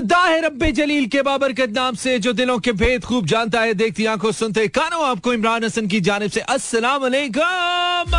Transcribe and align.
ताहिर 0.00 0.44
रब्बे 0.44 0.70
जलील 0.72 1.06
के 1.06 1.22
बाबरकत 1.22 1.70
नाम 1.70 1.94
से 1.94 2.18
जो 2.18 2.32
दिलों 2.32 2.58
के 2.58 2.72
भेद 2.72 3.04
खूब 3.04 3.26
जानता 3.26 3.60
है, 3.60 3.74
देखती 3.74 4.06
आँखों 4.06 4.32
सुनते 4.32 4.66
कानों, 4.68 5.04
आपको 5.08 5.32
इमरान 5.34 5.64
हसन 5.64 5.86
की 5.86 6.00
जानब 6.00 6.30
से 6.30 6.40
अस्सलाम 6.40 7.02
वालेकुम 7.02 8.14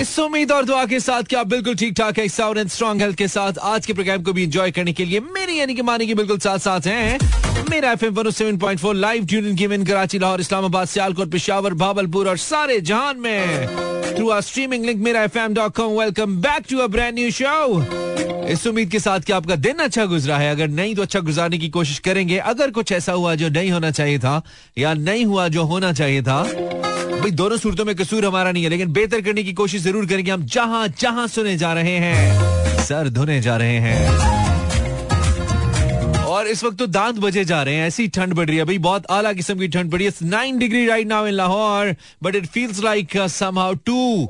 इस 0.00 0.18
उम्मीद 0.18 0.52
और 0.52 0.64
दुआ 0.64 0.84
के 0.86 1.00
साथ 1.00 1.22
क्या 1.22 1.42
बिल्कुल 1.44 1.74
ठीक 1.76 1.94
ठाक 1.96 2.18
है, 2.18 2.28
साउंड 2.28 2.58
एंड 2.58 2.68
स्ट्रॉन्ग 2.68 3.02
हेल्थ 3.02 3.16
के 3.16 3.28
साथ। 3.28 3.58
आज 3.62 3.86
के 3.86 3.92
प्रोग्राम 3.92 4.22
को 4.22 4.32
भी 4.32 4.42
एंजॉय 4.42 4.70
करने 4.70 4.92
के 4.92 5.04
लिए 5.04 5.20
मेरी 5.20 5.58
यानी 5.58 5.74
कि 5.74 5.82
मानी 5.82 6.06
की 6.06 6.14
बिल्कुल 6.14 6.38
साथ 6.38 6.58
साथ 6.58 6.86
हैं। 6.86 7.18
Mera 7.70 7.92
F 7.92 8.04
M 8.04 8.30
seven 8.30 8.58
point 8.58 8.80
four 8.80 8.94
live 8.94 9.26
tune 9.26 9.54
given 9.54 9.84
Karachi, 9.84 10.18
Lahore, 10.18 10.40
Islamabad, 10.40 10.88
Sialkot, 10.88 11.30
Peshawar 11.30 11.74
Bahawalpur 11.74 12.28
और 12.28 12.36
सारे 12.38 12.80
जहान 12.80 13.20
में। 13.20 13.66
Through 14.16 14.28
our 14.30 14.40
streaming 14.40 14.84
link 14.84 15.02
Mera 15.02 15.22
F 15.22 15.38
M 15.38 15.54
dot 15.54 15.76
com 15.76 15.98
welcome 16.00 16.36
back 16.36 16.64
to 16.70 16.78
a 16.78 16.86
brand 16.86 17.14
new 17.14 17.30
show 17.30 18.01
इस 18.48 18.66
उम्मीद 18.66 18.90
के 18.90 18.98
साथ 18.98 19.20
कि 19.20 19.32
आपका 19.32 19.56
दिन 19.56 19.78
अच्छा 19.78 20.04
गुजरा 20.04 20.38
है। 20.38 20.50
अगर 20.50 20.68
नहीं 20.68 20.94
तो 20.94 21.02
अच्छा 21.02 21.20
गुजारने 21.20 21.58
की 21.58 21.68
कोशिश 21.68 21.98
करेंगे। 21.98 22.38
अगर 22.38 22.70
कुछ 22.70 22.92
ऐसा 22.92 23.12
हुआ 23.12 23.34
जो 23.34 23.48
नहीं 23.48 23.70
होना 23.70 23.90
चाहिए 23.90 24.18
था, 24.18 24.42
या 24.78 24.94
नहीं 24.94 25.24
हुआ 25.24 25.48
जो 25.48 25.62
होना 25.62 25.92
चाहिए 25.92 26.22
था, 26.22 26.42
भाई, 26.42 27.30
दोनों 27.30 27.56
सूरतों 27.56 27.84
में 27.84 27.94
कसूर 27.96 28.24
हमारा 28.24 28.52
नहीं 28.52 28.64
है, 28.64 28.70
लेकिन 28.70 28.92
बेहतर 28.92 29.20
करने 29.20 29.42
की 29.42 29.52
कोशिश 29.52 29.82
ज़रूर 29.82 30.06
करेंगे। 30.06 30.30
हम 30.30 30.44
जहाँ 30.46 30.88
जहाँ 31.00 31.26
सुने 31.26 31.56
जा 31.56 31.72
रहे 31.72 31.96
हैं, 31.96 32.84
सर 32.84 33.08
धुने 33.08 33.40
जा 33.40 33.56
रहे 33.56 33.78
हैं। 33.78 34.51
और 36.32 36.46
इस 36.48 36.62
वक्त 36.64 36.78
तो 36.78 36.86
दांत 36.88 37.18
बजे 37.18 37.44
जा 37.44 37.62
रहे 37.62 37.74
हैं, 37.74 37.86
ऐसी 37.86 38.06
ठंड 38.08 38.34
बढ़ 38.34 38.46
रही 38.46 38.56
है। 38.56 38.64
भाई 38.64 38.78
बहुत 38.80 39.06
आला 39.10 39.32
किस्म 39.32 39.58
की 39.58 39.68
ठंड 39.68 39.90
पड़ी 39.92 40.04
है। 40.04 40.12
Nine 40.24 40.58
degree 40.58 40.86
right 40.86 41.06
now 41.06 41.26
in 41.26 41.34
Lahore 41.34 41.94
but 42.22 42.34
it 42.34 42.46
feels 42.48 42.82
like 42.84 43.16
somehow 43.30 43.74
too 43.86 44.28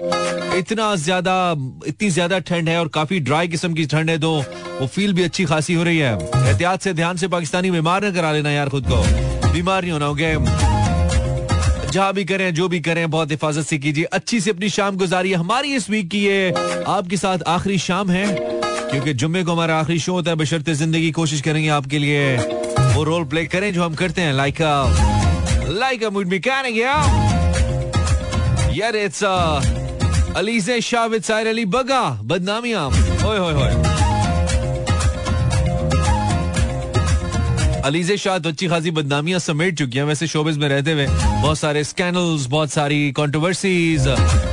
इतना 0.56 0.94
ज़्यादा, 0.96 1.54
इतनी 1.86 2.10
ज़्यादा 2.10 2.38
ठंड 2.40 2.68
है 2.68 2.78
और 2.80 2.88
काफ़ी 2.94 3.20
ड्राई 3.20 3.48
किस्म 3.48 3.74
की 3.74 3.86
ठंड 3.86 4.10
है 4.10 4.18
तो 4.18 4.32
वो 4.80 4.86
फील 4.86 5.12
भी 5.12 5.22
अच्छी 5.22 5.44
खासी 5.44 5.74
हो 5.74 5.82
रही 5.82 5.98
है। 5.98 6.12
एहतियात 6.14 6.82
से, 6.82 6.92
ध्यान 6.94 7.16
से 7.16 7.28
पाकिस्तानी 7.28 7.70
बीमार 7.70 8.04
न 8.04 8.12
करा 8.14 8.32
लेना 8.32 8.50
यार 8.50 8.68
खुद 8.68 8.90
को। 8.90 9.52
बीमार 9.52 9.82
नहीं 9.82 9.92
होना 9.92 10.06
हो 10.06 10.14
गया 10.14 10.71
जहाँ 11.92 12.12
भी 12.14 12.24
करें, 12.24 12.52
जो 12.54 12.68
भी 12.68 12.80
करें, 12.80 13.10
बहुत 13.10 13.30
हिफाजत 13.30 13.62
से 13.62 13.78
कीजिए। 13.78 14.04
अच्छी 14.12 14.40
से 14.40 14.50
अपनी 14.50 14.68
शाम 14.70 14.96
गुजारिए 14.96 15.34
हमारी 15.34 15.74
इस 15.76 15.88
वीक 15.90 16.08
की 16.10 16.18
ये 16.18 16.50
आपके 16.88 17.16
साथ 17.16 17.38
आखिरी 17.48 17.78
शाम 17.78 18.10
है, 18.10 18.26
क्योंकि 18.90 19.12
जुम्मे 19.14 19.42
को 19.44 19.52
हमारा 19.52 19.78
आखिरी 19.80 19.98
शो 20.00 20.12
होता 20.12 20.30
है। 20.30 20.36
बशर्ते 20.36 20.74
ज़िंदगी 20.74 21.10
कोशिश 21.12 21.40
करेंगे 21.40 21.68
आपके 21.70 21.98
लिए 21.98 22.36
वो 22.94 23.04
रोल 23.04 23.24
प्ले 23.24 23.44
करें, 23.46 23.72
जो 23.72 23.82
हम 23.84 23.94
करते 23.94 24.20
हैं। 24.22 24.32
लाइक 24.32 24.62
लाइक 25.70 26.04
मूड 26.12 26.26
मैकेनिक 26.28 26.76
यार 28.72 28.96
इट्स 28.96 29.24
अलीजे 30.36 30.80
शाह 30.82 31.06
विद 31.06 31.30
अली 31.30 31.64
बगा 31.68 32.02
बदनामियाँ 32.24 32.86
ओए 32.88 33.38
होए 33.38 33.52
होए 33.54 33.91
अलीजे 37.84 38.16
शाह 38.16 38.38
तो 38.38 38.48
अच्छी 38.48 38.66
खासी 38.68 38.90
बदनामियाँ 38.90 39.38
समेट 39.40 39.78
चुकी 39.78 39.98
हैं। 39.98 40.04
वैसे 40.04 40.26
शोबिस 40.26 40.56
में 40.56 40.68
रहते 40.68 40.92
हुए 40.92 41.06
बहुत 41.06 41.58
सारे 41.58 41.82
स्कैंडल्स 41.84 42.46
बहुत 42.46 42.70
सारी 42.70 43.10
कंट्रोवर्सीज 43.12 44.06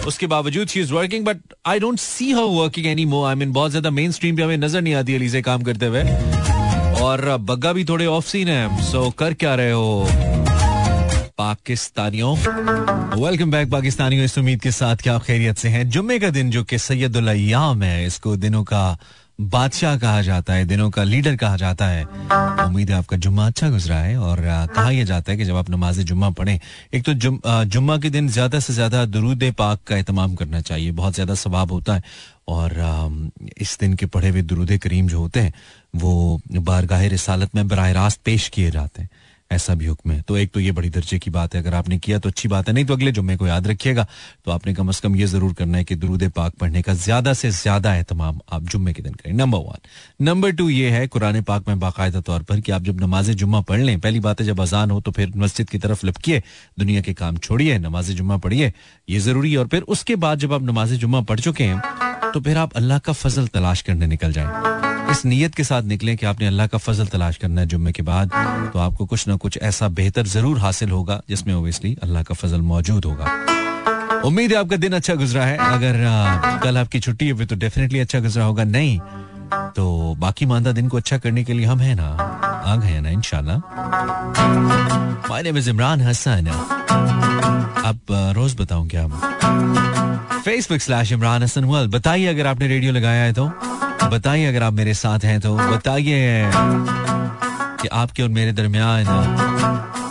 उसके 0.07 0.27
बावजूद 0.27 0.67
she 0.67 0.79
is 0.81 0.93
working 0.93 1.25
but 1.25 1.37
I 1.67 1.79
don't 1.79 1.99
see 1.99 2.31
her 2.31 2.43
working 2.53 2.87
any 2.87 3.05
more 3.05 3.27
I 3.29 3.35
mean 3.35 3.51
बहुत 3.53 3.71
ज़्यादा 3.71 3.89
मेन 3.91 4.11
स्ट्रीम 4.11 4.35
पे 4.35 4.43
हमें 4.43 4.57
नज़र 4.57 4.81
नहीं 4.81 4.93
आती 4.93 5.15
अलीजे 5.15 5.41
काम 5.41 5.61
करते 5.63 5.85
हुए। 5.85 6.03
और 7.01 7.37
बग्गा 7.41 7.73
भी 7.73 7.85
थोड़े 7.85 8.05
ऑफ़ 8.07 8.25
सीन 8.27 8.47
है। 8.47 8.83
सो 8.83 9.09
कर 9.19 9.33
क्या 9.35 9.55
रहे 9.55 9.71
हो, 9.71 10.07
पाकिस्तानियों? 11.37 12.35
वेलकम 13.15 13.51
बैक 13.51 13.69
पाकिस्तानियों, 13.71 14.25
इस 14.25 14.37
उम्मीद 14.37 14.61
के 14.61 14.71
साथ 14.71 14.95
कि 14.95 15.09
आप 15.09 15.23
खैरियत 15.23 15.57
से 15.57 15.69
हैं। 15.69 15.89
जुम्मे 15.89 16.19
का 16.19 16.29
दिन 16.31 16.49
जो 16.51 16.63
कि 16.63 16.77
सैयदुल 16.79 17.27
अय्याम 17.27 17.83
है, 17.83 18.05
इसको 18.07 18.35
दिनों 18.37 18.63
का 18.63 18.97
बादशाह 19.39 19.97
कहा 19.97 20.21
जाता 20.21 20.53
है 20.53 20.65
दिनों 20.65 20.89
का 20.91 21.03
लीडर 21.03 21.35
कहा 21.35 21.57
जाता 21.57 21.85
है। 21.87 22.03
उम्मीद 22.65 22.89
है 22.91 22.95
आपका 22.97 23.17
जुम्मा 23.17 23.45
अच्छा 23.47 23.69
गुजरा 23.69 23.97
है 23.97 24.17
और 24.19 24.41
कहा 24.41 24.89
यह 24.89 25.05
जाता 25.05 25.31
है 25.31 25.37
कि 25.37 25.45
जब 25.45 25.55
आप 25.55 25.69
नमाज़ 25.69 26.01
जुम्मा 26.01 26.29
पढ़े 26.29 26.59
एक 26.93 27.03
तो 27.05 27.13
जुम, 27.15 27.39
जुम्मा 27.45 27.97
के 27.97 28.09
दिन 28.09 28.27
ज़्यादा 28.29 28.59
से 28.59 28.73
ज़्यादा 28.73 29.05
दरूद 29.07 29.43
पाक 29.57 29.79
का 29.87 29.95
एहतमाम 29.95 30.35
करना 30.35 30.61
चाहिए 30.61 30.91
बहुत 30.91 31.13
ज़्यादा 31.13 31.35
सवाब 31.35 31.71
होता 31.71 31.95
है 31.95 32.03
और 32.47 32.73
इस 33.57 33.77
दिन 33.79 33.93
के 33.93 34.05
पढ़े 34.07 34.29
हुए 34.29 34.41
दरूद 34.43 34.77
करीम 34.83 35.07
जो 35.07 35.19
होते 35.19 35.39
हैं 35.39 35.53
वो 35.95 36.39
बारगाह 36.51 37.05
रसालत 37.07 37.55
में 37.55 37.67
बरह 37.67 37.91
रास्त 37.91 38.21
पेश 38.25 38.47
किए 38.49 38.71
जाते 38.71 39.01
हैं। 39.01 39.09
ऐसा 39.51 39.73
भी 39.75 39.85
हुक्म 39.85 40.11
है। 40.11 40.21
तो 40.21 40.37
एक 40.37 40.51
तो 40.53 40.59
ये 40.59 40.71
बड़ी 40.71 40.89
दर्जे 40.89 41.19
की 41.19 41.31
बात 41.31 41.55
है, 41.55 41.61
अगर 41.61 41.73
आपने 41.73 41.97
किया 41.99 42.19
तो 42.19 42.29
अच्छी 42.29 42.47
बात 42.47 42.67
है, 42.67 42.73
नहीं 42.73 42.85
तो 42.85 42.93
अगले 42.93 43.11
जुम्मे 43.11 43.35
को 43.37 43.47
याद 43.47 43.67
रखिएगा। 43.67 44.07
तो 44.45 44.51
आपने 44.51 44.73
कम 44.73 44.89
अज 44.89 44.99
कम 44.99 45.15
ये 45.15 45.25
ज़रूर 45.27 45.53
करना 45.53 45.77
है 45.77 45.83
कि 45.83 45.95
दरूद 45.95 46.27
पाक 46.35 46.53
पढ़ने 46.55 46.81
का 46.81 46.93
ज़्यादा 46.95 47.33
से 47.33 47.51
ज़्यादा 47.51 47.93
एहतमाम 47.95 48.39
आप 48.51 48.63
जुम्मे 48.65 48.93
के 48.93 49.01
दिन 49.01 49.13
करें। 49.13 49.33
नंबर 49.35 49.57
वन 49.59 49.79
नंबर 50.21 50.51
टू 50.51 50.69
ये 50.69 50.89
है, 50.89 51.07
कुरान 51.07 51.41
पाक 51.43 51.67
में 51.67 51.79
बाकायदा 51.79 52.21
तौर 52.21 52.43
पर 52.43 52.59
कि 52.59 52.71
आप 52.71 52.83
जब 52.83 53.01
नमाज़ 53.01 53.31
जुम्मा 53.33 53.61
पढ़ 53.63 53.79
लें, 53.79 53.99
पहली 53.99 54.19
बात 54.19 54.41
है 54.41 54.45
जब 54.47 54.61
अजान 54.61 54.91
हो 54.91 54.99
तो 55.01 55.11
फिर 55.11 55.31
मस्जिद 55.37 55.69
की 55.69 55.77
तरफ़ 55.79 56.05
लपकिए, 56.05 56.41
दुनिया 56.79 57.01
के 57.01 57.13
काम 57.15 57.37
छोड़िए, 57.39 57.77
नमाज़ 57.79 58.11
जुम्मा 58.13 58.37
पढ़िए, 58.39 58.71
ये 59.09 59.19
ज़रूरी 59.21 59.51
है। 59.51 59.57
और 59.57 59.67
फिर 59.67 59.81
उसके 59.89 60.15
बाद 60.17 60.39
जब 60.39 60.53
आप 60.53 60.63
नमाज़ 60.63 60.93
जुम्मा 60.95 61.21
पढ़ 61.23 61.39
चुके 61.39 61.63
हैं 61.63 62.31
तो 62.31 62.39
फिर 62.41 62.57
आप 62.57 62.73
अल्लाह 62.77 62.99
का 62.99 63.13
फजल 63.15 63.47
तलाश 63.49 63.81
करने 63.81 64.07
निकल 64.07 64.31
जाए। 64.33 64.88
इस 65.11 65.25
नीयत 65.25 65.55
के 65.55 65.63
साथ 65.63 65.83
निकले 65.83 66.15
कि 66.15 66.25
आपने 66.25 66.47
अल्लाह 66.47 66.67
का 66.67 66.77
फजल 66.77 67.07
तलाश 67.07 67.37
करना 67.37 67.61
है 67.61 67.67
जुम्मे 67.67 67.91
के 67.91 68.03
बाद 68.03 68.31
तो 68.73 68.79
आपको 68.79 69.05
कुछ 69.05 69.27
ना 69.27 69.35
कुछ 69.35 69.57
ऐसा 69.61 69.87
बेहतर 69.99 70.27
ज़रूर 70.27 70.59
हासिल 70.59 70.89
होगा, 70.91 71.21
जिसमें 71.29 71.53
ओबियसली 71.53 71.95
अल्लाह 72.03 72.23
का 72.23 72.35
फजल 72.35 72.61
मौजूद 72.71 73.05
होगा। 73.05 73.25
उम्मीद 74.25 74.51
है 74.51 74.57
आपका 74.57 74.75
दिन 74.77 74.93
अच्छा 74.93 75.15
गुजरा 75.15 75.45
है। 75.45 75.57
अगर 75.57 75.95
कल 76.63 76.77
आपकी 76.77 76.99
छुट्टी 76.99 77.27
है 77.27 77.45
तो 77.45 77.55
डेफिनेटली 77.55 77.99
अच्छा 77.99 78.19
गुजरा 78.19 78.43
होगा। 78.45 78.63
नहीं 78.65 78.99
तो 79.75 80.15
बाकी 80.19 80.45
मानदा 80.45 80.71
दिन 80.71 80.87
को 80.87 80.97
अच्छा 80.97 81.17
करने 81.17 81.43
के 81.43 81.53
लिए 81.53 81.65
हम 81.65 81.79
है 81.79 81.95
ना? 81.95 82.07
आ 82.65 82.75
गए 82.75 82.99
ना 83.01 83.09
इनशाला 83.09 83.55
इमरान 85.69 86.01
हसन 86.01 86.47
अब 87.85 87.99
रोज 88.35 88.55
बताऊँ 88.59 88.87
क्या 88.89 89.07
Facebook 90.39 90.79
slash 90.81 91.11
Imran 91.11 91.43
Hasan 91.43 91.63
world 91.63 91.91
बताइए 91.91 92.27
अगर 92.27 92.47
आपने 92.47 92.67
रेडियो 92.67 92.91
लगाया 92.93 93.23
है 93.23 93.33
तो। 93.33 93.45
बताइए 94.09 94.45
अगर 94.45 94.63
आप 94.63 94.73
मेरे 94.73 94.93
साथ 94.93 95.19
हैं 95.19 95.39
तो। 95.41 95.55
बताइए 95.55 96.51
कि 97.81 97.87
आपके 97.87 98.23
और 98.23 98.29
मेरे 98.29 98.51
दरमियान 98.51 99.05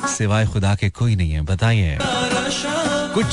सिवाय 0.08 0.46
खुदा 0.46 0.74
के 0.74 0.90
कोई 0.90 1.16
नहीं 1.16 1.32
है। 1.32 1.40
बताइए। 1.40 1.98
कुछ 3.14 3.26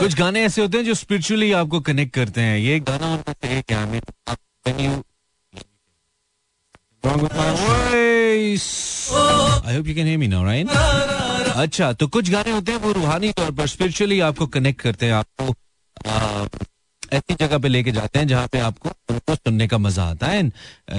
कुछ 0.00 0.14
गाने 0.14 0.44
ऐसे 0.44 0.62
होते 0.62 0.78
हैं 0.78 0.84
जो 0.84 0.94
स्पिरिचुअली 0.94 1.52
आपको 1.52 1.80
कनेक्ट 1.80 2.14
करते 2.14 2.40
हैं। 2.40 2.58
ये 2.58 2.80
गाना 2.80 3.16
नाउ 10.26 10.44
राइट 10.44 10.68
अच्छा 11.60 11.92
तो 11.92 12.06
कुछ 12.08 12.30
गाने 12.30 12.50
होते 12.50 12.72
हैं 12.72 12.78
वो 12.80 12.92
रूहानी 12.92 13.30
तौर 13.32 13.50
पर 13.52 13.66
स्पिरिचुअली 13.66 14.20
आपको 14.22 14.46
कनेक्ट 14.48 14.80
करते 14.80 15.06
हैं, 15.06 15.12
आपको 15.14 15.54
ऐसी 17.12 17.34
जगह 17.34 17.58
पे 17.58 17.68
लेके 17.68 17.92
जाते 17.92 18.18
हैं 18.18 18.26
जहाँ 18.28 18.46
पे 18.48 18.58
आपको, 18.60 18.88
उनको 19.10 19.34
सुनने 19.34 19.66
का 19.68 19.78
मज़ा 19.78 20.04
आता 20.04 20.26
है। 20.26 20.38
And 20.38 20.52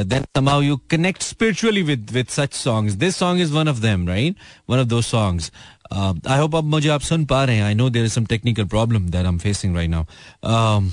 then 0.05 0.25
somehow 0.35 0.61
you 0.61 0.77
connect 0.91 1.22
spiritually 1.23 1.81
with 1.83 2.11
with 2.11 2.27
such 2.29 2.53
songs 2.53 2.94
this 2.95 3.16
song 3.17 3.41
is 3.41 3.53
one 3.53 3.67
of 3.69 3.79
them 3.81 4.07
right 4.07 4.35
one 4.69 4.79
of 4.79 4.88
those 4.88 5.01
songs 5.03 5.51
I 5.94 6.39
hope 6.39 6.55
अब 6.55 6.63
मुझे 6.66 6.89
आप 6.89 7.01
सुन 7.01 7.25
पा 7.25 7.43
रहे 7.43 7.55
हैं। 7.55 7.63
I 7.63 7.73
know 7.73 7.89
there 7.89 8.05
is 8.05 8.13
some 8.13 8.25
technical 8.25 8.66
problem 8.66 9.05
that 9.05 9.25
I 9.25 9.31
am 9.31 9.38
facing 9.39 9.75
right 9.75 9.89
now 9.89 10.89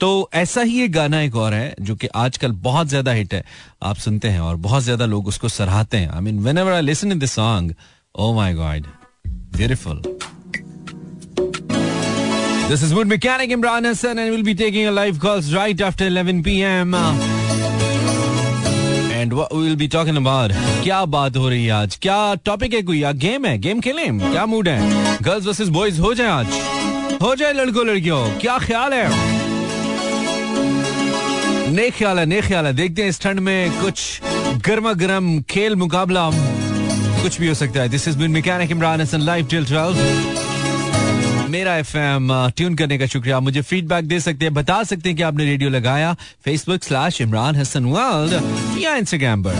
तो 0.00 0.08
ऐसा 0.34 0.60
ही 0.62 0.82
एक 0.84 0.92
गाना 0.92 1.20
एक 1.22 1.36
और 1.36 1.54
है, 1.54 1.74
जो 1.80 1.94
कि 1.96 2.06
आजकल 2.16 2.52
बहुत 2.62 2.88
ज़्यादा 2.88 3.12
हिट 3.12 3.34
है। 3.34 3.44
आप 3.82 3.96
सुनते 3.98 4.28
हैं 4.28 4.40
और 4.40 4.56
बहुत 4.58 4.82
ज़्यादा 4.82 5.06
लोग 5.06 5.26
उसको 5.28 5.48
सराहते 5.48 5.96
हैं। 5.96 6.08
I 6.08 6.20
mean 6.20 6.38
whenever 6.58 6.72
I 6.72 6.82
listen 6.82 7.12
in 7.12 7.18
this 7.18 7.32
song 7.32 7.74
oh 8.14 8.32
my 8.34 8.54
god 8.54 8.86
beautiful 9.58 10.02
This 12.70 12.82
is 12.82 12.90
Mood 12.92 13.08
Mechanic 13.08 13.48
Imran 13.50 13.86
Hassan, 13.86 14.18
and 14.18 14.30
we'll 14.30 14.42
be 14.42 14.54
taking 14.54 14.86
a 14.86 14.90
live 14.90 15.18
calls 15.18 15.46
right 15.54 15.80
after 15.80 16.06
11 16.06 16.42
p.m. 16.42 16.94
And 19.14 19.32
what 19.32 19.54
we'll 19.54 19.78
be 19.82 19.88
talking 19.88 20.18
about 20.18 20.52
क्या 20.82 20.98
बात 21.14 21.36
हो 21.36 21.48
रही 21.48 21.64
है 21.64 21.72
आज 21.72 21.96
क्या 22.02 22.18
topic 22.44 22.74
है 22.74 22.82
कोई 22.90 23.00
game 23.24 23.46
है 23.46 23.56
गेम 23.58 23.80
खेलें 23.80 24.18
क्या 24.20 24.44
मूड 24.46 24.68
है 24.68 25.18
गर्ल्स 25.22 25.46
वर्सेस 25.46 25.68
बॉयज़ 25.78 26.00
हो 26.00 26.12
जाए 26.14 26.28
आज 26.30 26.50
हो 27.22 27.34
जाए 27.34 27.52
लड़कों 27.54 27.86
लड़कियों 27.86 28.20
क्या 28.40 28.58
ख्याल 28.66 28.92
है 28.94 29.06
ने 31.72 31.90
ख्याल 31.90 32.18
है 32.18 32.26
ने 32.26 32.40
ख्याल 32.42 32.66
है 32.66 32.72
देखते 32.74 33.02
हैं 33.02 33.08
इस 33.08 33.20
ठंड 33.22 33.40
में 33.48 33.80
कुछ 33.80 34.20
गर्मा 34.66 34.92
गर्म 35.04 35.40
खेल 35.50 35.76
मुकाबला 35.84 36.30
कुछ 37.22 37.40
भी 37.40 37.48
हो 37.48 37.54
सकता 37.54 37.80
है। 37.80 37.88
This 37.88 38.08
is 38.08 38.18
been 38.18 38.30
mechanic 38.30 38.70
Imran 38.70 39.00
Hasan 39.00 39.20
live 39.20 39.46
till 39.46 39.64
12 39.64 40.46
मेरा 41.50 41.76
एफ़ 41.76 41.96
एम 41.96 42.28
ट्यून 42.56 42.74
करने 42.74 42.98
का 42.98 43.06
शुक्रिया। 43.06 43.40
मुझे 43.40 43.62
फीडबैक 43.62 44.04
दे 44.04 44.20
सकते 44.20 44.44
हैं, 44.44 44.54
बता 44.54 44.82
सकते 44.84 45.08
हैं 45.08 45.16
कि 45.16 45.22
आपने 45.22 45.44
रेडियो 45.44 45.70
लगाया। 45.70 46.16
Facebook 46.44 46.82
slash 46.82 47.20
Imran 47.20 47.56
Hasan 47.56 47.84
world 47.84 48.32
या 48.82 48.96
इंस्टाग्राम 48.96 49.42
पर। 49.42 49.54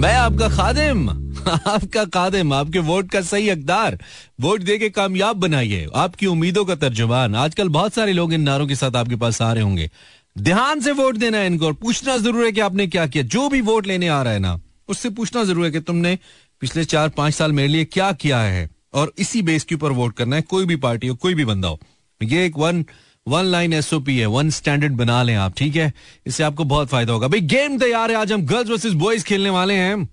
मैं 0.00 0.14
आपका 0.14 0.48
खादिम, 0.48 1.08
आपका 1.66 2.04
कादिम 2.04 2.52
आपके 2.52 2.78
वोट 2.78 3.10
का 3.10 3.20
सही 3.20 3.48
हकदार। 3.48 3.98
वोट 4.40 4.60
दे 4.60 4.78
के 4.78 4.90
कामयाब 4.90 5.36
बनाइए। 5.36 5.86
आपकी 5.94 6.26
उम्मीदों 6.26 6.64
का 6.64 6.74
तर्जुमान। 6.74 7.34
आजकल 7.34 7.68
बहुत 7.68 7.94
सारे 7.94 8.12
लोग 8.12 8.32
इन 8.32 8.40
नारों 8.40 8.66
के 8.66 8.74
साथ 8.74 8.96
आपके 8.96 9.16
पास 9.16 9.42
आ 9.42 9.52
रहे 9.52 9.62
होंगे। 9.62 9.90
ध्यान 10.38 10.80
से 10.80 10.92
वोट 10.92 11.16
देना 11.16 11.38
है 11.38 11.46
इनको 11.46 11.66
और 11.66 11.72
पूछना 11.72 12.16
ज़रूर 12.16 12.44
है 12.44 12.52
कि 12.52 12.60
आपने 12.60 12.86
क्या 12.86 13.06
किया। 13.06 13.24
जो 13.24 13.48
भी 13.48 13.60
वोट 13.60 13.86
लेने 13.86 14.08
आ 14.08 14.22
रहा 14.22 14.32
है 14.32 14.38
ना, 14.38 14.60
उससे 14.88 15.10
पूछना 15.10 15.44
ज़रूर 15.44 15.64
है 15.64 15.70
कि 15.70 15.80
तुमने 15.80 16.18
पिछले 16.64 16.84
चार 16.84 17.08
पाँच 17.08 17.34
साल 17.34 17.52
मेरे 17.52 17.68
लिए 17.68 17.84
क्या 17.84 18.12
किया 18.12 18.38
है? 18.40 18.68
और 18.94 19.12
इसी 19.18 19.40
बेस 19.42 19.64
के 19.64 19.74
ऊपर 19.74 19.92
वोट 19.92 20.14
करना 20.16 20.36
है, 20.36 20.42
कोई 20.42 20.66
भी 20.66 20.76
पार्टी 20.76 21.06
हो, 21.06 21.14
कोई 21.14 21.34
भी 21.34 21.44
बंदा 21.44 21.68
हो। 21.68 21.78
ये 22.22 22.44
एक 22.46 22.56
वन 22.58 22.84
वन 23.28 23.44
लाइन 23.44 23.72
एसओपी 23.72 24.16
है 24.18 24.26
वन 24.26 24.50
स्टैंडर्ड 24.50 24.92
बना 24.92 25.22
लें 25.22 25.34
आप, 25.34 25.54
ठीक 25.56 25.76
है? 25.76 25.92
इससे 26.26 26.42
आपको 26.42 26.64
बहुत 26.64 26.88
फ़ायदा 26.88 27.12
होगा। 27.12 27.28
भाई 27.28 27.40
गेम 27.40 27.78
तैयार 27.78 28.10
है, 28.10 28.16
आज 28.16 28.32
हम 28.32 28.42
गर्ल्स 28.42 28.70
वर्सेस 28.70 28.92
बॉयज़ 28.92 29.24
खेलने 29.24 29.50
वाले 29.50 29.74
हैं। 29.74 30.08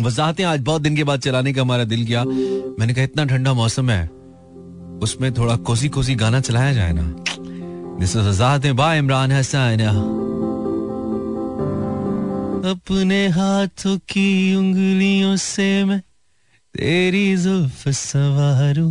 वजाहतें 0.00 0.44
आज 0.44 0.60
बहुत 0.60 0.82
दिन 0.82 0.96
के 0.96 1.04
बाद 1.04 1.20
चलाने 1.20 1.52
का 1.52 1.62
हमारा 1.62 1.84
दिल 1.84 2.04
किया। 2.06 2.24
मैंने 2.24 2.94
कहा, 2.94 3.04
इतना 3.04 3.24
ठंडा 3.24 3.52
मौसम 3.52 3.90
है, 3.90 4.06
उसमें 5.02 5.32
थोड़ा 5.34 5.56
कोसी 5.56 5.88
कोसी 5.88 6.14
गाना 6.14 6.40
चलाया 6.40 6.72
जाए 6.72 6.92
ना। 6.92 7.02
दिस 7.98 8.16
वजाहतें। 8.16 8.76
बा 8.76 8.94
इमरान 8.94 9.32
हसन 9.32 9.80
अपने 12.64 13.28
हाथों 13.28 13.98
की 13.98 14.56
उंगलियों 14.56 15.36
से 15.36 15.84
मैं 15.84 16.00
तेरी 16.74 17.36
जुल्फ 17.36 17.88
सवारू। 17.88 18.90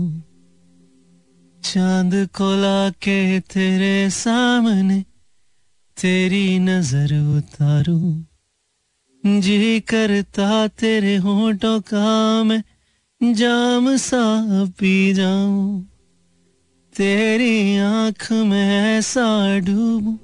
चाँद 1.63 2.13
को 2.35 2.56
लाके 2.56 3.39
तेरे 3.39 4.09
सामने 4.09 5.00
तेरी 5.97 6.59
नज़र 6.59 7.38
उतारू। 7.38 8.25
जी 9.25 9.79
करता 9.79 10.68
तेरे 10.68 11.15
होठों 11.15 11.79
का 11.81 12.44
मैं 12.44 12.63
जाम 13.33 13.97
सा 13.97 14.23
पी 14.79 15.13
जाऊँ। 15.13 15.88
तेरी 16.95 17.77
आँख 17.77 18.31
में 18.31 18.97
ऐसा 18.97 19.59
डूबू। 19.59 20.18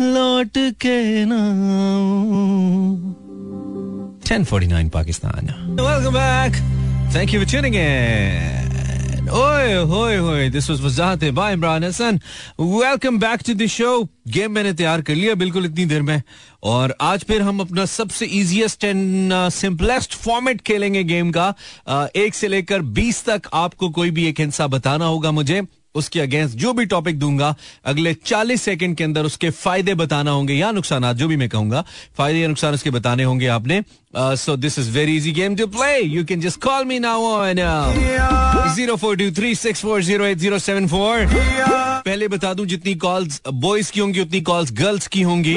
लौट 0.00 0.56
के 0.56 1.24
ना 1.24 1.36
1049 4.26 4.90
Pakistan 4.90 5.46
welcome 5.80 6.14
back 6.14 6.52
thank 7.16 7.34
you 7.34 7.40
for 7.40 7.48
tuning 7.50 7.74
in 7.76 9.28
ओए 9.28 9.74
होए 9.74 10.16
होए 10.16 10.48
this 10.50 10.70
was 10.70 10.80
Wajahat 10.80 11.24
by 11.24 11.52
Imran 11.52 11.84
Hasan 11.84 12.20
welcome 12.60 13.18
back 13.18 13.40
to 13.46 13.54
the 13.54 13.66
show 13.66 14.08
game 14.28 14.52
मैंने 14.52 14.72
तैयार 14.72 15.02
कर 15.02 15.14
लिया 15.14 15.34
बिल्कुल 15.34 15.64
इतनी 15.64 15.84
देर 15.84 16.02
में। 16.02 16.22
और 16.62 16.94
आज 17.00 17.24
फिर 17.24 17.42
हम 17.42 17.60
अपना 17.60 17.84
सबसे 17.84 18.26
इजीएस्ट 18.26 18.84
एंड 18.84 19.32
सिंपलेस्ट 19.48 20.14
फॉर्मेट 20.14 20.60
खेलेंगे 20.60 21.04
गेम 21.04 21.30
का। 21.30 21.54
Uh, 21.90 22.16
एक 22.16 22.34
से 22.34 22.48
लेकर 22.48 22.82
बीस 22.82 23.24
तक 23.24 23.42
आपको 23.54 23.90
कोई 23.90 24.10
भी 24.10 24.26
एक 24.26 24.40
हिस्सा 24.40 24.66
बताना 24.66 25.04
होगा 25.04 25.30
मुझे। 25.30 25.62
उसके 25.96 26.20
अगेंस्ट 26.20 26.56
जो 26.56 26.72
भी 26.72 26.84
टॉपिक 26.86 27.18
दूँगा 27.18 27.54
अगले 27.84 28.14
40 28.24 28.62
सेकंड 28.62 28.96
के 28.96 29.04
अंदर 29.04 29.24
उसके 29.24 29.50
फ़ायदे 29.50 29.94
बताना 29.96 30.30
होंगे 30.30 30.54
या 30.54 30.70
नुकसान 30.72 31.12
जो 31.14 31.28
भी 31.28 31.36
मैं 31.36 31.48
कहूँगा 31.48 31.84
फ़ायदे 32.18 32.40
या 32.40 32.48
नुकसान 32.48 32.74
उसके 32.74 32.90
बताने 32.90 33.24
होंगे 33.24 33.46
आपने। 33.56 33.82
So 34.16 34.56
this 34.56 34.78
is 34.78 34.90
very 34.90 35.16
easy 35.16 35.32
game 35.32 35.56
to 35.56 35.66
play 35.68 35.98
you 36.00 36.24
can 36.24 36.40
just 36.40 36.60
call 36.62 36.84
me 36.84 36.98
now 36.98 37.52
zero 38.74 38.96
four 38.96 39.16
two 39.16 39.30
three 39.32 39.54
six 39.54 39.82
four 39.82 40.02
zero 40.02 40.24
eight 40.24 40.38
zero 40.38 40.58
seven 40.58 40.86
four 40.88 41.26
पहले 42.06 42.28
बता 42.28 42.52
दूँ 42.54 42.66
जितनी 42.66 42.94
कॉल्स 43.04 43.40
बॉयज़ 43.48 43.92
की 43.92 44.00
होंगी 44.00 44.20
उतनी 44.20 44.40
कॉल्स 44.40 44.72
गर्ल्स 44.72 45.06
की 45.08 45.22
होंगी। 45.22 45.56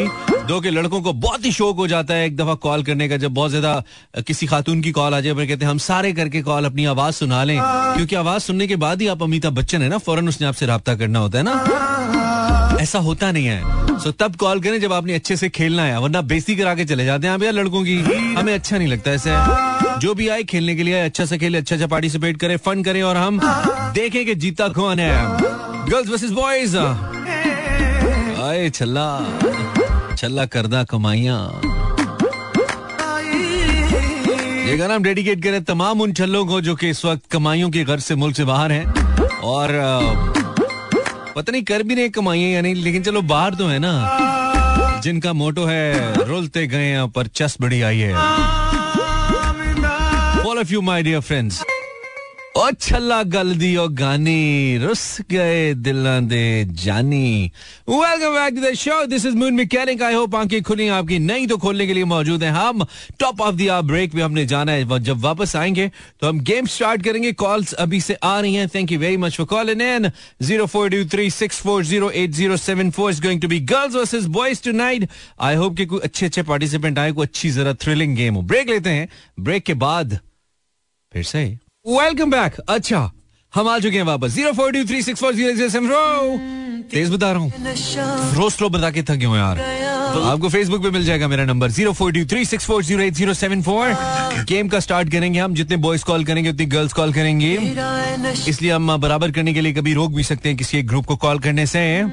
दो 0.49 0.59
के 0.61 0.69
लड़कों 0.69 1.01
को 1.01 1.11
बहुत 1.13 1.45
ही 1.45 1.51
शौक 1.51 1.77
हो 1.77 1.87
जाता 1.87 2.13
है 2.13 2.25
एक 2.25 2.35
दफ़ा 2.37 2.53
कॉल 2.61 2.83
करने 2.83 3.07
का 3.09 3.17
जब 3.17 3.33
बहुत 3.33 3.49
ज़्यादा 3.49 4.21
किसी 4.27 4.45
खातून 4.47 4.81
की 4.81 4.91
कॉल 4.91 5.13
आ 5.13 5.19
जाए 5.21 5.33
कहते 5.33 5.65
हैं 5.65 5.71
हम 5.71 5.77
सारे 5.77 6.11
करके 6.13 6.41
कॉल 6.41 6.65
अपनी 6.65 6.85
आवाज़ 6.85 7.15
सुना 7.15 7.43
लें। 7.43 7.57
क्योंकि 7.61 8.15
आवाज़ 8.15 8.41
सुनने 8.43 8.67
के 8.67 8.75
बाद 8.75 9.01
ही 9.01 9.07
आप 9.07 9.23
अमिताभ 9.23 9.53
बच्चन 9.53 9.81
है 9.81 9.89
ना 9.89 9.97
फ़ौरन 9.97 10.27
उसने 10.27 10.47
आपसे 10.47 10.65
रहा 10.65 10.95
करना 10.95 11.19
होता 11.19 11.37
है 11.37 11.43
ना। 11.43 12.77
ऐसा 12.81 12.99
होता 12.99 13.31
नहीं 13.31 13.45
है। 13.45 13.99
सो 13.99 14.11
तब 14.19 14.35
कॉल 14.35 14.61
करें 14.61 14.79
जब 14.81 14.93
आपने 14.93 15.13
अच्छे 15.13 15.35
से 15.37 15.49
खेलना 15.49 15.83
है 15.83 15.99
वरना 16.01 16.21
बेसी 16.33 16.55
करा 16.55 16.73
के 16.75 16.85
चले 16.85 17.05
जाते 17.05 17.27
हैं 17.27 17.33
आप 17.33 17.43
यार 17.43 17.53
लड़कों 17.53 17.83
की। 17.83 17.97
हमें 18.37 18.53
अच्छा 18.53 18.77
नहीं 18.77 18.87
लगता 18.87 19.11
ऐसे। 19.11 19.99
जो 19.99 20.13
भी 20.13 20.27
आए 20.27 20.43
खेलने 20.43 20.75
के 20.75 20.83
लिए 20.83 21.01
अच्छा 21.01 21.25
से 21.25 21.37
खेले 21.37 21.57
अच्छा 21.57 21.75
अच्छा 21.75 21.87
पार्टिसिपेट 21.87 22.37
करे 22.37 22.57
फन 22.57 22.83
करें 22.83 23.01
और 23.03 23.17
हम 23.17 23.39
देखें 23.93 24.25
कि 24.25 24.35
जीता 24.35 24.67
कौन 24.79 24.99
है। 24.99 25.13
गर्ल्स 25.89 26.09
वर्सेस 26.09 26.31
बॉयज़ 26.31 26.77
आए 28.41 28.69
छल्ला। 28.69 29.09
छल्ला 30.19 30.45
करदा 30.45 30.83
कमाइया। 30.83 31.35
ये 34.67 34.77
गाना 34.77 34.95
हम 34.95 35.03
डेडिकेट 35.03 35.43
करें 35.43 35.63
तमाम 35.63 36.01
उन 36.01 36.13
छल्लों 36.13 36.45
को 36.45 36.59
जो 36.61 36.75
कि 36.75 36.89
इस 36.89 37.03
वक्त 37.05 37.25
कमाइयों 37.31 37.69
के 37.69 37.83
घर 37.83 37.99
से 37.99 38.15
मुल्क 38.15 38.35
से 38.35 38.43
बाहर 38.45 38.71
हैं। 38.71 38.85
और 39.43 39.69
पता 41.35 41.51
नहीं 41.51 41.63
कर 41.63 41.83
भी 41.83 41.95
नहीं 41.95 42.09
कमाइए 42.09 42.49
या 42.53 42.61
नहीं, 42.61 42.75
लेकिन 42.75 43.03
चलो 43.03 43.21
बाहर 43.21 43.55
तो 43.55 43.67
है 43.67 43.79
ना। 43.79 44.99
जिनका 45.03 45.33
मोटो 45.33 45.65
है, 45.65 46.13
रोलते 46.25 46.67
गए 46.67 47.07
पर 47.15 47.27
चस 47.27 47.57
बड़ी 47.61 47.81
आई 47.81 47.99
है। 47.99 48.13
All 50.43 50.59
of 50.59 50.71
you 50.71 50.81
my 50.81 51.03
dear 51.03 51.19
friends 51.21 51.63
ओ 52.57 52.69
छल्ला 52.71 53.21
गल 53.23 53.53
गानी, 53.93 54.77
रुस 54.81 55.21
गए 55.31 55.73
दे 55.75 56.65
जानी। 56.75 57.51
Welcome 57.89 58.33
back 58.33 58.53
to 58.55 58.61
the 58.61 58.73
show 58.75 59.05
this 59.05 59.25
is 59.25 59.35
moon 59.35 59.53
mechanic 59.53 60.01
I 60.03 60.13
hope 60.13 60.35
आँखें 60.35 60.61
खुली, 60.63 60.87
आपकी 60.89 61.45
तो 61.47 61.57
खोलने 61.57 61.87
के 61.87 61.93
लिए 61.93 62.03
मौजूद 62.05 62.43
हैं 62.43 62.51
हम। 62.51 62.85
टॉप 63.19 63.41
ऑफ़ 63.41 63.55
द 63.55 63.79
ब्रेक 63.85 64.15
में 64.15 64.23
हमने 64.23 64.45
जाना 64.45 64.71
है 64.71 64.99
जब 64.99 65.21
वापस 65.21 65.55
आएँगे 65.55 65.89
तो 66.21 66.27
हम 66.27 66.39
गेम 66.41 66.65
स्टार्ट 66.65 67.03
करेंगे। 67.03 67.31
कॉल्स 67.33 67.73
अभी 67.75 68.01
से 68.01 68.13
आ 68.15 68.39
रही 68.39 68.55
हैं। 68.55 68.67
Thank 68.75 68.91
you 68.91 68.99
very 68.99 69.17
much 69.17 69.37
for 69.37 69.47
calling 69.47 69.81
in 69.81 70.11
zero 70.41 70.65
four 70.65 70.89
two 70.89 71.05
three 71.09 71.29
six 71.29 71.61
four 71.61 71.85
zero 71.85 72.09
eight 72.11 72.31
zero 72.31 72.57
seven 72.57 72.91
four 72.91 73.11
is 73.11 73.21
going 73.23 73.41
to 73.41 73.47
be 73.47 73.59
girls 73.71 73.95
versus 73.95 74.25
boys 74.39 74.63
tonight 74.73 75.07
I 75.39 75.55
hope 75.55 75.77
कि 75.77 75.85
कोई 75.85 75.99
अच्छे 76.03 76.25
अच्छे 76.25 76.43
पार्टिसिपेंट 76.43 76.99
आए, 76.99 77.11
कोई 77.11 77.25
अच्छी 77.25 77.49
जरा 77.51 77.73
थ्रिलिंग 77.75 78.15
गेम 78.17 78.35
हो। 78.35 78.41
Break 78.43 78.69
लेते 78.69 78.89
हैं। 78.89 79.07
ब्रेक 79.39 79.63
के 79.63 79.73
बाद 79.87 80.19
फिर 81.11 81.23
से 81.23 81.47
वेलकम 81.85 82.31
बैक 82.31 82.55
अच्छा 82.69 82.99
हम 83.53 83.67
आ 83.69 83.77
चुके 83.79 83.97
हैं 83.97 84.03
वापस। 84.05 84.31
Zero 84.31 84.51
four 84.53 84.71
two 84.71 84.83
three 84.85 85.01
six 85.01 85.19
four 85.19 85.33
zero 85.33 86.37
तेज 86.91 87.09
बता 87.11 87.31
रहा 87.31 87.41
हूँ। 87.41 87.51
रोज 88.35 88.51
स्लो 88.51 88.69
बता 88.69 88.89
के 88.91 89.03
थक 89.03 89.15
गए 89.15 89.37
यार। 89.37 89.57
तो 90.13 90.21
आपको 90.21 90.49
फेसबुक 90.49 90.83
पे 90.83 90.89
मिल 90.91 91.05
जाएगा 91.05 91.27
मेरा 91.27 91.45
number. 91.45 91.71
Zero 91.71 91.93
four 91.93 92.11
two 92.13 92.25
three 92.25 92.45
six 92.45 92.65
four 92.65 92.83
zero 92.83 93.03
eight 93.03 93.13
zero 93.13 93.33
seven 93.33 93.61
four 93.61 93.95
game 94.49 94.67
का 94.67 94.79
स्टार्ट 94.79 95.11
करेंगे 95.11 95.39
हम। 95.39 95.53
जितने 95.55 95.77
बॉयज़ 95.77 96.03
कॉल 96.05 96.25
करेंगे 96.25 96.49
उतनी 96.49 96.65
गर्ल्स 96.65 96.93
कॉल 96.93 97.13
करेंगे। 97.13 97.53
इसलिए 98.47 98.71
हम 98.71 98.95
बराबर 98.97 99.31
करने 99.31 99.53
के 99.53 99.61
लिए 99.61 99.73
कभी 99.73 99.93
रोक 99.93 100.11
भी 100.13 100.23
सकते 100.23 100.49
हैं 100.49 100.57
किसी 100.57 100.77
एक 100.77 100.87
ग्रुप 100.87 101.05
को 101.05 101.15
कॉल 101.17 101.39
करने 101.39 101.65
से। 101.65 102.03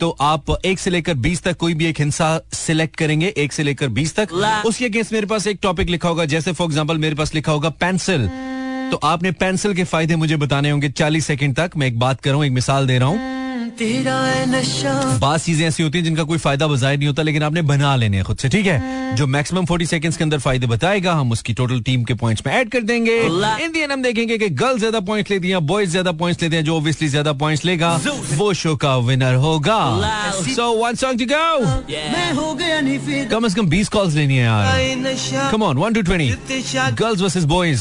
तो 0.00 0.10
आप 0.20 0.56
एक 0.64 0.78
से 0.78 0.90
लेकर 0.90 1.14
बीस 1.26 1.42
तक 1.42 1.56
कोई 1.56 1.74
भी 1.74 1.86
एक 1.86 2.00
हिंसा 2.00 2.40
सिलेक्ट 2.54 2.96
करेंगे 2.96 3.32
एक 3.36 3.52
से 3.52 3.62
लेकर 3.62 3.88
बीस 3.90 4.16
तक। 4.16 4.32
उसके 4.66 4.84
अगेंस्ट 4.84 5.12
मेरे 5.12 5.26
पास 5.26 5.46
एक 5.46 5.58
टॉपिक 5.62 5.90
लिखा 5.90 6.08
होगा। 6.08 6.24
जैसे 6.26 6.52
फॉर 6.52 6.66
एग्ज़ाम्पल 6.66 6.98
मेरे 6.98 7.14
पास 7.14 7.34
लिखा 7.34 7.52
होगा 7.52 7.68
पेंसिल 7.80 8.28
तो 8.90 8.96
आपने 9.04 9.30
पेंसिल 9.32 9.74
के 9.74 9.84
फ़ायदे 9.84 10.16
मुझे 10.16 10.36
बताने 10.36 10.70
होंगे। 10.70 10.88
चालीस 10.88 11.26
सेकेंड 11.26 11.54
तक 11.56 11.70
मैं 11.76 11.86
एक 11.86 11.98
बात 11.98 12.20
कर 12.20 12.30
रहा 12.30 12.36
हूँ 12.36 12.46
एक 12.46 12.52
मिसाल 12.52 12.86
दे 12.86 12.98
रहा 12.98 13.08
हूँ। 13.08 13.35
बात 15.20 15.40
चीज़ें 15.40 15.66
ऐसी 15.66 15.82
होती 15.82 15.98
हैं 15.98 16.04
जिनका 16.04 16.22
कोई 16.24 16.38
फ़ायदा 16.38 16.66
बजाय 16.66 16.96
नहीं 16.96 17.08
होता 17.08 17.22
लेकिन 17.22 17.42
आपने 17.42 17.62
बना 17.64 17.94
लेने 17.96 18.22
खुद 18.22 18.36
से 18.38 18.48
ठीक 18.48 18.66
है? 18.66 19.16
जो 19.16 19.26
मैक्सिमम 19.26 19.64
फोर्टी 19.66 19.86
सेकंड्स 19.86 20.16
के 20.16 20.24
अंदर 20.24 20.38
फ़ायदे 20.38 20.66
बताएगा 20.66 21.12
हम 21.14 21.32
उसकी 21.32 21.52
टोटल 21.54 21.80
टीम 21.80 22.04
के 22.04 22.14
पॉइंट्स 22.14 22.42
में 22.46 22.52
ऐड 22.52 22.70
कर 22.70 22.80
देंगे। 22.82 23.16
इन 23.64 23.72
दी 23.72 23.82
हम 23.82 24.02
देखेंगे 24.02 24.38
कि 24.38 24.48
गर्ल्स 24.50 24.78
ज़्यादा 24.78 25.00
पॉइंट्स 25.00 25.30
लेती 25.30 25.48
हैं 25.48 25.66
बॉयज़ 25.66 25.90
ज़्यादा 25.90 26.12
पॉइंट्स 26.14 26.42
लेते 26.42 26.56
हैं 26.56 26.64
जो 26.64 26.76
ऑब्वियसली 26.76 27.08
ज़्यादा 27.08 27.32
पॉइंट्स 27.42 27.64
लेगा 27.64 27.90
वो 28.32 28.52
शो 28.54 28.74
का 28.76 28.96
विनर 28.98 29.34
होगा। 29.44 29.78
So 30.46 30.70
one 30.82 30.94
song 30.94 31.18
to 31.20 31.26
go 31.34 31.44
कम 33.30 33.48
से 33.48 33.54
कम 33.54 33.68
बीस 33.68 33.88
कॉल्स 33.88 34.14
लेनी 34.14 34.36
है 34.36 34.44
यार। 34.44 35.50
Come 35.52 35.62
on 35.62 35.76
one 35.78 35.94
two 35.94 36.02
twenty 36.02 36.28
girls 36.94 37.20
versus 37.22 37.44
boys 37.44 37.80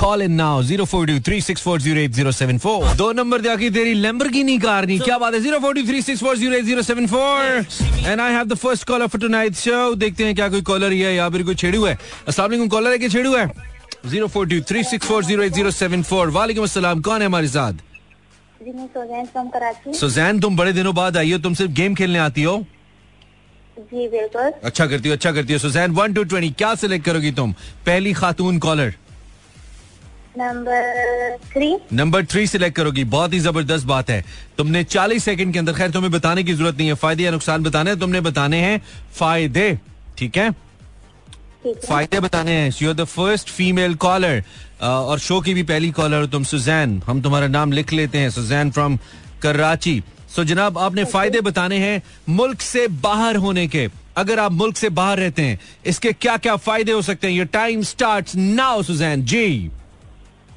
call 0.00 0.22
in 0.22 0.32
now 0.34 0.62
zero 0.62 0.84
four 0.84 1.06
two 1.06 1.18
three 1.26 1.40
six 1.42 1.62
four 1.62 1.80
zero 1.80 2.00
eight 2.00 2.12
zero 2.12 2.32
seven 2.32 2.58
four 2.58 2.94
दो 2.96 3.12
नंबर 3.12 3.40
जाके 3.42 3.70
तेरी 3.70 3.94
लैम्बोर्गिनी 3.96 4.43
नहीं 4.44 4.58
कार 4.58 4.86
नहीं 4.86 4.98
क्या 5.00 5.18
बात 5.18 5.34
है 5.34 5.40
zero 5.40 5.58
four 5.60 5.82
three 5.82 6.02
six 6.02 6.20
four 6.20 6.36
zero 6.36 6.60
zero 6.62 6.82
seven 6.82 7.06
four 7.06 7.64
and 8.06 8.20
I 8.20 8.32
have 8.32 8.44
the 8.44 8.54
first 8.56 8.86
caller 8.88 9.06
for 9.06 9.20
tonight 9.20 9.54
show 9.56 9.94
देखते 9.96 10.24
हैं 10.24 10.34
क्या 10.34 10.48
कोई 10.48 10.62
कॉलर 10.64 10.92
ही 10.92 11.00
है 11.00 11.14
या 11.14 11.28
फिर 11.30 11.42
कोई 11.44 11.54
छेड़ू 11.56 11.84
है 11.84 11.96
अस्सलाम 12.28 12.66
कॉलर 12.68 12.90
है 12.90 12.98
कि 12.98 13.08
छेड़ू 13.08 13.34
है 13.36 13.46
zero 14.06 14.26
four 14.28 14.48
two 14.48 14.60
three 14.68 14.84
six 14.84 15.06
four 15.06 15.24
zero 15.24 15.48
zero 15.50 15.70
seven 15.72 16.02
four 16.04 16.30
वालेकुम 16.32 16.64
अस्सलाम 16.64 17.00
कौन 17.02 17.20
है 17.20 17.26
हमारे 17.26 17.48
साथ 17.48 17.82
सुजैन 19.94 20.40
तुम 20.40 20.56
बड़े 20.56 20.72
दिनों 20.72 20.94
बाद 20.94 21.16
आई 21.16 21.32
हो 21.32 21.38
तुम 21.40 21.54
सिर्फ़ 21.54 21.72
गेम 21.74 21.94
खेलने 21.94 22.18
आती 22.20 22.42
हो 22.42 22.56
जी 23.76 24.08
बिल्कुल 24.08 24.52
अच्छा 24.64 24.86
करती 24.86 25.08
हो 25.08 25.14
अच्छा 25.14 25.32
करती 25.32 25.52
हो 25.52 25.58
सुजैन 25.58 25.90
वन 25.92 26.14
टू 26.14 26.24
ट्वेंटी 26.24 26.50
क्या 26.52 26.74
सिलेक्ट 26.76 27.04
करोगी 27.04 27.32
तुम 27.34 27.52
पहली 27.86 28.12
खातून 28.14 28.58
caller 28.58 28.94
number 30.38 31.36
three 31.52 31.76
number 31.92 32.24
three 32.26 32.46
select 32.46 32.76
करोगी। 32.76 33.02
बहुत 33.06 33.32
ही 33.32 33.38
ज़बरदस्त 33.40 33.86
बात 33.86 34.10
है। 34.10 34.24
तुमने 34.58 34.82
चालीस 34.84 35.24
सेकंड 35.24 35.52
के 35.52 35.58
अंदर 35.58 35.72
खैर 35.72 35.90
तुम्हें 35.90 36.10
बताने 36.12 36.42
की 36.44 36.54
ज़रूरत 36.54 36.76
नहीं 36.78 36.88
है। 36.88 36.94
फ़ायदे 36.94 37.22
या 37.24 37.30
नुकसान 37.30 37.62
बताने 37.62 37.90
हैं 37.90 37.98
तुमने 38.00 38.20
बताने 38.20 38.60
हैं 38.60 38.80
फ़ायदे। 39.14 39.78
ठीक 40.18 40.36
है? 40.36 40.50
फ़ायदे 41.66 42.20
बताने 42.20 42.52
हैं। 42.52 42.72
You 42.82 42.88
are 42.88 42.94
the 42.94 43.04
first 43.04 43.50
female 43.50 43.94
caller 43.96 44.42
और 44.82 45.18
शो 45.18 45.40
की 45.40 45.54
भी 45.54 45.62
पहली 45.64 45.90
कॉलर 45.92 46.26
तुम 46.26 46.44
सुजैन 46.44 47.00
हम 47.06 47.22
तुम्हारा 47.22 47.46
नाम 47.48 47.72
लिख 47.72 47.92
लेते 47.92 48.18
हैं 48.18 48.30
सुजैन 48.30 48.70
फ्रॉम 48.70 48.98
कराची 49.42 50.02
सो 50.34 50.44
जनाब 50.44 50.78
आपने 50.78 51.04
फ़ायदे 51.06 51.40
बताने 51.40 51.78
हैं 51.78 52.02
मुल्क 52.30 52.60
से 52.62 52.86
बाहर 53.06 53.36
होने 53.36 53.66
के। 53.68 53.88
अगर 54.16 54.38
आप 54.38 54.52
मुल्क 54.52 54.76
से 54.76 54.88
बाहर 54.90 55.18
रहते 55.18 55.42
हैं 55.42 55.58
इसके 55.86 56.12
क्या 56.14 56.36
क्या 56.36 56.56
फ़ायदे 56.58 56.92
हो 56.92 57.02
सकते 57.02 57.26
हैं? 57.26 57.34
Your 57.34 57.46
time 57.52 57.82
start 57.84 58.34
now 58.36 58.82
Suzanne 58.82 59.24
ji. 59.24 59.70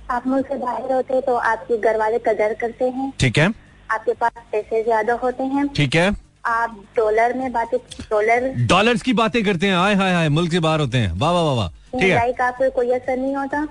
आप 0.09 0.27
मुल्क 0.27 0.47
से 0.47 0.55
बाहर 0.57 0.91
होते 0.93 1.13
हैं 1.13 1.21
तो 1.23 1.35
आपके 1.35 1.77
घर 1.79 1.97
वाले 1.97 2.17
कदर 2.27 2.53
करते 2.61 2.85
हैं। 2.87 3.11
ठीक 3.19 3.37
है। 3.37 3.47
आपके 3.91 4.13
पास 4.13 4.31
पैसे 4.51 4.83
ज़्यादा 4.83 5.13
होते 5.23 5.43
हैं। 5.45 5.67
ठीक 5.75 5.95
है। 5.95 6.11
आप 6.45 6.77
डॉलर 6.97 7.33
में 7.33 7.51
बातें 7.51 7.77
डॉलर 8.01 8.51
डॉलर्स 8.67 9.01
की 9.01 9.13
बातें 9.13 9.43
करते 9.45 9.67
हैं। 9.67 9.75
हाय 9.77 9.95
हाय 9.95 10.13
हाय 10.13 10.29
मुल्क 10.29 10.51
से 10.51 10.59
बाहर 10.59 10.79
होते 10.79 10.97
हैं। 10.97 11.11
वाह 11.13 11.31
वाह 11.31 11.53
वाह 11.53 11.67
ठीक 11.67 12.01
है। 12.01 12.07
महँगाई 12.07 12.33
का 12.33 12.45
आपको 12.45 12.69
कोई 12.71 12.91
असर 12.91 13.17
नहीं 13.17 13.35
होता। 13.35 13.61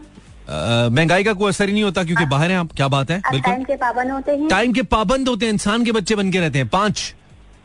महँगाई 0.90 1.24
का 1.24 1.32
कोई 1.34 1.48
असर 1.48 1.66
ही 1.66 1.72
नहीं 1.72 1.84
होता 1.84 2.04
क्योंकि 2.04 2.24
बाहर 2.26 2.50
हैं 2.50 2.58
आप। 2.58 2.72
क्या 2.76 2.88
बात 2.88 3.10
है? 3.10 3.18
बिल्कुल। 3.20 3.52
टाइम 3.52 3.64
के 3.64 3.76
पाबंद 3.76 4.10
होते 4.10 4.32
हैं। 4.32 4.48
टाइम 4.48 4.72
के 4.72 4.82
पाबंद 4.90 5.28
होते 5.28 5.46
हैं। 5.46 5.52
इंसान 5.52 5.84
के 5.84 5.92
बच्चे 5.92 6.14
बन 6.16 6.30
के 6.30 6.40
रहते 6.40 6.58
हैं। 6.58 6.68
पाँच। 6.68 7.14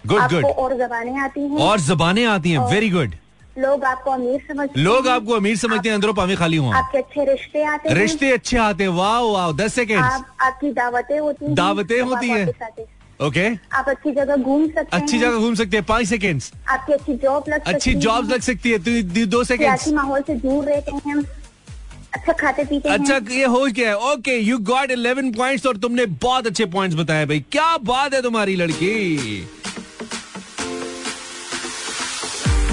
Good 0.04 0.22
good. 0.32 0.46
और 0.46 0.78
जबानें 0.78 1.20
आती 1.20 1.42
हैं। 1.42 1.58
और 1.60 1.80
जबानें 1.82 2.26
आती 2.28 2.52
हैं। 2.52 2.60
Very 2.72 2.90
good. 2.90 3.16
लोग 3.58 3.84
आपको 3.86 4.12
अमीर 4.12 4.40
समझते 4.48 4.82
लोग 4.82 5.08
आपको 5.08 5.34
अमीर 5.34 5.56
समझते 5.58 5.90
हैं 5.90 5.96
अंदरों 5.96 6.14
पावे 6.14 6.36
खाली 6.36 6.58
हुआ 6.58 6.76
आपके 6.78 6.98
अच्छे 6.98 7.26
रिश्ते 7.26 7.64
आते 7.64 7.90
हैं। 7.90 7.96
रिश्ते 7.96 8.32
अच्छे 8.32 8.58
आते 8.60 8.84
हैं। 8.84 8.92
वाह 8.92 9.20
वाह 9.22 9.52
दस 9.54 9.74
सेकेंड 9.74 10.00
आप 10.00 10.36
आपकी 10.42 10.72
दावतें 10.74 11.20
होती 11.20 11.46
हैं। 11.46 11.56
दावतें 11.56 12.02
होती 12.02 12.30
हैं। 12.30 12.48
ओके। 13.20 13.48
आप 13.74 13.90
अच्छी 13.90 14.12
जगह 14.12 14.36
घूम 14.36 14.66
सकते 14.68 14.96
हैं। 14.96 15.02
अच्छी 15.02 15.20
जगह 15.20 15.38
घूम 15.38 15.56
सकते 15.56 15.78
हैं। 15.78 15.86
पाँच 15.86 16.08
सेकेंड 16.08 16.42
आपकी 16.70 16.94
अच्छी 16.94 17.14
जॉब 17.18 17.50
लग 17.50 17.68
अच्छी 17.68 17.94
जॉब 18.06 18.32
लग 18.32 18.42
सकती 18.42 18.72
है। 18.72 19.26
दो 19.26 19.44
सेकेंड 19.44 19.94
माहौल 19.96 20.22
से 20.22 20.36
दूर 20.38 20.66
रहते 20.66 21.10
हैं। 21.10 21.24
अच्छा 22.14 22.34
खाते 22.34 22.64
पीते 22.66 22.90
अच्छा 22.90 23.14
हैं 23.14 23.32
ये 23.32 23.46
हो 23.48 23.66
गया 23.68 23.96
ओके 24.08 24.38
यू 24.38 24.58
गॉट 24.70 24.92
11 24.92 25.36
पॉइंट्स 25.36 25.66
और 25.66 25.78
तुमने 25.78 26.06
बहुत 26.24 26.48
अच्छे 26.48 26.66
पॉइंट्स 26.68 26.98
बताए 26.98 27.26
भाई। 27.26 27.40
क्या 27.52 27.76
बात 27.84 28.14
है 28.14 28.22
तुम्हारी 28.22 28.56
लड़की। 28.56 29.48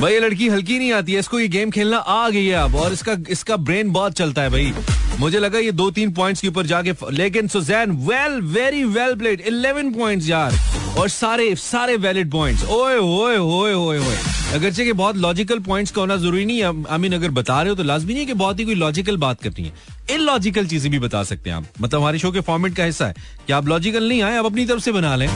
भाई, 0.00 0.12
ये 0.12 0.18
लड़की 0.20 0.48
हल्की 0.48 0.78
नहीं 0.78 0.92
आती 0.92 1.12
है, 1.12 1.18
इसको 1.18 1.38
ये 1.40 1.46
गेम 1.48 1.70
खेलना 1.70 1.96
आ 1.98 2.28
गई 2.30 2.44
है 2.46 2.54
अब, 2.54 2.74
और 2.74 2.92
इसका 2.92 3.16
इसका 3.30 3.56
ब्रेन 3.58 3.90
बहुत 3.92 4.12
चलता 4.12 4.42
है 4.42 4.50
भाई। 4.50 4.72
मुझे 5.20 5.38
लगा 5.38 5.58
ये 5.58 5.72
दो 5.72 5.90
तीन 5.90 6.12
पॉइंट्स 6.12 6.40
के 6.40 6.48
ऊपर 6.48 6.66
जाके 6.66 6.92
लेकिन 7.12 7.48
Suzanne 7.48 7.92
well 8.06 8.40
very 8.52 8.84
well 8.86 9.14
played 9.14 9.42
11 9.46 9.92
points 9.96 10.28
यार, 10.28 10.54
और 10.98 11.08
सारे 11.08 11.54
सारे 11.56 11.96
वैलिड 11.96 12.30
पॉइंट्स 12.30 12.64
ओए 12.64 12.96
ओए 12.96 13.36
ओए 13.36 13.72
ओए 13.74 13.98
ओए। 13.98 14.16
अगरचे 14.54 14.84
के 14.84 14.92
बहुत 14.92 15.16
लॉजिकल 15.16 15.58
पॉइंट्स 15.58 15.92
का 15.92 16.00
होना 16.00 16.16
ज़रूरी 16.16 16.44
नहीं 16.44 16.58
है 16.58 16.84
आई 16.86 16.98
मीन 16.98 17.12
अगर 17.12 17.30
बता 17.30 17.60
रहे 17.62 17.70
हो 17.70 17.76
तो 17.76 17.82
लाजमी 17.82 18.12
नहीं 18.12 18.20
है 18.20 18.26
कि 18.26 18.34
बहुत 18.34 18.60
ही 18.60 18.64
कोई 18.64 18.74
लॉजिकल 18.74 19.16
बात 19.16 19.42
करनी 19.42 19.64
है। 19.64 20.14
इन 20.14 20.20
लॉजिकल 20.20 20.66
चीज़ें 20.66 20.90
भी 20.92 20.98
बता 20.98 21.22
सकते 21.24 21.50
हैं 21.50 21.56
आप। 21.56 21.64
मतलब 21.80 22.00
हमारे 22.00 22.18
शो 22.18 22.30
के 22.32 22.40
फॉर्मेट 22.40 22.76
का 22.76 22.84
हिस्सा 22.84 23.06
है। 23.06 23.14
कि 23.46 23.52
आप 23.52 23.68
लॉजिकल 23.68 24.08
नहीं 24.08 24.22
आए, 24.22 24.36
आप 24.36 24.44
अपनी 24.44 24.66
तरफ़ 24.66 24.80
से 24.80 24.92
बना 24.92 25.14
लें। 25.16 25.28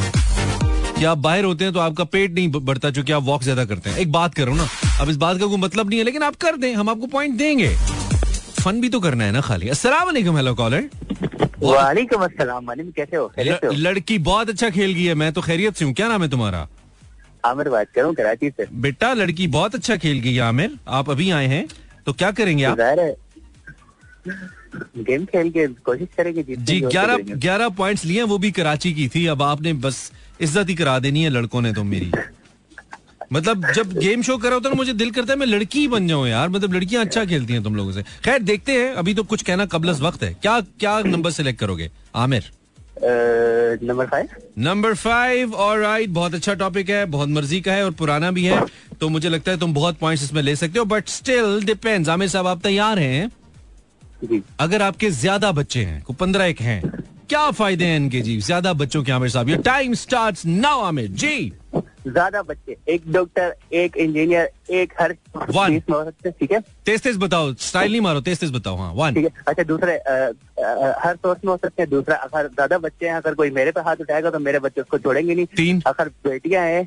कि 1.02 1.06
आप 1.06 1.18
बाहर 1.18 1.44
होते 1.44 1.64
हैं 1.64 1.72
तो 1.74 1.80
आपका 1.80 2.04
पेट 2.06 2.34
नहीं 2.34 2.60
बढ़ता 2.62 2.90
चूँकि 2.90 3.12
आप 3.12 3.22
वॉक 3.24 3.42
ज़्यादा 3.42 3.64
करते 3.64 3.90
हैं। 3.90 3.98
एक 3.98 4.10
बात 4.12 4.34
करो 4.34 4.52
ना 4.54 4.66
अब 5.00 5.08
इस 5.10 5.16
बात 5.16 5.38
का 5.38 5.46
कोई 5.46 5.56
मतलब 5.58 5.88
नहीं 5.88 5.98
है 5.98 6.04
लेकिन 6.04 6.22
आप 6.22 6.34
कर 6.40 6.56
दें 6.56 6.74
हम 6.74 6.88
आपको 6.90 7.06
पॉइंट 7.06 7.34
देंगे। 7.38 7.68
फन 8.60 8.80
भी 8.80 8.88
तो 8.88 9.00
करना 9.00 9.24
है 9.24 9.32
ना 9.32 9.40
खाली। 9.40 9.68
अस्सलाम 9.68 10.04
वालेकुम 10.06 10.36
हेलो 10.36 10.54
कॉलर 10.54 10.88
वालेकुम 11.62 12.22
अस्सलाम 12.24 12.66
कैसे 12.90 13.16
हो? 13.16 13.32
लड़की 13.72 14.18
बहुत 14.20 14.50
अच्छा 14.50 14.70
खेल 14.70 14.92
गई 14.92 15.04
है 15.04 15.14
मैं 15.14 15.32
तो 15.32 15.42
खैरियत 15.42 15.76
से 15.76 15.84
हूँ। 15.84 15.94
क्या 15.94 16.08
नाम 16.08 16.22
है 16.22 16.28
तुम्हारा? 16.30 16.66
आमिर 17.44 17.68
बात 17.68 17.88
करूँ 17.94 18.14
कराची 18.14 18.50
से। 18.50 18.66
बेटा 18.80 19.12
लड़की 19.14 19.46
बहुत 19.50 19.74
अच्छा 19.74 19.96
खेल 19.96 20.18
गई 20.20 20.34
है 20.34 20.40
आमिर। 20.44 20.78
आप 20.90 21.10
अभी 21.10 21.30
आए 21.32 21.46
हैं 21.48 21.66
तो 22.06 22.12
क्या 22.14 22.30
करेंगे 22.32 22.64
आप? 22.64 22.78
गेम 24.98 25.24
खेल 25.24 25.50
के 25.50 25.66
कोशिश 25.84 26.08
करेंगे 26.16 26.42
जी 26.48 26.80
ग्यारह 26.80 27.16
ग्यारह 27.36 27.68
पॉइंट्स 27.78 28.04
लिए 28.04 28.22
वो 28.24 28.38
भी 28.38 28.50
कराची 28.52 28.92
की 28.94 29.08
थी। 29.08 29.26
अब 29.26 29.42
आपने 29.42 29.72
बस 29.80 30.10
इज़्ज़त 30.40 30.68
ही 30.68 30.74
करा 30.74 30.98
देनी 30.98 31.22
है 31.24 31.30
लड़कों 31.30 31.60
ने 31.62 31.72
तो 31.72 31.84
मेरी। 31.84 32.10
मतलब 33.32 33.66
जब 33.74 33.92
गेम 33.94 34.22
शो 34.22 34.36
करा 34.38 34.54
होता 34.54 34.68
है 34.68 34.74
ना 34.74 34.78
मुझे 34.78 34.92
दिल 34.92 35.10
करता 35.10 35.32
है 35.32 35.38
मैं 35.38 35.46
लड़की 35.46 35.86
बन 35.88 36.08
जाऊँ 36.08 36.28
यार। 36.28 36.48
मतलब 36.48 36.74
लड़कियाँ 36.74 37.04
अच्छा 37.04 37.24
खेलती 37.24 37.52
हैं 37.52 37.62
तुम 37.62 37.76
लोगों 37.76 37.92
से। 37.92 38.02
खैर 38.24 38.42
देखते 38.42 38.72
हैं। 38.72 38.92
अभी 38.94 39.14
तो 39.14 39.22
कुछ 39.24 39.42
कहना 39.42 39.66
कबलस 39.66 40.00
वक्त 40.00 40.22
है। 40.22 40.32
क्या 40.34 40.60
क्या 40.60 40.98
नंबर 41.06 41.30
सेलेक्ट 41.30 41.60
करोगे? 41.60 41.90
Aamir. 42.16 42.50
Number 43.82 44.06
five 44.06 44.28
number 44.58 44.94
five 44.94 45.54
और 45.54 45.78
राइट 45.80 46.10
बहुत 46.10 46.34
अच्छा 46.34 46.54
टॉपिक 46.54 46.90
है 46.90 47.04
बहुत 47.06 47.28
मर्ज़ी 47.28 47.60
का 47.60 47.72
है 47.72 47.84
और 47.84 47.90
पुराना 47.92 48.30
भी 48.30 48.44
है। 48.44 48.60
तो 49.00 49.08
मुझे 49.08 49.28
लगता 49.28 49.50
है 49.52 49.58
तुम 49.58 49.74
बहुत 49.74 49.98
पॉइंट्स 49.98 50.24
इसमें 50.24 50.42
ले 50.42 50.56
सकते 50.56 50.78
हो 50.78 50.84
बट 50.84 51.08
स्टिल 51.08 51.62
डिपेंड्स 51.64 52.08
आमिर 52.08 52.28
साहब 52.28 52.46
आप 52.46 52.62
तैयार 52.62 52.98
हैं? 52.98 53.30
जी। 54.24 54.42
अगर 54.60 54.82
आपके 54.82 55.10
ज़्यादा 55.12 55.52
बच्चे 55.52 55.84
हैं 55.84 56.02
को 56.02 56.12
पंद्रह 56.14 56.44
एक 56.44 56.60
हैं 56.60 56.82
क्या 57.28 57.50
फ़ायदे 57.50 57.84
हैं 57.84 57.96
इनके? 57.96 58.20
जी 58.20 58.38
ज़्यादा 58.40 58.72
बच्चों 58.74 59.02
के 59.02 59.12
आमिर 59.12 59.28
साहब 59.30 59.48
ये 59.48 59.56
टाइम 59.64 59.94
स्टार्ट 59.96 60.40
नाउ 60.46 60.80
आमिर। 60.82 61.08
जी। 61.12 61.52
ज़्यादा 62.06 62.42
बच्चे 62.42 62.76
एक 62.88 63.02
डॉक्टर 63.12 63.54
एक 63.74 63.96
इंजीनियर 63.96 64.50
एक 64.72 64.92
हर 65.00 65.12
हैं, 65.38 66.30
ठीक 66.30 66.52
है? 66.52 66.60
तेज 66.86 67.02
तेज 67.02 67.16
बताओ 67.18 67.52
स्टाइल 67.60 67.90
नहीं 67.90 68.00
मारो 68.00 68.20
तेज 68.20 68.38
तेज 68.40 68.50
बताओ 68.52 68.76
हाँ 68.76 68.92
वन 68.94 69.14
ठीक 69.14 69.24
है। 69.24 69.44
अच्छा 69.48 69.62
दूसरे 69.64 69.92
हर 69.94 71.16
सोर्स 71.16 71.44
में 71.44 71.50
हो 71.50 71.56
सकते 71.56 71.82
हैं 71.82 71.90
दूसरा 71.90 72.16
अगर 72.16 72.48
ज़्यादा 72.48 72.78
बच्चे 72.78 73.08
हैं 73.08 73.14
अगर 73.14 73.34
कोई 73.34 73.50
मेरे 73.52 73.70
पे 73.70 73.80
हाथ 73.80 74.00
उठाएगा 74.00 74.30
तो 74.30 74.38
मेरे 74.40 74.58
बच्चे 74.58 74.80
उसको 74.80 74.98
छोड़ेंगे 74.98 75.34
नहीं। 75.34 75.46
तीन। 75.56 75.82
अगर 75.86 76.08
बेटियाँ 76.26 76.64
हैं 76.64 76.84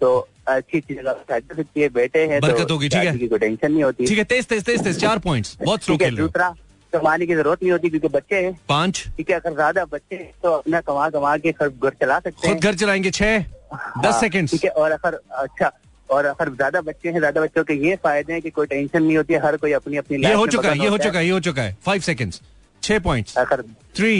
तो 0.00 0.16
अच्छी 0.48 0.78
अच्छी 0.78 0.94
जगह 0.94 1.10
हो 1.10 1.40
सकती 1.54 1.80
है 1.80 1.88
बेटे 1.90 2.26
हैं 2.26 2.40
बरकत 2.40 2.68
तो 2.68 2.74
होगी, 2.74 2.88
ठीक 2.88 3.04
है। 3.04 3.28
कोई 3.28 3.38
टेंशन 3.38 3.72
नहीं 3.72 3.82
होती। 3.84 4.06
ठीक 4.06 4.18
है 4.18 4.24
तेज 4.26 4.46
तेज 4.46 4.64
तेज 4.64 4.84
तेज 4.84 5.00
चार 5.00 5.18
पॉइंट्स 5.20 5.56
बहुत 5.62 5.84
स्लो 5.84 5.96
खेल 5.96 6.16
दूसरा 6.16 6.54
कमाने 6.92 7.26
की 7.26 7.34
ज़रूरत 7.34 7.62
नहीं 7.62 7.72
होती 7.72 7.88
क्योंकि 7.90 8.08
बच्चे 8.10 8.36
हैं। 8.36 8.58
पाँच। 8.68 9.04
ठीक 9.16 9.30
है 9.30 9.36
अगर 9.36 9.54
ज़्यादा 9.54 9.84
बच्चे 9.86 10.16
हैं 10.16 10.30
तो 10.42 10.52
अपना 10.52 10.80
कमा 10.82 11.08
कमा 11.10 11.36
के 11.38 11.52
घर 11.52 11.68
घर 11.68 11.96
चला 12.00 12.18
सकते 12.20 12.48
हैं। 12.48 12.58
घर 12.58 12.74
चलाएँगे 12.74 13.10
छह 13.10 13.38
दस 13.38 14.04
हाँ, 14.04 14.20
सेकेंड 14.20 14.48
ठीक 14.50 14.64
है 14.64 14.70
और 14.72 14.90
अगर 14.92 15.18
अच्छा 15.38 15.70
और 16.08 16.24
अगर 16.26 16.50
ज़्यादा 16.52 16.80
बच्चे 16.82 17.08
हैं 17.08 17.18
ज़्यादा 17.18 17.40
बच्चों 17.40 17.64
के 17.64 17.74
ये 17.86 17.96
फ़ायदे 18.02 18.32
हैं 18.32 18.42
कि 18.42 18.50
कोई 18.50 18.66
टेंशन 18.66 19.02
नहीं 19.02 19.16
होती 19.16 19.34
है 19.34 19.40
हर 19.44 19.56
कोई 19.56 19.72
अपनी 19.72 19.96
अपनी 19.96 20.22
ये 20.24 20.32
हो 20.34 20.46
चुका 20.46 20.70
है 20.70 20.78
ये 20.78 20.88
हो 20.88 20.98
चुका 20.98 21.18
है 21.18 21.24
ये 21.24 21.30
हो 21.30 21.40
चुका 21.40 21.62
है। 21.62 21.76
फाइव 21.86 22.00
सेकेंड्स 22.02 22.40
छह 22.82 22.98
पॉइंट्स 23.00 23.36
अगर 23.38 23.62
थ्री 23.96 24.14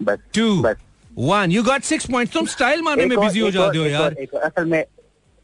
बस 0.00 0.18
टू 0.34 0.46
बस। 0.62 0.76
One 1.12 1.52
you 1.52 1.62
got 1.62 1.82
six 1.84 2.06
point 2.10 2.32
तुम 2.32 2.46
स्टाइल 2.48 2.82
मारने 2.82 3.06
में 3.06 3.18
बिज़ी 3.20 3.40
हो 3.40 3.50
जाते 3.50 3.78
हो 3.78 3.86
यार। 3.86 4.14
असल 4.42 4.64
में 4.64 4.84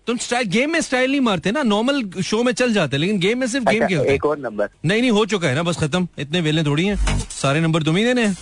तुम 0.09 0.17
स्टाइल 0.17 0.47
गेम 0.49 0.71
में 0.73 0.81
स्टाइल 0.81 1.11
नहीं 1.11 1.21
मारते 1.21 1.50
ना 1.53 1.62
नॉर्मल 1.62 2.03
शो 2.25 2.43
में 2.43 2.53
चल 2.53 2.73
जाते 2.73 2.97
लेकिन 2.97 3.19
गेम 3.21 3.38
में 3.38 3.47
सिर्फ़ 3.47 3.65
गेम 3.65 3.83
अच्छा, 3.83 3.88
खेलते 3.88 4.09
हैं। 4.09 4.15
एक 4.15 4.25
और 4.25 4.38
नंबर 4.38 4.69
नहीं 4.85 5.00
नहीं 5.00 5.11
हो 5.11 5.25
चुका 5.27 5.49
है 5.49 5.55
ना 5.55 5.62
बस 5.62 5.77
खत्म। 5.77 6.09
इतने 6.19 6.41
वेले 6.41 6.62
थोड़ी 6.65 6.85
हैं। 6.87 7.19
सारे 7.31 7.61
नंबर 7.61 7.83
तुम 7.83 7.97
ही 7.97 8.05
देने 8.05 8.25
हैं। 8.27 8.37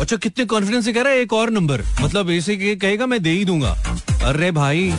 अच्छा 0.00 0.16
कितने 0.16 0.44
कॉन्फिडेंस 0.44 0.84
से 0.84 0.92
कह 0.92 1.02
रहा 1.02 1.12
है 1.12 1.20
एक 1.20 1.32
और 1.32 1.50
नंबर 1.50 1.82
मतलब 2.00 2.30
ऐसे 2.30 2.56
कि 2.56 2.74
कहेगा 2.76 3.06
मैं 3.06 3.22
दे 3.22 3.30
ही 3.30 3.44
दूँगा। 3.44 3.70
अरे 4.24 4.50
भाई। 4.50 4.92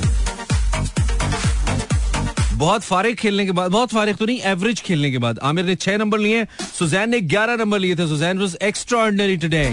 बहुत 2.55 2.83
फारिग 2.83 3.15
खेलने 3.17 3.45
के 3.45 3.51
बाद 3.51 3.71
बहुत 3.71 3.93
फारिग 3.93 4.15
तो 4.15 4.25
नहीं 4.25 4.39
एवरेज 4.51 4.81
खेलने 4.81 5.11
के 5.11 5.17
बाद। 5.17 5.39
आमिर 5.43 5.65
ने 5.65 5.75
छह 5.75 5.97
नंबर 5.97 6.19
लिए 6.19 6.45
सुजैन 6.79 7.09
ने 7.09 7.21
ग्यारह 7.35 7.55
नंबर 7.55 7.79
लिए 7.79 7.95
थे। 7.95 8.07
Suzanne 8.07 8.39
was 8.39 8.57
extra 8.61 8.99
ordinary 8.99 9.37
today 9.37 9.67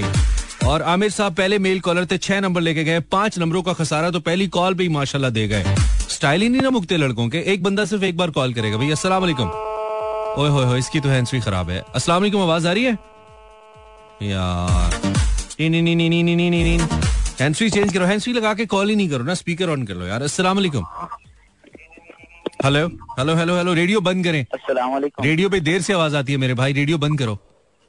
और 0.67 0.83
आमिर 0.83 1.11
साहब 1.11 1.35
पहले 1.35 1.59
मेल 1.59 1.81
कॉलर 1.81 2.07
थे 2.07 2.19
छह 2.19 2.40
नंबर 2.40 2.61
लेके 2.61 2.85
गए 2.85 3.00
पाँच 3.12 3.38
नंबरों 3.38 3.62
का 3.62 3.73
खसारा 3.73 4.11
तो 4.11 4.21
पहली 4.21 4.47
कॉल 4.49 4.75
भी 4.75 4.88
माशाल्लाह 4.88 5.31
दे 5.31 5.47
गए। 5.49 5.75
स्टाइल 6.11 6.43
ही 6.43 6.49
नहीं 6.49 6.62
ना 6.62 6.71
मुकते 6.71 6.97
लड़कों 6.97 7.29
के। 7.29 7.38
एक 7.52 7.62
बंदा 7.62 7.85
सिर्फ़ 7.85 8.05
एक 8.05 8.17
बार 8.17 8.31
कॉल 8.31 8.55
करेगा। 8.55 8.76
भाई 8.76 8.90
असला 8.90 9.19
ओए 9.19 10.49
होए 10.49 10.64
हो 10.64 10.76
इसकी 10.76 11.00
तो 11.00 11.09
हैंसवी 11.09 11.40
खराब 11.40 11.71
है। 11.71 11.83
असला 11.95 12.14
आवाज़ 12.14 12.69
आ 12.69 12.73
रही 12.73 12.85
है? 12.85 12.93
यार। 14.23 15.00
हैंड्स 17.40 17.59
चेंज 17.59 17.93
करो। 17.93 18.05
हैंड्स 18.05 18.29
लगा 18.29 18.52
के 18.55 18.67
कॉल 18.67 18.88
ही 18.88 18.97
नहीं 18.97 19.09
करो 19.11 19.25
ना। 19.25 19.35
स्पीकर 19.35 19.71
ऑन 19.71 19.83
कर 19.87 19.95
लो 19.95 20.07
यार। 20.07 20.23
अस्सलाम 20.23 20.57
वालेकुम। 20.57 20.85
Hello 22.64 22.87
hello 23.19 23.35
hello 23.35 23.57
hello 23.57 23.73
radio 23.75 24.00
बंद 24.00 24.25
करें। 24.25 24.45
अस्सलाम 24.45 24.93
वालेकुम। 24.93 25.25
रेडियो 25.25 25.49
पे 25.49 25.61
देर 25.61 25.83
से 25.83 25.93
आवाज़ 25.93 26.17
आती 26.17 26.33
है 26.33 26.38
मेरे 26.38 26.55
भाई। 26.55 26.73
रेडियो 26.73 26.99
बंद 26.99 27.19
करो। 27.19 27.38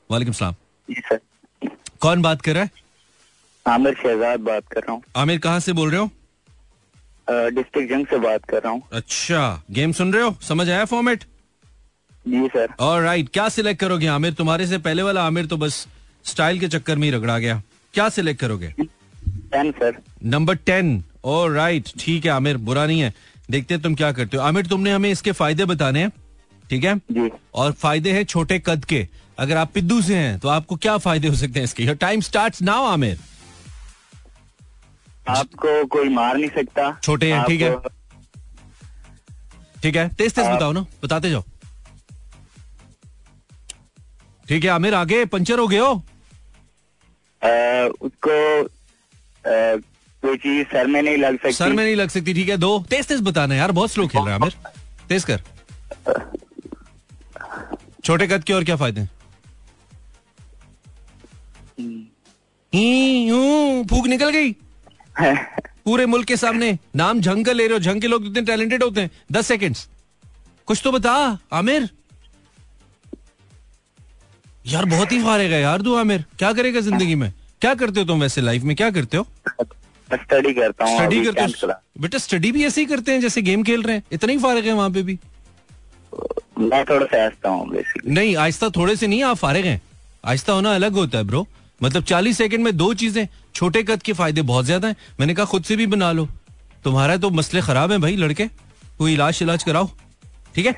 वालेकुम 0.09 0.33
सलाम। 0.33 0.53
जी 0.89 1.01
सर। 1.05 1.19
कौन 2.01 2.21
बात 2.21 2.41
कर 2.41 2.53
रहा 2.53 2.63
है? 2.63 2.71
आमिर 3.65 3.93
शहजाद 3.93 4.39
बात 4.41 4.67
कर 4.71 4.79
रहा 4.79 4.91
हूँ। 4.91 5.01
आमिर 5.15 5.39
कहाँ 5.39 5.59
से 5.59 5.73
बोल 5.73 5.91
रहे 5.91 5.99
हो? 6.01 6.09
डिस्ट्रिक्ट 7.27 7.89
जंग 7.89 8.05
से 8.05 8.17
बात 8.19 8.45
कर 8.45 8.61
रहा 8.63 8.71
हूँ। 8.71 8.81
अच्छा 8.93 9.63
गेम 9.71 9.91
सुन 9.93 10.13
रहे 10.13 10.23
हो? 10.23 10.35
समझ 10.41 10.69
आया 10.69 10.85
फॉर्मेट 10.85 11.23
जी 12.25 12.47
सर। 12.47 12.73
और 12.79 13.01
राइट 13.01 13.29
क्या 13.33 13.47
सिलेक्ट 13.49 13.79
करोगे 13.79 14.07
आमिर? 14.07 14.33
तुम्हारे 14.33 14.67
से 14.67 14.77
पहले 14.79 15.03
वाला 15.03 15.23
आमिर 15.25 15.45
तो 15.45 15.57
बस 15.57 15.85
स्टाइल 16.25 16.59
के 16.59 16.67
चक्कर 16.67 16.95
में 16.95 17.07
ही 17.07 17.11
रगड़ा 17.11 17.37
गया। 17.39 17.61
क्या 17.93 18.07
सिलेक्ट 18.09 18.39
करोगे? 18.41 18.73
Ten 18.79 19.71
sir. 19.71 19.97
नंबर 20.25 20.55
टेन 20.55 21.03
और 21.23 21.51
राइट 21.51 21.89
ठीक 21.99 22.25
है 22.25 22.31
आमिर 22.31 22.57
बुरा 22.59 22.85
नहीं 22.85 22.99
है। 23.01 23.13
देखते 23.51 23.73
हैं 23.73 23.83
तुम 23.83 23.95
क्या 23.95 24.11
करते 24.11 24.37
हो। 24.37 24.43
आमिर 24.43 24.67
तुमने 24.67 24.91
हमें 24.91 25.09
इसके 25.11 25.31
फ़ायदे 25.31 25.65
बताने 25.65 26.01
हैं 26.01 26.11
ठीक 26.69 26.83
है? 26.83 26.95
जी। 26.97 27.29
और 27.55 27.71
फ़ायदे 27.71 28.11
हैं 28.11 28.23
छोटे 28.25 28.59
कद 28.65 28.85
के। 28.85 29.07
अगर 29.41 29.57
आप 29.57 29.71
पिद्दू 29.73 30.01
से 30.01 30.15
हैं 30.15 30.37
तो 30.39 30.47
आपको 30.49 30.75
क्या 30.77 30.97
फ़ायदे 30.99 31.27
हो 31.27 31.35
सकते 31.35 31.59
हैं 31.59 31.63
इसके? 31.65 31.93
टाइम 31.95 32.21
स्टार्ट 32.21 32.61
नाउ 32.61 32.85
आमिर 32.87 33.17
आपको 35.29 35.83
कोई 35.87 36.09
मार 36.09 36.37
नहीं 36.37 36.49
सकता। 36.49 36.91
छोटे 37.03 37.31
हैं, 37.31 37.43
ठीक 37.45 37.61
है। 37.61 37.75
ठीक 39.83 39.95
है 39.95 40.07
तेज 40.09 40.33
तेज 40.33 40.45
बताओ 40.47 40.71
ना 40.71 40.85
बताते 41.03 41.29
जाओ। 41.29 41.43
ठीक 44.45 44.63
है 44.63 44.69
आमिर 44.69 44.93
आगे 44.93 45.23
पंचर 45.27 45.59
हो 45.59 45.67
गए 45.67 45.77
हो? 45.77 45.93
उसको 48.01 48.35
कोई 50.23 50.37
चीज़ 50.37 50.67
सर 50.67 50.87
में 50.87 51.01
नहीं 51.01 51.17
लग 51.17 51.37
सकती। 51.37 51.51
सर 51.53 51.69
में 51.69 51.83
नहीं 51.83 51.95
लग 51.95 52.09
सकती 52.09 52.33
ठीक 52.33 52.49
है 52.49 52.57
दो। 52.57 52.77
तेज 52.89 53.07
तेज 53.07 53.21
बताना 53.21 53.55
यार 53.55 53.71
बहुत 53.71 53.91
स्लो 53.91 54.07
खेल 54.07 54.21
रहा 54.21 54.29
है 54.29 54.35
आमिर 54.35 54.53
तेज 55.09 55.23
कर। 55.23 55.41
छोटे 58.03 58.27
कद 58.27 58.43
के 58.43 58.53
और 58.53 58.63
क्या 58.63 58.75
फ़ायदे 58.75 59.01
हैं? 59.01 59.09
फूक 62.73 64.07
निकल 64.07 64.29
गई। 64.29 64.51
पूरे 65.85 66.05
मुल्क 66.05 66.27
के 66.27 66.37
सामने 66.37 66.77
नाम 66.95 67.21
झंग 67.21 67.45
का 67.45 67.51
ले 67.51 67.67
रहे 67.67 67.73
हो 67.73 67.79
झंग 67.81 68.01
के 68.01 68.07
लोग 68.07 68.25
इतने 68.27 68.41
टैलेंटेड 68.43 68.83
होते 68.83 69.01
हैं। 69.01 69.11
दस 69.31 69.47
सेकेंड्स 69.47 69.87
कुछ 70.67 70.81
तो 70.83 70.91
बता 70.91 71.13
आमिर। 71.53 71.89
यार 74.65 74.85
बहुत 74.85 75.11
ही 75.11 75.21
फारेगा 75.23 75.57
यार 75.57 75.81
तू 75.81 75.95
आमिर। 75.95 76.25
क्या 76.39 76.51
करेगा 76.53 76.79
ज़िंदगी 76.79 77.15
में? 77.15 77.31
क्या 77.61 77.73
करते 77.75 77.99
हो 77.99 78.05
तुम 78.05 78.21
वैसे 78.21 78.41
लाइफ 78.41 78.63
में? 78.63 78.75
क्या 78.75 78.89
करते 78.91 79.17
हो? 79.17 79.25
स्टडी 80.09 80.53
करता 80.53 80.85
हूँ 80.85 80.97
स्टडी 80.97 81.23
करते 81.25 81.41
हो? 81.41 81.73
बेटा 82.01 82.17
स्टडी 82.17 82.51
भी 82.51 82.65
ऐसे 82.65 82.81
ही 82.81 82.87
करते 82.87 83.11
हैं 83.11 83.21
जैसे 83.21 83.41
गेम 83.41 83.63
खेल 83.63 83.83
रहे 83.83 83.95
हैं। 83.95 84.03
इतना 84.11 84.31
ही 84.31 84.37
फारग 84.39 84.65
है 84.65 84.73
वहाँ 84.73 84.89
पे 84.91 85.03
भी। 85.03 85.17
मैं 86.59 86.83
थोड़ा 86.85 87.05
सा 87.05 87.23
हंसता 87.23 87.49
हूँ 87.49 87.83
नहीं 88.07 88.35
आहिस्ता 88.35 88.69
थोड़े 88.69 88.95
से 88.95 89.07
नहीं 89.07 89.23
आप 89.23 89.37
फारग 89.37 89.65
हैं। 89.65 89.81
आहिस्ता 90.25 90.53
होना 90.53 90.73
अलग 90.75 90.93
होता 90.93 91.17
है 91.17 91.23
ब्रो 91.23 91.47
मतलब 91.83 92.03
चालीस 92.03 92.37
सेकंड 92.37 92.63
में 92.63 92.75
दो 92.77 92.93
चीज़ें 92.93 93.27
छोटे 93.55 93.83
कद 93.83 94.01
के 94.03 94.13
फ़ायदे 94.13 94.41
बहुत 94.43 94.65
ज़्यादा 94.65 94.87
हैं। 94.87 94.95
मैंने 95.19 95.33
कहा 95.33 95.45
खुद 95.45 95.63
से 95.63 95.75
भी 95.75 95.87
बना 95.87 96.11
लो। 96.11 96.27
तुम्हारा 96.83 97.17
तो 97.17 97.29
मसले 97.31 97.61
खराब 97.61 97.91
है 97.91 97.97
भाई 97.97 98.15
लड़के। 98.15 98.47
कोई 98.97 99.13
इलाज 99.13 99.39
इलाज 99.41 99.63
कराओ। 99.63 99.89
ठीक 100.55 100.65
है? 100.65 100.71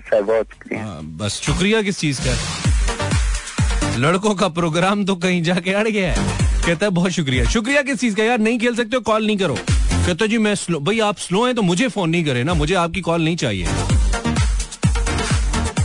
सर 0.00 0.22
बहुत 0.22 0.46
शुक्रिया। 0.52 0.84
हाँ, 0.84 1.02
बस 1.16 1.40
शुक्रिया 1.42 1.82
किस 1.82 1.98
चीज़ 1.98 2.20
का। 2.20 3.98
लड़कों 3.98 4.34
का 4.34 4.48
प्रोग्राम 4.50 5.04
तो 5.04 5.16
कहीं 5.16 5.42
जाके 5.42 5.72
अड़ 5.72 5.88
गया 5.88 6.12
है। 6.12 6.42
कहता 6.66 6.86
है 6.86 6.90
बहुत 6.92 7.10
शुक्रिया। 7.12 7.44
शुक्रिया 7.50 7.82
किस 7.82 8.00
चीज़ 8.00 8.16
का 8.16 8.24
यार 8.24 8.38
नहीं 8.38 8.58
खेल 8.58 8.74
सकते 8.76 8.96
हो 8.96 9.02
कॉल 9.02 9.26
नहीं 9.26 9.36
करो। 9.36 9.54
कहता 9.56 10.26
जी 10.26 10.38
मैं 10.38 10.54
स्लो 10.54 10.80
भाई 10.80 11.00
आप 11.00 11.18
स्लो 11.18 11.44
हैं 11.46 11.54
तो 11.54 11.62
मुझे 11.62 11.88
फ़ोन 11.88 12.10
नहीं 12.10 12.24
करे 12.24 12.44
ना 12.44 12.54
मुझे 12.54 12.74
आपकी 12.74 13.00
कॉल 13.00 13.22
नहीं 13.22 13.36
चाहिए। 13.36 13.66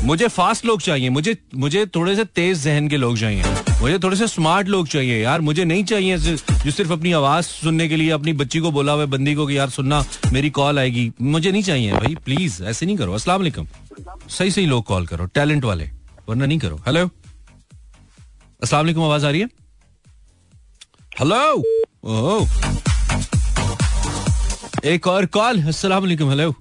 मुझे 0.04 0.28
फास्ट 0.28 0.66
लोग 0.66 0.82
चाहिए 0.82 1.10
मुझे 1.10 1.38
मुझे 1.56 1.86
थोड़े 1.96 2.16
से 2.16 2.24
तेज 2.26 2.64
जहन 2.64 2.88
के 2.90 2.98
लोग 2.98 3.18
चाहिए। 3.20 3.44
मुझे 3.81 3.98
थोड़े 4.03 4.15
से 4.17 4.27
स्मार्ट 4.27 4.67
लोग 4.67 4.88
चाहिए 4.88 5.21
यार 5.21 5.41
मुझे 5.41 5.63
नहीं 5.65 5.83
चाहिए 5.89 6.17
जो 6.17 6.71
सिर्फ़ 6.71 6.91
अपनी 6.93 7.12
आवाज़ 7.13 7.45
सुनने 7.45 7.88
के 7.89 7.95
लिए 7.95 8.09
अपनी 8.12 8.33
बच्ची 8.41 8.59
को 8.59 8.71
बोला 8.71 8.93
हुआ 8.93 9.05
बंदी 9.13 9.36
को 9.36 9.45
कि 9.48 9.57
यार 9.57 9.69
सुनना 9.69 10.03
मेरी 10.33 10.50
कॉल 10.57 10.79
आएगी। 10.79 11.12
मुझे 11.21 11.51
नहीं 11.51 11.63
चाहिए 11.63 11.91
भाई 11.91 12.15
प्लीज़ 12.25 12.63
ऐसे 12.63 12.86
नहीं 12.86 12.98
करो। 12.98 13.13
अस्सलाम 13.13 13.39
वालेकुम। 13.39 13.67
सही 14.29 14.51
सही 14.51 14.65
लोग 14.65 14.83
कॉल 14.86 15.05
करो 15.07 15.25
टैलेंट 15.36 15.65
वाले 15.65 15.89
वरना 16.29 16.45
नहीं 16.45 16.59
करो। 16.59 16.81
हेलो 16.88 17.05
अस्सलाम 18.63 18.81
वालेकुम 18.81 19.03
आवाज़ 19.03 19.25
आ 19.25 19.29
रही 19.29 19.41
है? 19.41 19.48
हेलो 21.19 21.63
ओह 22.05 22.48
एक 24.86 25.07
और 25.07 25.25
कॉल 25.38 25.62
अस्सलाम 25.67 26.01
वालेकुम 26.03 26.29
हेलो 26.29 26.51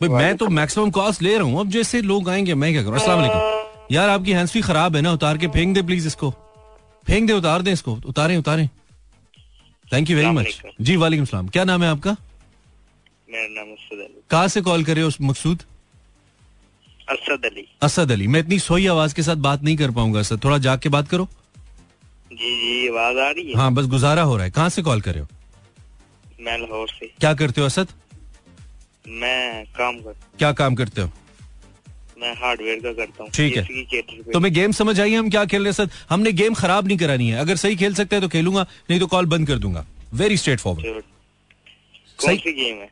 भाई 0.00 0.08
मैं 0.08 0.36
तो 0.36 0.48
मैक्सिमम 0.50 0.90
कॉल्स 0.90 1.22
ले 1.22 1.36
रहा 1.36 1.46
हूँ 1.46 1.60
अब 1.60 1.70
जैसे 1.70 2.02
लोग 2.02 2.28
आएँगे 2.30 2.54
मैं 2.54 2.72
क्या 2.72 2.82
करूँ? 2.82 2.96
अस्सलाम 2.96 3.20
वालेकुम। 3.20 3.55
यार 3.92 4.08
आपकी 4.08 4.32
हैंड्स 4.32 4.52
फ्री 4.52 4.60
खराब 4.62 4.96
है 4.96 5.02
ना 5.02 5.12
उतार 5.12 5.38
के 5.38 5.48
फेंक 5.48 5.74
दे 5.74 5.82
प्लीज़ 5.82 6.06
इसको। 6.06 6.30
फेंक 7.06 7.26
दे 7.26 7.32
उतार 7.32 7.62
दे 7.62 7.72
इसको। 7.72 7.94
उतारें 8.06 8.36
उतारें। 8.36 8.68
थैंक 9.92 10.10
यू 10.10 10.16
वेरी 10.16 10.30
मच 10.30 10.60
जी 10.80 10.96
वालेकुम 10.96 11.24
सलाम। 11.24 11.48
क्या 11.48 11.64
नाम 11.64 11.82
है 11.82 11.88
आपका? 11.88 12.16
मेरा 13.30 13.46
नाम 13.50 13.72
असद 13.72 13.98
अली। 14.00 14.22
कहाँ 14.30 14.48
से 14.48 14.60
कॉल 14.60 14.84
करे 14.84 15.00
हो 15.00 15.10
मकसूद? 15.22 15.62
असद 17.10 17.44
अली। 17.44 17.66
असद 17.82 18.12
अली। 18.12 18.26
मैं 18.26 18.40
इतनी 18.40 18.58
सोई 18.58 18.86
आवाज़ 18.86 19.14
के 19.14 19.22
साथ 19.22 19.36
बात 19.42 19.62
नहीं 19.62 19.76
कर 19.76 19.90
पाऊँगा 19.90 20.22
सर 20.22 20.36
थोड़ा 20.44 20.58
जाग 20.58 20.78
के 20.78 20.88
बात 20.88 21.08
करो। 21.08 21.28
जी 22.32 22.36
जी 22.36 22.88
आवाज़ 22.88 23.18
आ 23.18 23.30
रही 23.30 23.48
है? 23.48 23.56
हाँ 23.56 23.72
बस 23.74 23.86
गुजारा 23.86 24.22
हो 24.22 24.36
रहा 24.36 24.44
है। 24.44 24.50
कहाँ 24.50 24.68
से 24.68 24.82
कॉल 24.82 25.00
करे 25.00 25.20
हो? 25.20 25.26
मैं 26.40 26.58
लाहौर 26.58 26.88
से। 26.88 27.06
क्या 27.20 27.34
करते 27.34 27.60
हो 27.60 27.66
असद? 27.66 27.88
मैं 29.08 29.64
काम 29.66 29.96
कर 29.96 30.14
क्या 30.38 30.52
काम 30.52 30.74
करते 30.74 31.00
हो? 31.00 31.10
मैं 32.20 32.32
हार्डवेयर 32.32 32.78
का 32.78 32.92
करता 32.92 33.22
हूँ 33.22 33.30
ठीक 33.30 33.56
है। 33.56 34.32
तुम्हें 34.32 34.54
गेम 34.54 34.72
समझ 34.72 35.00
आई 35.00 35.14
हम 35.14 35.30
क्या 35.30 35.44
खेल 35.44 35.60
रहे 35.60 35.68
हैं 35.68 35.72
सर? 35.72 35.88
हमने 36.10 36.32
गेम 36.32 36.54
खराब 36.54 36.86
नहीं 36.86 36.98
करानी 36.98 37.28
है। 37.28 37.38
अगर 37.38 37.56
सही 37.56 37.76
खेल 37.76 37.94
सकते 37.94 38.16
हैं 38.16 38.22
तो 38.22 38.28
खेलूँगा 38.28 38.66
नहीं 38.90 39.00
तो 39.00 39.06
कॉल 39.06 39.26
बंद 39.26 39.46
कर 39.46 39.58
दूँगा। 39.58 39.86
वेरी 40.14 40.36
स्ट्रेट 40.36 40.60
फॉरवर्ड 40.60 41.02
सही- 42.20 42.40
गेम 42.40 42.76
है? 42.76 42.90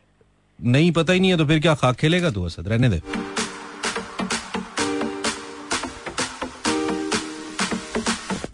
नहीं 0.63 0.93
पता 0.93 1.13
ही 1.13 1.21
नहीं 1.21 1.31
है 1.31 1.37
तो 1.37 1.47
फिर 1.47 1.61
क्या 1.61 1.75
खाक 1.75 1.97
खेलेगा 1.97 2.31
तू 2.31 2.45
असद? 2.45 2.69
रहने 2.69 2.89
दे। 2.89 3.01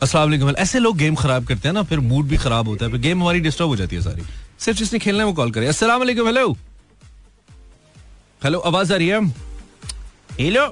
अस्सलाम 0.02 0.50
ऐसे 0.50 0.78
लोग 0.78 0.96
गेम 0.96 1.14
खराब 1.14 1.46
करते 1.46 1.68
हैं 1.68 1.72
ना 1.74 1.82
फिर 1.82 2.00
मूड 2.00 2.26
भी 2.26 2.36
खराब 2.36 2.68
होता 2.68 2.84
है 2.84 2.90
फिर 2.90 3.00
गेम 3.00 3.20
हमारी 3.20 3.40
डिस्टर्ब 3.40 3.68
हो 3.68 3.76
जाती 3.76 3.96
है 3.96 4.02
सारी। 4.02 4.22
सिर्फ़ 4.58 4.78
जिसने 4.78 4.98
खेलना 4.98 5.20
है 5.20 5.26
वो 5.26 5.32
कॉल 5.32 5.50
करे। 5.50 5.70
वालेकुम 5.70 6.26
हेलो 6.26 6.52
हेलो 8.44 8.58
आवाज़ 8.58 8.92
आ 8.92 8.96
रही 8.96 9.08
है? 9.08 9.49
हेलो 10.40 10.62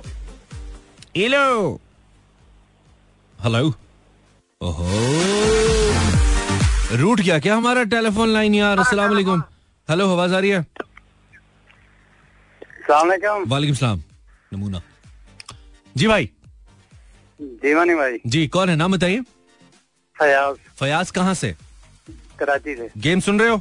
हेलो 1.16 1.80
हेलो 3.38 3.58
ओहो। 4.60 4.86
रूट 6.96 7.20
गया 7.20 7.38
क्या 7.38 7.56
हमारा 7.56 7.82
टेलीफोन 7.84 8.28
लाइन 8.28 8.54
यार? 8.54 8.78
अस्सलाम 8.78 9.10
वालेकुम। 9.10 9.42
हेलो 9.88 10.10
आवाज़ 10.12 10.34
आ 10.34 10.38
रही 10.38 10.50
है? 10.50 10.60
वालेकुम। 12.90 13.74
सलाम। 13.74 14.02
नमूना। 14.52 14.80
जी 15.96 16.06
भाई। 16.06 16.30
जीवानी 17.40 17.94
भाई। 17.94 18.18
जी 18.26 18.46
कौन 18.48 18.68
है? 18.68 18.76
नाम 18.76 18.92
बताइए। 18.92 19.20
फयाज। 20.16 20.56
फयाज 20.80 21.10
कहाँ 21.10 21.34
से? 21.34 21.54
कराची 22.38 22.76
से। 22.76 22.88
गेम 22.96 23.20
सुन 23.20 23.40
रहे 23.40 23.48
हो? 23.48 23.60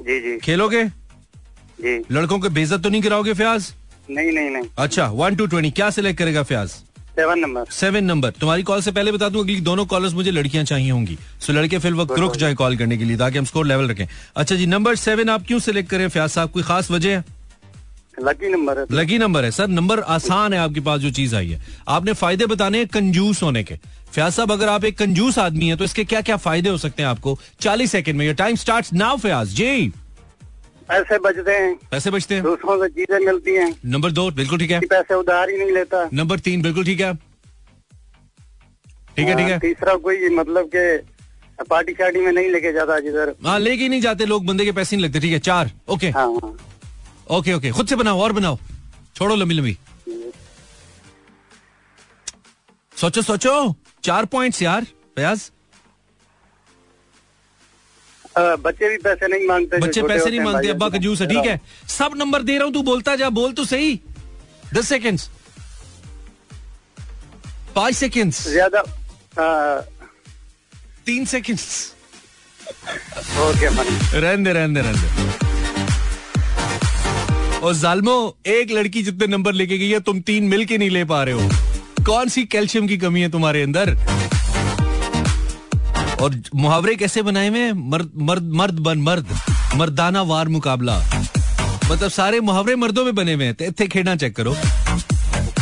जी 0.00 0.20
जी। 0.20 0.38
खेलोगे? 0.38 0.84
जी। 0.84 1.98
लड़कों 2.10 2.40
को 2.40 2.50
बेइज्जत 2.50 2.82
तो 2.82 2.88
नहीं 2.88 3.02
कराओगे 3.02 3.34
फयाज? 3.34 3.72
नहीं 4.10 4.32
नहीं 4.32 4.50
नहीं। 4.50 4.68
अच्छा 4.78 5.06
वन 5.14 5.34
टू 5.36 5.46
ट्वेंटी 5.46 5.70
क्या 5.70 5.90
सिलेक्ट 5.90 6.18
करेगा 6.18 6.42
Fayyaz 6.42 6.68
seven 7.10 7.38
number 7.38 7.64
seven 7.70 8.04
number 8.04 8.30
तुम्हारी 8.30 8.62
कॉल 8.62 8.80
से 8.82 8.92
पहले 8.92 9.12
बता 9.12 9.28
दूँ 9.28 9.42
अगली 9.42 9.60
दोनों 9.60 9.84
कॉलर्स 9.86 10.12
मुझे 10.14 10.30
लड़कियाँ 10.30 10.64
चाहिए 10.64 10.90
होंगी। 10.90 11.16
सो 11.40 11.52
लड़के 11.52 11.78
फिर 11.78 11.94
वक्त 11.94 12.18
रुक 12.18 12.36
जाए 12.36 12.54
कॉल 12.54 12.76
करने 12.76 12.96
के 12.98 13.04
लिए 13.04 13.16
ताकि 13.16 13.38
हम 13.38 13.44
स्कोर 13.44 13.66
लेवल 13.66 13.88
रखें। 13.90 14.06
अच्छा 14.36 14.56
जी 14.56 14.66
नंबर 14.66 14.96
सेवन 14.96 15.28
आप 15.28 15.46
क्यों 15.46 15.58
सिलेक्ट 15.60 15.90
करें 15.90 16.08
फयाज 16.08 16.30
साहब? 16.30 16.50
कोई 16.50 16.62
खास 16.62 16.90
वजह 16.90 17.16
है? 17.16 17.24
लकी 18.18 18.48
नंबर 18.48 18.78
है। 18.78 18.84
लकी 18.92 19.18
नंबर 19.18 19.44
है। 19.44 19.50
सर 19.50 19.68
नंबर 19.68 20.00
आसान 20.14 20.52
है 20.54 20.58
आपके 20.60 20.80
पास 20.80 21.00
जो 21.00 21.10
चीज़ 21.10 21.36
आई 21.36 21.48
है। 21.48 21.60
आपने 21.88 22.12
फ़ायदे 22.12 22.46
बताने 22.46 22.78
हैं 22.78 22.86
कंजूस 22.88 23.42
होने 23.42 23.62
के। 23.64 23.76
फयाज 24.12 24.32
साहब 24.32 24.52
अगर 24.52 24.68
आप 24.68 24.84
एक 24.84 24.98
कंजूस 24.98 25.38
आदमी 25.38 25.68
है 25.68 25.76
तो 25.76 25.84
इसके 25.84 26.04
क्या 26.04 26.20
क्या 26.20 26.36
फ़ायदे 26.38 26.68
हो 26.68 26.78
सकते 26.78 27.02
हैं 27.02 27.08
आपको? 27.08 27.38
40 27.60 27.90
सेकंड 27.92 28.16
में। 28.16 28.24
Your 28.26 28.34
time 28.34 28.56
start 28.56 28.92
now 28.94 29.16
Fayyaz 29.16 29.54
ji 29.54 29.92
पैसे 30.90 31.18
बचते 31.18 31.52
हैं। 31.52 31.74
पैसे 31.90 32.10
बचते 32.10 32.34
हैं? 32.34 32.42
दूसरों 32.44 32.76
से 32.78 32.88
चीज़ें 32.90 33.18
मिलती 33.26 33.54
हैं। 33.54 33.74
नंबर 33.86 34.10
दो 34.12 34.30
बिल्कुल 34.32 34.58
ठीक 34.58 34.70
है। 34.70 34.80
पैसे 34.90 35.14
उधार 35.14 35.50
ही 35.50 35.58
नहीं 35.58 35.72
लेता। 35.72 36.08
नंबर 36.12 36.38
तीन 36.40 36.62
बिल्कुल 36.62 36.84
ठीक 36.84 37.00
है। 37.00 37.14
ठीक 39.16 39.28
है 39.28 39.36
ठीक 39.36 39.48
है। 39.48 39.58
तीसरा 39.58 39.94
कोई 40.06 40.28
मतलब 40.36 40.70
के 40.74 40.96
पार्टी 41.64 41.92
शार्टी 41.92 42.20
में 42.20 42.32
नहीं 42.32 42.50
लेके 42.50 42.72
जाता 42.72 42.98
जिधर 43.00 43.34
हाँ 43.46 43.58
लेके 43.58 43.88
नहीं 43.88 44.00
जाते 44.00 44.26
लोग 44.26 44.46
बंदे 44.46 44.64
के 44.64 44.72
पैसे 44.72 44.96
नहीं 44.96 45.06
लगते 45.06 45.20
ठीक 45.20 45.32
है। 45.32 45.38
चार 45.40 45.70
ओके। 45.88 46.10
हाँ 46.10 46.26
हाँ। 46.34 46.56
Okay 47.30 47.52
okay. 47.54 47.70
खुद 47.70 47.86
से 47.86 47.96
बनाओ 47.96 48.20
और 48.20 48.32
बनाओ। 48.32 48.58
छोड़ो 49.16 49.34
लंबी 49.34 49.54
लंबी। 49.54 49.76
सोचो 52.94 53.22
सोचो। 53.22 53.52
चार 54.04 54.24
पॉइंट्स 54.26 54.62
यार 54.62 54.84
फयाज 55.16 55.50
बच्चे 58.36 58.88
भी 58.88 58.96
पैसे 58.98 59.28
नहीं 59.28 59.46
मांगते 59.46 59.78
बच्चे 59.78 60.02
पैसे 60.02 60.30
नहीं 60.30 60.40
मांगते 60.40 60.68
अब्बा 60.68 60.88
कंजूस 60.88 61.20
है 61.20 61.26
ठीक 61.28 61.46
है? 61.46 61.60
सब 61.88 62.10
नंबर 62.16 62.42
दे 62.42 62.56
रहा 62.56 62.64
हूँ 62.64 62.72
तू 62.74 62.82
बोलता 62.82 63.16
जा 63.16 63.28
बोल 63.30 63.52
तो 63.52 63.64
सही। 63.64 64.00
दस 64.74 64.88
सेकेंड्स 64.88 65.28
पाँच 67.74 67.94
सेकेंड्स 67.94 68.48
ज़्यादा 68.48 68.82
तीन 71.06 71.24
सेकेंड्स 71.26 71.94
ओके 73.40 73.66
रहने 73.66 74.44
दे 74.44 74.52
रहने 74.52 74.74
दे 74.74 74.80
रहने 74.80 74.98
दे। 74.98 75.08
और 77.58 77.74
जालमो 77.74 78.36
एक 78.46 78.70
लड़की 78.72 79.02
जितने 79.02 79.26
नंबर 79.26 79.52
लेके 79.52 79.78
गई 79.78 79.90
है 79.90 80.00
तुम 80.00 80.20
तीन 80.28 80.44
मिल 80.48 80.64
के 80.64 80.78
नहीं 80.78 80.90
ले 80.90 81.04
पा 81.04 81.22
रहे 81.24 81.34
हो। 81.34 82.04
कौन 82.06 82.28
सी 82.28 82.44
कैल्शियम 82.46 82.86
की 82.88 82.96
कमी 82.98 83.20
है 83.20 83.28
तुम्हारे 83.30 83.62
अंदर? 83.62 83.96
और 86.20 86.40
मुहावरे 86.54 86.94
कैसे 86.96 87.22
बनाए 87.22 87.48
हुए 87.48 87.72
मर्द 87.72 88.10
मर्द 88.16 88.42
मर्द 88.54 88.78
बन 88.78 88.98
मर्द। 88.98 89.26
मर्दाना 89.74 90.22
वार 90.22 90.48
मुकाबला। 90.48 90.98
मतलब 91.90 92.10
सारे 92.10 92.40
मुहावरे 92.40 92.76
मर्दों 92.76 93.04
में 93.04 93.14
बने 93.14 93.34
हुए 93.34 93.44
हैं। 93.44 93.56
इतने 93.62 93.86
खेड़ना 93.86 94.16
चेक 94.16 94.36
करो। 94.36 94.56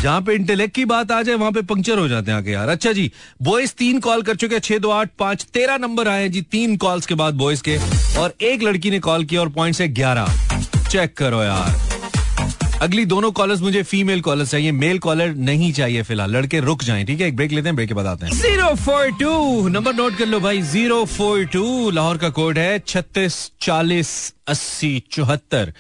जहाँ 0.03 0.21
पे 0.23 0.35
इंटेलेक्ट 0.35 0.75
की 0.75 0.85
बात 0.85 1.13
आ 1.13 1.23
जाए, 1.23 1.35
वहाँ 1.35 1.53
पे 1.53 1.63
पंक्चर 1.63 1.99
हो 1.99 2.09
जाते 2.09 2.31
हैं 2.31 2.39
आके 2.39 2.51
यार। 2.51 2.69
अच्छा 2.69 2.93
जी 2.93 3.13
बॉयज़ 3.43 3.73
तीन 3.79 4.01
कॉल 4.01 4.23
कर 4.23 4.37
चुके 4.37 4.55
हैं। 4.55 4.63
छह, 4.63 4.79
दो, 4.79 4.91
आठ, 4.91 5.11
पाँच, 5.19 5.45
तेरह 5.45 5.79
नंबर 5.79 6.09
आए 6.09 6.23
हैं 6.23 6.33
जी। 6.33 6.43
तीन 6.43 6.77
कॉल्स 6.77 7.07
के 7.07 7.15
बाद 7.15 7.35
बॉयज़ 7.35 7.63
के। 7.69 7.79
और 8.19 8.35
एक 8.41 8.63
लड़की 8.63 8.91
ने 8.91 8.99
कॉल 9.01 9.25
किया 9.25 9.41
और 9.41 9.49
पॉइंट 9.49 9.81
है 9.81 9.89
ग्यारह। 9.89 10.27
चेक 10.91 11.17
करो 11.17 11.43
यार। 11.43 11.88
अगली 12.83 13.05
दोनों 13.07 13.31
कॉलर्स 13.33 13.61
मुझे 13.61 13.83
फीमेल 13.83 14.21
कॉलर 14.23 14.47
चाहिए 14.47 14.73
मेल 14.73 14.99
कॉलर 15.05 15.35
नहीं 15.37 15.73
चाहिए 15.73 16.03
फ़िलहाल। 16.03 16.31
लड़के 16.31 16.59
रुक 16.61 16.83
जाए, 16.85 17.05
ठीक 17.05 17.21
है? 17.21 17.27
एक 17.29 17.37
ब्रेक 17.37 17.53
लेते 17.53 17.69
हैं 17.69 17.77
ब्रेक 17.77 17.89
के 17.89 17.95
बाद 17.95 18.07
आते 18.07 18.27
हैं। 18.27 18.33
Zero 18.33 18.75
four 18.75 19.11
two 19.21 19.69
number 19.69 19.95
note 19.95 20.17
कर 20.17 20.27
लो 20.27 20.41
भाई, 20.41 20.61
ज़ीरो 20.63 21.05
फोर 21.05 21.45
टू, 21.53 21.91
लाहौर 21.91 22.19
का 22.19 22.29
कोड 22.31 22.59
है 22.59 22.79
छत्तीस 22.79 23.51
चालीस 23.63 24.13
अस्सी 24.49 25.03
चौहत्तर, 25.13 25.73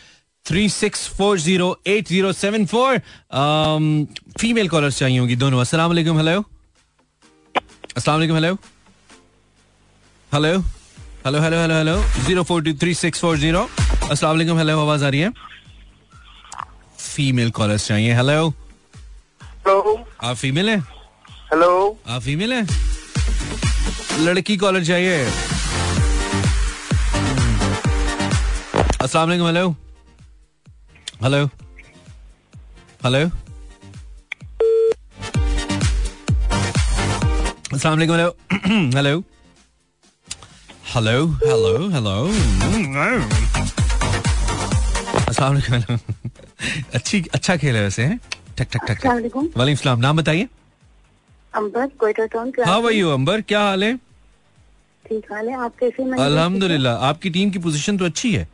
three 0.47 0.69
six 0.69 1.07
four 1.17 1.39
zero 1.39 1.77
eight 1.87 2.09
zero 2.09 2.33
seven 2.33 2.67
four. 2.67 2.99
Female 4.41 4.69
caller 4.69 4.91
चाहिए 4.91 5.19
होगी 5.19 5.37
दोनों। 5.37 5.65
वालेकुम 5.75 6.17
हेलो 6.19 6.45
अस्सलाम 7.97 8.23
hello 8.23 8.57
hello 10.33 10.59
hello 11.25 11.41
hello 11.41 11.61
hello 11.61 11.75
hello 11.75 12.03
zero 12.27 12.43
four 12.43 12.63
two, 12.63 12.73
three 12.75 12.95
six 12.95 13.21
four 13.21 13.39
zero. 13.39 13.69
अस्सलाम 14.11 14.59
हेलो 14.59 14.81
आवाज़ 14.81 15.05
आ 15.05 15.09
रही 15.09 15.21
है? 15.21 15.33
फीमेल 17.19 17.51
कॉलर्स 17.51 17.87
चाहिए। 17.87 18.15
हेलो 18.15 18.49
हेलो 19.45 19.95
आप 20.25 20.37
फीमेल 20.37 20.69
हैं? 20.69 20.79
हेलो 21.53 21.71
आप 22.09 22.23
फीमेल 22.23 22.53
हैं? 22.53 22.67
लड़की 24.21 24.57
कॉलर 24.57 24.85
चाहिए। 24.85 25.25
अस्सलाम 29.03 29.29
वालेकुम 29.29 29.47
हेलो 29.47 29.71
हेलो 31.23 31.45
हेलो 33.05 33.25
अस्सलाम 37.73 37.95
वालेकुम 37.95 38.15
hello 38.17 38.31
hello 38.97 39.15
hello 40.95 41.17
hello 41.47 41.75
hello 41.93 42.17
अस्सलाम 45.29 45.53
वालेकुम 45.53 45.75
हेलो 45.75 45.97
अच्छी 46.95 47.25
अच्छा 47.35 47.57
खेल 47.57 47.77
है 47.77 47.83
वैसे 47.83 48.03
है? 48.03 48.19
ठक 48.59 48.69
ठक 48.73 48.85
ठक 48.87 49.07
वाले 49.07 49.09
वालेकुम। 49.09 49.49
वालेकुम 49.57 49.83
सलाम 49.83 49.99
नाम 50.01 50.17
बताइए। 50.17 50.49
अंबर 51.55 51.87
कोयटा 52.01 52.27
टाउन 52.27 52.51
से 52.51 52.63
हाँ 52.63 52.83
भाई 52.83 53.01
अंबर? 53.13 53.41
क्या 53.41 53.61
हाल 53.61 53.85
है? 53.85 53.95
ठीक 55.09 55.33
हाल 55.33 55.49
है 55.49 55.55
आप 55.65 55.77
कैसे? 55.81 56.03
अल्हम्दुलिल्लाह 56.23 57.07
आपकी 57.09 57.31
टीम 57.31 57.51
की 57.51 57.59
पोजीशन 57.59 57.99
तो 57.99 58.05
अच्छी 58.05 58.33
है? 58.35 58.49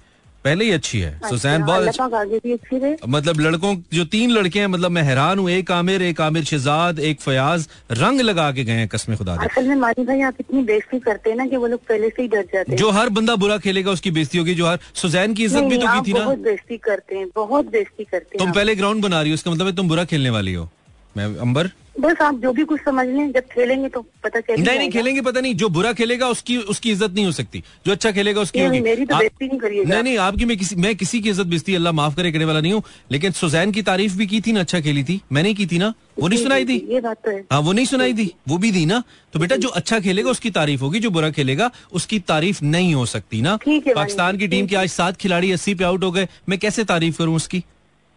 पहले 0.44 0.64
ही 0.64 0.70
अच्छी 0.72 0.98
है। 1.00 1.10
अच्छा, 1.10 1.28
सुसैन 1.28 1.62
बहुत 1.64 1.82
अच्छी। 1.82 3.08
मतलब 3.08 3.40
लड़कों 3.40 3.74
जो 3.94 4.04
तीन 4.06 4.30
लड़के 4.30 4.58
हैं 4.58 4.66
मतलब 4.66 4.90
मैं 4.90 5.02
हैरान 5.02 5.38
हूँ। 5.38 5.48
एक 5.50 5.70
आमिर 5.72 6.02
एक 6.02 6.20
आमिर 6.20 6.44
शहजाद 6.44 6.98
एक 7.00 7.20
फयाज 7.20 7.68
रंग 7.92 8.20
लगा 8.20 8.50
के 8.52 8.64
गए 8.64 8.72
हैं 8.74 8.88
कसम 8.88 9.14
खुदा 9.16 9.34
असल 9.44 9.68
में 9.68 9.76
मानी 9.76 10.04
भाई 10.04 10.20
आप 10.22 10.34
इतनी 10.40 10.62
बेइज्जती 10.64 10.98
करते 11.00 11.30
हैं 11.30 11.36
ना 11.36 11.46
कि 11.46 11.56
वो 11.56 11.66
लोग 11.66 11.80
पहले 11.88 12.08
से 12.08 12.22
ही 12.22 12.28
डर 12.28 12.42
जाते 12.54 12.72
हैं। 12.72 12.78
जो 12.78 12.90
हर 12.90 13.08
बंदा 13.10 13.36
बुरा 13.36 13.58
खेलेगा 13.58 13.90
उसकी 13.90 14.10
बेइज्जती 14.10 14.38
होगी। 14.38 14.54
जो 14.54 14.66
हर 14.66 14.78
सुजैन 14.94 15.34
की 15.34 15.44
इज़्ज़त 15.44 15.64
भी 15.64 15.76
तो 15.76 15.86
की 15.86 16.00
थी 16.08 16.12
ना। 16.12 16.24
बहुत 16.24 16.38
बेइज्जती 16.40 16.76
करते 16.80 17.16
हैं 17.16 17.26
बहुत 17.36 17.70
बेइज्जती 17.70 18.04
करते 18.04 18.38
हैं 18.38 18.38
तुम 18.38 18.52
पहले 18.52 18.74
ग्राउंड 18.74 19.02
बना 19.02 19.20
रही 19.20 19.30
हो 19.30 19.34
उसका 19.34 19.50
मतलब 19.50 19.66
है 19.66 19.74
तुम 19.74 19.88
बुरा 19.88 20.04
खेलने 20.04 20.30
वाली 20.30 20.54
हो। 20.54 20.68
मैं 21.16 21.26
अंबर? 21.38 21.70
बस 22.00 22.20
आप 22.22 22.38
जो 22.40 22.52
भी 22.52 22.64
कुछ 22.64 22.80
समझ 22.80 23.06
लें 23.06 23.32
जब 23.32 23.44
खेलेंगे 23.52 23.88
तो 23.88 24.00
पता 24.24 24.40
चल 24.40 24.60
नहीं 24.60 24.78
नहीं 24.78 24.90
खेलेंगे 24.90 25.20
पता 25.20 25.40
नहीं 25.40 25.54
जो 25.54 25.68
बुरा 25.68 25.92
खेलेगा 25.92 26.28
उसकी 26.28 26.56
उसकी 26.72 26.90
इज़्ज़त 26.90 27.10
नहीं 27.14 27.24
हो 27.26 27.32
सकती। 27.32 27.62
जो 27.86 27.92
अच्छा 27.92 28.10
खेलेगा 28.10 28.40
उसकी 28.40 28.58
नहीं, 28.58 28.68
होगी। 28.68 28.80
मेरी 28.80 29.04
तो 29.04 29.14
आप- 29.14 29.22
बेइज्जती 29.22 29.46
नहीं 29.46 29.58
करिएगा। 29.58 29.88
नहीं 29.90 30.02
नहीं 30.02 30.16
आपकी 30.18 30.44
मैं 30.44 30.56
किसी 30.56 30.76
मैं 30.76 30.94
किसी 30.96 31.20
की 31.20 31.28
इज़्ज़त 31.30 31.46
बेइज्जती 31.46 31.74
अल्लाह 31.74 31.92
माफ़ 31.92 32.16
करे 32.16 32.32
करने 32.32 32.44
वाला 32.44 32.60
नहीं 32.60 32.72
हूँ। 32.72 32.82
लेकिन 33.10 33.32
सुजैन 33.32 33.72
की 33.72 33.82
तारीफ़ 33.82 34.16
भी 34.16 34.26
की 34.26 34.40
थी 34.40 34.52
ना 34.52 34.60
अच्छा 34.60 34.80
खेली 34.80 35.04
थी। 35.04 35.20
मैंने 35.32 35.54
की 35.54 35.66
थी 35.66 35.78
ना 35.78 35.92
वो 36.18 36.28
नहीं 36.28 36.42
सुनाई 36.42 36.64
थी 36.64 36.76
ये 36.90 37.00
बात 37.00 37.18
तो 37.24 37.30
है। 37.30 37.44
हाँ 37.52 37.60
वो 37.60 37.72
नहीं 37.72 37.86
सुनाई 37.86 38.14
थी 38.14 38.30
वो 38.48 38.58
भी 38.58 38.70
दी 38.70 38.84
ना? 38.86 39.02
तो 39.32 39.38
बेटा 39.38 39.56
जो। 39.56 39.68
अच्छा 39.68 40.00
खेलेगा 40.00 40.30
उसकी 40.30 40.50
तारीफ़ 40.50 40.80
होगी 40.80 41.00
जो 41.00 41.10
बुरा 41.10 41.30
खेलेगा 41.30 41.70
उसकी 41.92 42.18
तारीफ़ 42.28 42.64
नहीं 42.64 42.94
हो 42.94 43.06
सकती 43.06 43.42
ना। 43.42 43.56
पाकिस्तान 43.66 44.36
की 44.38 44.48
टीम 44.48 44.66
के 44.66 44.76
आज 44.76 44.88
सात 44.90 45.16
खिलाड़ी 45.16 45.52
अस्सी 45.52 45.74
पे 45.74 45.84
आउट 45.84 46.04
हो 46.04 46.10
गए। 46.10 46.28
मैं 46.48 46.58
कैसे 46.58 46.84
तारीफ़ 46.84 47.18
करूँ 47.18 47.36
उसकी? 47.36 47.64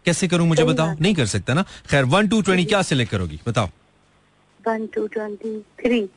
कैसे 0.07 0.27
करूँ 0.27 0.47
मुझे 0.47 0.63
बताओ? 0.63 0.95
नहीं 1.01 1.13
कर 1.15 1.25
सकता 1.27 1.53
ना? 1.53 1.65
खैर 1.89 2.05
वन 2.05 2.27
टू 2.27 2.41
ट्वेंटी 2.41 2.65
क्या 2.65 2.81
सिलेक्ट 2.83 3.11
करोगी? 3.11 3.39
बताओ। 3.47 3.69
One 4.59 4.87
two 4.95 5.07
twenty 5.07 5.59
three 5.79 6.07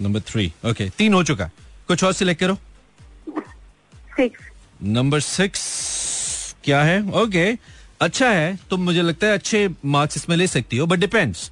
number 0.00 0.20
three 0.26 0.52
okay 0.66 0.88
तीन 0.98 1.14
हो 1.14 1.22
चुका 1.24 1.44
है। 1.44 1.52
कुछ 1.88 2.04
और 2.04 2.12
सिलेक्ट 2.12 2.40
करो। 2.40 2.54
सिक्स 4.16 4.50
नंबर 4.82 5.20
सिक्स 5.20 5.62
क्या 6.64 6.82
है? 6.82 7.00
Okay 7.02 7.52
okay. 7.52 7.62
अच्छा 8.00 8.28
है। 8.30 8.58
तुम 8.70 8.80
मुझे 8.80 9.02
लगता 9.02 9.26
है 9.26 9.32
अच्छे 9.32 9.68
मार्क्स 9.84 10.16
इसमें 10.16 10.36
ले 10.36 10.46
सकती 10.46 10.76
हो 10.76 10.86
बट 10.86 10.98
डिपेंड्स 10.98 11.50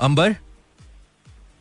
अंबर 0.00 0.34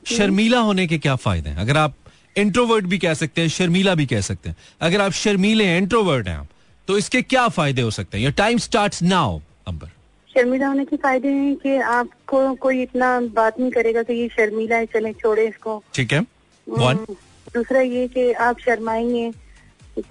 शर्मीला 0.08 0.60
होने 0.60 0.86
के 0.88 0.98
क्या 0.98 1.16
फ़ायदे 1.16 1.50
हैं? 1.50 1.58
अगर 1.58 1.78
आप 1.78 1.96
इंट्रोवर्ट 2.36 2.86
भी 2.86 2.98
कह 2.98 3.14
सकते 3.14 3.42
हैं 3.42 3.48
शर्मीला 3.50 3.96
भी 3.96 4.06
कह 4.06 4.22
सकते 4.22 4.50
हैं। 4.50 4.56
अगर 4.82 5.02
आप 5.02 5.12
शर्मीले 5.14 5.78
इंट्रोवर्ट 5.78 6.28
हैं 6.28 6.38
आप 6.38 6.48
तो 6.90 6.98
इसके 6.98 7.22
क्या 7.22 7.48
फ़ायदे 7.48 7.82
हो 7.82 7.90
सकते 7.92 8.18
हैं? 8.18 8.24
Your 8.24 8.34
time 8.34 8.58
start 8.58 8.96
now 9.04 9.40
Amber 9.68 9.88
Sharmila 10.30 10.68
होने 10.68 10.86
के 10.86 10.98
फ़ायदे 10.98 11.28
हैं 11.28 11.56
कि 11.56 11.76
आपको 11.78 12.54
कोई 12.56 12.82
इतना 12.82 13.10
बात 13.36 13.60
नहीं 13.60 13.72
करेगा 13.72 14.04
कि 14.04 14.14
ये 14.14 14.28
शर्मिला 14.28 14.76
है 14.76 14.86
चले 14.86 15.12
छोड़े 15.14 15.48
इसको। 15.48 15.84
ठीक 15.94 16.14
है। 16.14 16.20
हम्म, 16.20 17.16
दूसरा 17.54 17.82
ये 17.82 18.08
कि 18.08 18.32
आप 18.32 18.60
शर्माएँगे 18.60 19.32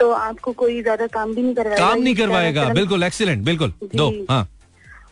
तो 0.00 0.10
आपको 0.10 0.52
कोई 0.52 0.80
ज़्यादा 0.82 1.06
काम 1.06 1.34
भी 1.34 1.42
नहीं 1.42 1.54
करवाएगा। 1.54 1.88
काम 1.88 2.02
नहीं 2.02 2.14
करवाएगा। 2.14 2.62
शर्म- 2.62 2.74
बिल्कुल 2.74 3.02
एक्सीलेंट 3.04 3.44
बिल्कुल। 3.44 3.72
दो 3.94 4.08
हाँ। 4.30 4.48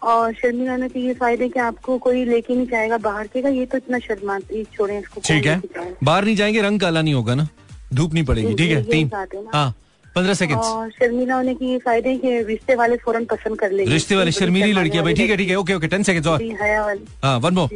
और 0.03 0.33
शर्मिला 0.33 0.73
होने 0.73 0.89
के 0.89 1.01
ये 1.01 1.15
फ़ायदे 1.15 1.49
कि 1.49 1.61
आपको 1.61 1.99
कोई 1.99 2.25
लेके 2.25 2.55
नहीं 2.57 2.67
जाएगा 2.67 2.99
बाहर 2.99 3.27
के 3.27 3.43
का 3.43 3.49
ये 3.49 3.67
तो 3.67 3.79
इतना 3.79 3.99
शर्माती 3.99 4.65
छोड़े 4.75 4.99
इसको। 4.99 5.21
ठीक 5.21 5.47
है। 5.47 5.61
बाहर 6.05 6.25
नहीं 6.25 6.37
जाएँगे 6.37 6.63
रंग 6.63 6.81
काला 6.81 7.03
नहीं 7.03 7.15
होगा 7.15 7.35
ना? 7.35 7.49
धूप 7.95 8.15
नहीं 8.15 8.25
पड़ेगी 8.25 8.55
ठीक 8.55 8.71
है? 8.71 8.83
तीन। 8.83 9.11
हाँ। 9.55 9.75
पंद्रह 10.17 10.35
सेकेंड्स 10.35 10.67
और 10.67 10.91
शर्मिला 10.91 11.35
होने 11.35 11.55
के 11.55 11.79
फ़ायदे 11.79 12.17
कि 12.19 12.39
रिश्ते 12.43 12.75
वाले 12.75 12.97
फ़ौरन 12.97 13.25
पसंद 13.31 13.59
कर 13.61 13.71
लेंगे। 13.71 13.93
रिश्ते 13.93 14.15
वाले 14.17 14.31
बड़ी 14.31 14.39
शर्मीली 14.39 14.73
लड़कियाँ 14.73 15.05
भाई 15.05 15.15
ठीक 15.15 15.31
है 15.31 15.37
ठीक 15.37 15.49
है 15.51 15.57
ओके 15.57 15.75
ओके 15.75 15.87
टेन 15.87 16.03
सेकेंड्स 16.03 16.29
और। 16.29 16.43
हाँ 17.25 17.39
वन 17.39 17.55
मोर 17.55 17.69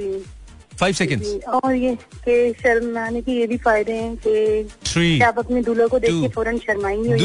फाइव 0.81 0.95
सेकेंड्स 0.95 1.27
जी, 1.27 1.39
और 1.39 1.75
ये 1.75 1.95
कि 2.27 2.53
शर्माने 2.59 3.21
के 3.23 3.33
ये 3.33 3.47
भी 3.47 3.57
फ़ायदे 3.59 3.93
हैं 3.93 4.17
कि 4.27 5.21
आप 5.23 5.39
अपने 5.39 5.63
दूल्हे 5.63 5.87
को 5.89 5.99
देख 5.99 6.11
के. 6.13 6.29
फ़ौरन 6.29 6.59
शर्माएँगे 6.59 7.17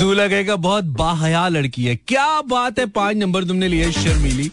दूल्हा 0.00 0.28
कहेगा 0.28 0.56
बहुत 0.58 0.84
बाहया 1.00 1.46
लड़की 1.48 1.84
है। 1.84 1.96
क्या 2.08 2.40
बात 2.48 2.78
है 2.78 2.86
पाँच 2.92 3.16
नंबर 3.16 3.44
तुमने 3.44 3.68
लिए 3.68 3.90
शर्मीली। 3.92 4.50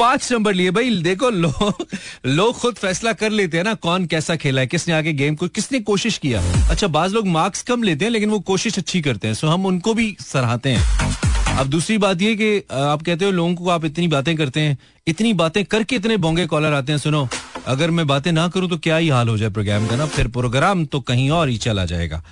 पाँच 0.00 0.32
नंबर 0.32 0.54
लिए 0.54 0.70
भाई, 0.70 0.90
देखो, 1.02 1.28
लोग 1.30 1.86
लोग 2.26 2.58
खुद 2.58 2.74
फैसला 2.74 3.12
कर 3.12 3.30
लेते 3.30 3.56
हैं 3.56 3.64
ना 3.64 3.74
कौन 3.76 4.06
कैसा 4.06 4.36
खेला 4.36 4.60
है, 4.60 4.66
किसने 4.66 4.94
आगे 4.94 5.12
गेम 5.12 5.34
को, 5.36 5.48
किसने 5.48 5.80
कोशिश 5.80 6.16
किया। 6.18 6.40
अच्छा 6.70 6.86
बाज 6.88 7.12
लोग 7.12 7.26
मार्क्स 7.28 7.62
कम 7.62 7.82
लेते 7.82 8.04
हैं, 8.04 8.12
लेकिन 8.12 8.30
वो 8.30 8.38
कोशिश 8.40 8.78
अच्छी 8.78 9.00
करते 9.00 9.28
हैं। 9.28 9.34
सो 9.34 9.48
हम 9.48 9.66
उनको 9.66 9.94
भी 9.94 10.16
सराहते 10.20 10.70
हैं। 10.70 11.58
अब 11.58 11.66
दूसरी 11.66 11.98
बात 11.98 12.22
ये 12.22 12.34
कि 12.36 12.56
आप 12.72 13.02
कहते 13.02 13.24
हो 13.24 13.30
लोगों 13.30 13.54
को 13.54 13.68
आप 13.70 13.84
इतनी 13.84 14.08
बातें 14.08 14.34
करते 14.36 14.60
हैं, 14.60 14.78
इतनी 15.06 15.32
बातें 15.34 15.64
करके 15.64 15.96
इतने 15.96 16.16
बोंगे 16.16 16.46
कॉलर 16.46 16.72
आते 16.72 16.92
हैं, 16.92 16.98
सुनो। 16.98 17.28
अगर 17.66 17.90
मैं 17.90 18.06
बातें 18.06 18.32
ना 18.32 18.48
करूँ 18.48 18.68
तो 18.70 18.78
क्या 18.78 18.96
ही 18.96 19.08
हाल 19.08 19.28
हो 19.28 19.38
जाए 19.38 19.50
प्रोग्राम 19.50 19.86
का 19.86 19.96
ना? 19.96 20.06
फिर 20.06 20.28
प्रोग्राम 20.30 20.84
तो 20.86 21.00
कहीं 21.02 21.30
और 21.30 21.48
ही 21.48 21.56
चला 21.58 21.84
जाएगा। 21.84 22.22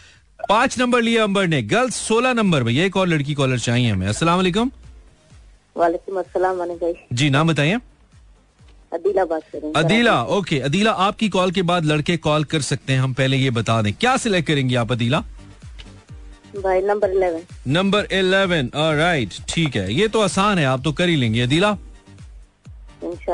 पाँच 0.49 0.79
नंबर 0.79 1.03
लिए 1.03 1.19
अंबर 1.19 1.47
ने 1.47 1.63
गर्ल्स 1.63 1.95
सोलह 1.99 2.33
नंबर, 2.33 2.63
भैया, 2.63 2.85
एक 2.85 2.97
और 2.97 3.09
लड़की 3.09 3.35
कॉलर 3.35 3.59
चाहिए 3.61 3.91
हमें। 3.91 4.07
अस्सलाम 4.07 4.71
वालेकुम 5.79 6.17
वालेकुम 6.17 6.19
अस्सलाम 6.19 6.59
भाई। 6.77 6.95
जी 7.13 7.31
नाम 7.31 7.49
बताइए। 7.49 7.79
अदीला 8.93 9.25
बात 9.27 9.43
करें 9.53 9.73
अदीला 9.77 10.23
ओके। 10.35 10.59
अदीला 10.61 10.91
आपकी 11.07 11.29
कॉल 11.31 11.51
के 11.51 11.63
बाद 11.65 11.85
लड़के 11.85 12.17
कॉल 12.19 12.45
कर 12.47 12.61
सकते 12.63 12.93
हैं 12.93 13.01
हम 13.01 13.13
पहले 13.15 13.37
ये 13.37 13.51
बता 13.53 13.81
दें। 13.83 13.93
क्या 13.95 14.17
सिलेक्ट 14.19 14.49
करेंगे 14.49 14.77
आप 14.77 14.93
अदीला? 14.93 15.21
भाई 16.57 16.81
number 16.83 17.11
eleven 17.11 17.43
number 17.69 18.07
eleven 18.13 18.71
right 18.75 19.35
ठीक 19.49 19.77
है। 19.77 19.93
ये 19.95 20.09
तो 20.09 20.21
आसान 20.21 20.59
है 20.59 20.65
आप 20.67 20.83
तो 20.85 20.93
कर 20.93 21.09
ही 21.09 21.17
लेंगे। 21.17 21.41
अदीला 21.43 21.77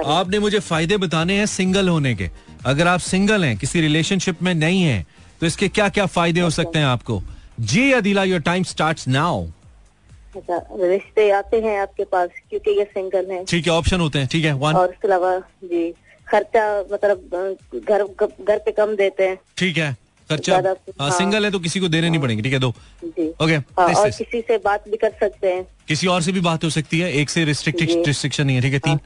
आपने 0.06 0.38
मुझे 0.38 0.58
फ़ायदे 0.60 0.96
बताने 0.98 1.36
हैं 1.38 1.46
सिंगल 1.48 1.88
होने 1.88 2.14
के। 2.14 2.30
अगर 2.66 2.88
आप 2.88 3.00
सिंगल 3.02 3.44
हैं 3.44 3.56
किसी 3.58 3.80
रिलेशनशिप 3.80 4.42
में 4.42 4.54
नहीं 4.56 4.82
हैं 4.82 5.04
तो 5.40 5.46
इसके 5.46 5.68
क्या 5.70 5.88
क्या 5.90 6.06
फ़ायदे 6.08 6.40
हो 6.40 6.50
सकते 6.52 6.78
हैं 6.78 6.86
आपको? 6.86 7.22
जी 7.62 7.90
Adeela 7.92 8.24
your 8.24 8.40
time 8.42 8.62
start 8.64 9.08
now 9.08 9.44
अच्छा 10.36 10.58
रिश्ते 10.82 11.30
आते 11.32 11.60
हैं 11.60 11.78
आपके 11.80 12.04
पास 12.12 12.28
क्योंकि 12.50 12.70
ये 12.78 12.84
सिंगल 12.84 13.30
हैं। 13.30 13.44
ठीक 13.44 13.66
है 13.66 13.72
ऑप्शन 13.72 14.00
होते 14.00 14.18
हैं 14.18 14.28
ठीक 14.32 14.44
है 14.44 14.52
वन 14.60 14.74
और 14.76 14.90
इसके 14.90 15.08
अलावा 15.08 15.36
जी 15.64 15.90
खर्चा 16.26 16.64
मतलब 16.92 17.30
घर 17.80 18.04
घर 18.44 18.58
पे 18.58 18.72
कम 18.72 18.94
देते 18.96 19.28
हैं। 19.28 19.38
ठीक 19.58 19.76
है 19.76 19.92
खर्चा 20.30 20.54
हाँ, 20.56 20.74
हाँ। 21.00 21.10
सिंगल 21.10 21.44
है 21.44 21.50
तो 21.50 21.58
किसी 21.60 21.80
को 21.80 21.88
देने 21.88 22.06
हाँ, 22.06 22.10
नहीं 22.10 22.22
पड़ेंगे 22.22 22.42
ठीक 22.42 22.52
है 22.52 22.58
दो। 22.58 22.72
जी। 23.04 23.28
ओके 23.42 23.54
हाँ, 23.54 23.92
और 23.94 24.10
किसी 24.10 24.40
से 24.40 24.58
बात 24.64 24.88
भी 24.88 24.96
कर 24.96 25.10
सकते 25.20 25.52
हैं। 25.52 25.66
किसी 25.88 26.06
और 26.06 26.22
से 26.22 26.32
भी 26.32 26.40
बात 26.40 26.64
हो 26.64 26.70
सकती 26.70 27.00
है 27.00 27.12
एक 27.20 27.30
से 27.30 27.44
रिस्ट्रिक्टेड 27.44 28.06
रिस्ट्रिक्शन 28.06 28.46
नहीं 28.46 28.56
है 28.56 28.62
ठीक 28.62 28.72
है 28.72 28.78
तीन। 28.80 29.00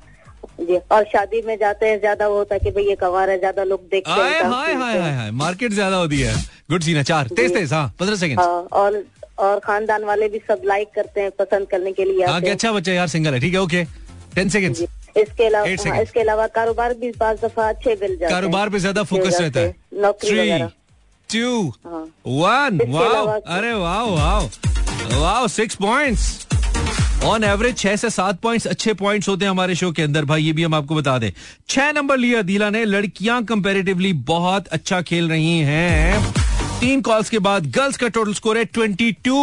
जी 0.61 0.77
और 0.93 1.05
शादी 1.07 1.41
में 1.43 1.57
जाते 1.59 1.87
हैं 1.87 1.99
ज़्यादा 2.01 2.29
वो 2.29 2.37
होता 2.37 2.55
है 2.55 2.61
कि 2.61 2.71
भाई 2.71 2.85
ये 2.85 2.95
कवार 2.97 3.31
है 3.31 3.39
ज़्यादा 3.39 3.65
लोग 3.65 3.89
देखते 3.91 4.11
हैं 4.11 4.43
हाय 4.45 4.75
हाय 4.75 4.97
हाय 4.97 5.13
हाय 5.13 5.31
मार्केट 5.41 5.73
ज़्यादा 5.73 5.97
होती 5.97 6.21
है। 6.21 6.35
गुड 6.71 6.83
सीन 6.83 6.97
है 6.97 7.03
चार 7.05 7.29
तेज 7.37 7.55
तेज 7.55 7.73
हाँ 7.73 7.87
पंद्रह 8.01 8.17
सेकंड 8.17 8.41
हाँ 8.41 8.61
और 8.73 9.03
और 9.39 9.59
खानदान 9.65 10.05
वाले 10.05 10.29
भी 10.29 10.39
सब 10.49 10.63
लाइक 10.67 10.89
करते 10.95 11.21
हैं 11.21 11.31
पसंद 11.39 11.67
करने 11.71 11.93
के 11.93 12.05
लिए 12.05 12.25
हाँ 12.27 12.41
अच्छा 12.43 12.73
बच्चा 12.73 12.93
यार 12.93 13.09
सिंगल 13.09 13.35
है 13.35 13.41
ठीक 13.41 13.55
है 13.55 13.61
ओके 13.61 13.85
टेन 14.35 14.49
सेकंड। 14.49 14.77
इसके 15.17 15.45
अलावा 15.47 15.69
हाँ, 15.85 16.03
इसके 16.03 16.21
अलावा 16.21 16.47
कारोबार 16.57 16.95
भी 16.95 17.11
पाँच 17.21 17.41
दफ़ा 17.41 17.69
अच्छे 17.69 17.97
मिल 18.01 18.17
जाते 18.17 18.33
कारोबार 18.33 18.69
पे 18.71 18.79
ज़्यादा 18.79 19.03
फोकस 19.05 19.39
रहता 19.41 19.61
है। 19.61 19.75
नौकरी 20.03 20.59
टू। 21.29 21.73
वन 22.27 22.81
वाओ 22.89 23.27
अरे 23.27 23.73
wow 23.75 24.15
wow 24.17 24.49
wow 25.21 25.49
six 25.49 25.75
points 25.77 26.47
on 27.25 27.45
average 27.45 27.77
छह 27.79 27.97
से 27.97 28.11
सात 28.11 28.41
पॉइंट्स 28.41 28.67
अच्छे 28.67 28.93
पॉइंट्स 28.95 29.29
होते 29.29 29.45
हैं 29.45 29.51
हमारे 29.51 29.75
शो 29.75 29.91
के 29.93 30.03
अंदर। 30.03 30.25
भाई 30.25 30.43
ये 30.43 30.53
भी 30.53 30.63
हम 30.63 30.75
आपको 30.75 30.95
बता 30.95 31.19
दें। 31.19 31.31
छह 31.69 31.91
नंबर 31.93 32.17
लिया 32.17 32.39
अदीला 32.39 32.69
ने। 32.71 32.85
लड़कियाँ 32.85 33.43
कंपेरेटिवली 33.45 34.13
बहुत 34.29 34.69
अच्छा 34.69 35.01
खेल 35.03 35.29
रही 35.29 35.59
हैं। 35.61 36.48
तीन 36.81 37.01
कॉल्स 37.01 37.31
के 37.31 37.39
बाद 37.39 37.65
गर्ल्स 37.73 37.97
का 37.97 38.09
टोटल 38.09 38.33
स्कोर 38.35 38.59
है 38.59 38.65
ट्वेंटी 38.65 39.11
टू 39.25 39.37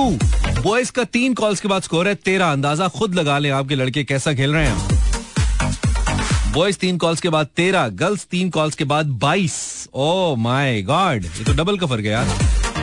बॉयज़ 0.62 0.92
का 0.92 1.04
तीन 1.04 1.34
कॉल्स 1.34 1.60
के 1.60 1.68
बाद 1.68 1.82
स्कोर 1.84 2.08
है 2.08 2.14
तेरह. 2.16 2.52
अंदाज़ा 2.52 2.88
खुद 2.88 3.16
लगा 3.16 3.38
लें 3.40 3.50
आपके 3.52 3.76
लड़के 3.76 4.04
कैसा 4.04 4.34
खेल 4.34 4.54
रहे 4.54 4.68
हैं। 4.68 6.54
बॉयज़ 6.54 6.78
तीन 6.78 6.98
कॉल्स 6.98 7.22
के 7.22 7.30
बाद 7.30 7.48
तेरह 7.56 7.88
गर्ल्स 8.02 8.26
तीन 8.32 8.50
कॉल्स 8.50 8.76
के 8.76 8.84
बाद 8.84 9.08
बाईस. 9.22 9.58
ओ 9.94 10.36
माई 10.36 10.82
गॉड 10.84 11.26
ये 11.26 11.44
तो 11.44 11.54
डबल 11.54 11.78
का 11.78 11.88
फ़र्क 11.88 12.06
है 12.06 12.12
यार। 12.12 12.28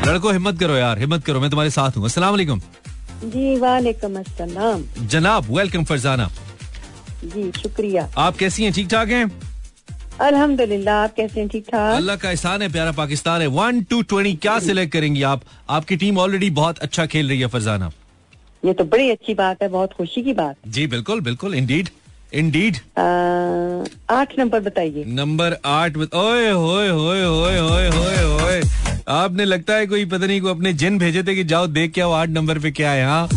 लड़को 0.07 0.31
हिम्मत 0.31 0.59
करो 0.61 0.77
यार 0.77 0.99
हिम्मत 0.99 1.25
करो 1.25 1.41
मैं 1.41 1.51
तुम्हारे 1.51 1.71
साथ 1.71 1.97
हूँ। 1.97 2.05
अस्सलाम 2.05 2.31
वालेकुम। 2.31 2.61
जी 3.25 3.57
वालेकुम 3.61 4.19
अस्सलाम। 4.19 4.85
जनाब 5.07 5.47
वेलकम 5.51 5.85
फरजाना। 5.85 6.31
जी 7.25 7.51
शुक्रिया। 7.53 8.09
आप 8.19 8.37
कैसी 8.37 8.65
हैं? 8.65 8.73
ठीक 8.73 8.89
ठाक 8.91 9.09
हैं? 9.09 9.31
अल्हम्दुलिल्लाह 10.23 11.03
आप 11.03 11.15
कैसे 11.15 11.41
हैं? 11.41 11.49
ठीक 11.49 11.65
ठाक? 11.67 11.95
अल्लाह 11.97 12.17
का 12.17 12.31
एहसान 12.31 12.63
है 12.63 12.69
प्यारा 12.73 12.93
पाकिस्तान 12.93 13.41
है। 13.41 13.47
वन 13.49 13.83
टू 13.91 14.03
ट्वेंटी 14.03 14.35
क्या 14.43 14.59
सिलेक्ट 14.61 14.93
करेंगी 14.93 15.23
आप? 15.23 15.43
आपकी 15.71 15.97
टीम 15.97 16.19
ऑलरेडी 16.19 16.51
बहुत 16.61 16.79
अच्छा 16.79 17.07
खेल 17.07 17.29
रही 17.29 17.41
है 17.41 17.47
फरजाना। 17.49 17.91
ये 18.63 18.73
तो 18.73 18.85
बड़ी 18.85 19.11
अच्छी 19.11 19.35
बात 19.35 19.63
है 19.63 19.69
बहुत 19.69 19.93
खुशी 19.93 20.23
की 20.23 20.33
बात। 20.35 20.57
जी 20.69 20.87
बिल्कुल 20.87 21.21
बिल्कुल 21.21 21.55
इंडीड 21.55 21.89
इंडीड 22.33 22.77
आठ 24.11 24.39
नंबर 24.39 24.61
बताइए। 24.61 25.05
नंबर 25.07 25.57
आठ. 25.65 25.97
ओए 25.97 26.51
होए 26.51 26.89
होए 26.89 27.23
होए 27.25 27.59
होए 27.59 27.89
होए 27.89 28.23
होए। 28.23 28.63
आपने 29.11 29.45
लगता 29.45 29.75
है 29.75 29.87
कोई 29.87 30.05
पता 30.07 30.27
नहीं 30.27 30.41
को 30.41 30.49
अपने 30.49 30.73
जिन 30.83 30.99
भेजे 30.99 31.23
थे 31.23 31.35
कि 31.35 31.45
जाओ 31.45 31.67
देख 31.69 31.93
के 31.93 32.01
आओ 32.01 32.13
आठ 32.13 32.29
नंबर 32.31 32.59
पे 32.59 32.71
क्या 32.71 32.91
है 32.91 33.05
हाँ? 33.07 33.29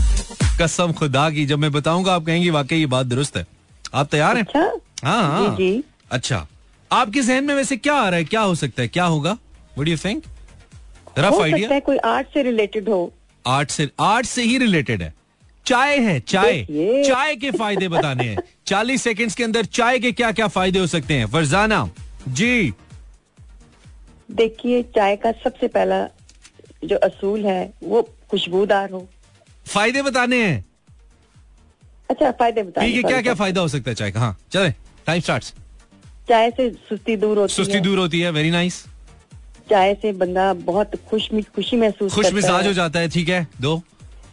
कसम 0.62 0.92
खुदा 0.94 1.30
की 1.30 1.46
जब 1.46 1.60
मैं 1.60 1.72
बताऊँगा 1.72 2.14
आप 2.16 2.26
कहेंगे 2.26 2.50
वाकई 2.52 2.78
ये 2.78 2.86
बात 2.88 3.06
दुरुस्त 3.06 3.38
है। 3.38 3.46
आप 3.94 4.08
तैयार 4.12 4.38
हैं? 4.38 4.46
अच्छा। 4.46 4.62
हाँ 5.04 5.22
हाँ। 5.24 5.56
जी 5.58 5.64
जी। 5.64 5.84
अच्छा। 6.12 6.46
आपके 6.92 7.22
जहन 7.22 7.44
में 7.44 7.54
वैसे 7.56 7.78
क्या 7.78 7.94
आ 7.96 8.08
रहा 8.10 8.18
है? 8.18 8.24
क्या 8.26 8.42
हो 8.42 8.56
सकता 8.56 8.82
है? 8.82 8.88
क्या 8.88 9.06
होगा? 9.06 9.38
What 9.78 9.88
you 9.88 9.98
think 9.98 10.24
rough 11.20 11.42
idea 11.42 11.80
कोई 11.80 11.98
आर्ट 11.98 12.28
से 12.34 12.44
रिलेटेड 12.44 12.90
हो। 12.90 13.12
आर्ट 13.48 13.70
से 13.70 13.90
आर्ट 14.00 14.26
से 14.26 14.44
ही 14.44 14.58
रिलेटेड 14.58 15.02
है। 15.02 15.14
चाय 15.66 15.98
है 15.98 16.20
चाय। 16.20 16.66
चाय 17.08 17.36
के 17.36 17.52
फ़ायदे 17.52 17.88
बताने 17.90 18.24
हैं। 18.24 18.38
चालीस 18.68 19.02
सेकंड्स 19.02 19.36
के 19.36 19.44
अंदर 19.44 19.66
चाय 19.66 20.00
के 20.00 20.12
क्या 20.12 20.32
क्या 20.32 20.48
फ़ायदे 20.48 20.80
हो 20.80 20.88
सकते 20.88 21.14
हैं? 21.14 21.26
फरजाना 21.28 21.90
जी। 22.28 22.74
देखिए 24.32 24.82
चाय 24.96 25.16
का 25.16 25.32
सबसे 25.44 25.68
पहला 25.68 26.06
जो 26.86 26.96
असूल 27.08 27.46
है 27.46 27.74
वो 27.84 28.02
खुशबूदार 28.32 28.92
हो। 28.92 29.08
फ़ायदे 29.68 30.02
बताने 30.02 30.44
हैं। 30.44 30.64
अच्छा 32.10 32.32
फ़ायदे 32.32 32.64
ठीक 32.64 32.96
है 32.96 33.04
क्या 33.04 33.22
क्या 33.22 33.34
फ़ायदा 33.34 33.62
हो 33.62 33.68
सकता 33.68 33.92
है 33.92 33.96
चाय 33.96 34.12
का? 34.12 34.20
हाँ 34.20 34.38
चले। 34.52 34.70
टाइम 35.06 35.22
स्टार्ट 35.22 35.54
चाय 36.30 36.50
से 36.52 36.70
सुस्ती 36.90 37.16
दूर 37.18 37.38
होती 37.38 37.54
सुस्ती 37.54 37.74
है। 37.74 37.82
दूर 37.84 37.98
होती 38.00 38.20
है 38.20 38.32
वेरी 38.32 38.52
नाइस 38.52 38.84
चाय 39.70 39.94
से 40.02 40.12
बंदा 40.14 40.54
बहुत 40.64 40.96
खुश 41.10 41.30
खुशी 41.56 41.78
महसूस 41.78 42.14
खुश 42.14 42.34
मिजाज 42.34 42.68
हो। 42.68 42.74
जाता 42.74 43.00
है 43.00 43.10
ठीक 43.10 43.30
है 43.30 43.48
दो। 43.62 43.82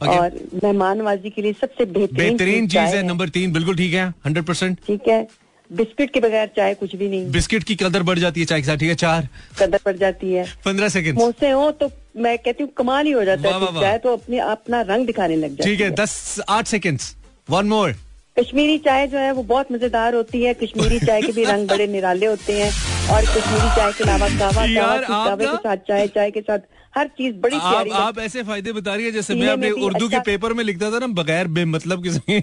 Again. 0.00 0.18
और 0.18 0.38
मेहमानवाजी 0.62 1.30
के 1.30 1.42
लिए 1.42 1.52
सबसे 1.52 1.84
बेहतरीन 1.86 2.66
चीज़ 2.68 2.96
है 2.96 3.02
नंबर 3.06 3.28
तीन 3.28 3.52
बिल्कुल 3.52 3.76
ठीक 3.76 3.92
है 3.94 4.08
हंड्रेड 4.26 4.44
परसेंट 4.44 4.78
ठीक 4.86 5.08
है। 5.08 5.26
बिस्किट 5.70 6.12
के 6.12 6.20
बगैर 6.20 6.46
चाय 6.56 6.74
कुछ 6.74 6.94
भी 6.96 7.08
नहीं। 7.08 7.30
बिस्किट 7.32 7.64
की 7.64 7.74
कदर 7.82 8.02
बढ़ 8.02 8.18
जाती 8.18 8.40
है 8.40 8.46
चाय 8.46 8.60
के 8.60 8.66
साथ 8.66 8.76
ठीक 8.76 8.88
है 8.88 8.94
चार। 8.94 9.28
कदर 9.58 9.80
बढ़ 9.84 9.96
जाती 9.96 10.32
है। 10.32 10.46
पंद्रह 10.64 10.88
सेकंड 10.88 11.18
समोसे 11.18 11.50
हो 11.50 11.70
तो 11.72 11.90
मैं 12.16 12.36
कहती 12.38 12.62
हूँ 12.62 12.70
कमाल 12.76 13.06
ही 13.06 13.12
हो 13.12 13.24
जाता 13.24 13.48
है। 13.48 13.58
वाह। 13.60 13.80
चाय 13.80 13.98
तो 13.98 14.12
अपने 14.12 14.38
अपना 14.50 14.80
रंग 14.88 15.06
दिखाने 15.06 15.36
लग 15.36 15.56
जाती 15.56 15.70
ठीक 15.70 15.80
है 15.80 15.90
दस 15.96 16.40
आठ 16.48 16.66
सेकंड्स 16.66 17.14
वन 17.50 17.66
मोर 17.66 17.94
कश्मीरी 18.36 18.76
चाय 18.84 19.06
जो 19.08 19.18
है 19.18 19.32
वो 19.32 19.42
बहुत 19.48 19.72
मज़ेदार 19.72 20.14
होती 20.14 20.42
है। 20.42 20.52
कश्मीरी 20.62 20.98
चाय 20.98 21.22
के 21.22 21.32
भी 21.32 21.44
रंग 21.44 21.68
बड़े 21.68 21.86
निराले 21.86 22.26
होते 22.26 22.52
हैं 22.60 22.70
और 23.14 23.24
कश्मीरी 23.34 23.68
चाय 23.76 23.92
के 23.92 24.04
अलावा 24.04 24.28
कावा 24.38 24.66
कावा 25.06 25.34
के 25.36 25.56
साथ 25.56 25.76
चाय 25.88 26.06
चाय 26.14 26.30
के 26.30 26.40
साथ 26.40 26.58
हर 26.94 27.06
चीज़ 27.18 27.34
बड़ी 27.42 27.56
आप 27.56 27.72
प्यारी 27.72 27.90
आप 28.04 28.18
ऐसे 28.18 28.42
फ़ायदे 28.42 28.72
बता 28.72 28.94
रही 28.94 29.04
है 29.06 29.12
जैसे 29.12 29.34
मैं 29.34 29.40
पीने 29.42 29.52
अपने 29.52 29.70
उर्दू 29.86 30.08
के 30.08 30.16
अच्छा- 30.16 30.24
पेपर 30.26 30.52
में 30.52 30.62
लिखता 30.64 30.90
था 30.92 30.98
ना 30.98 31.06
बगैर 31.20 31.48
बेमतलब 31.58 32.02
किसी 32.02 32.40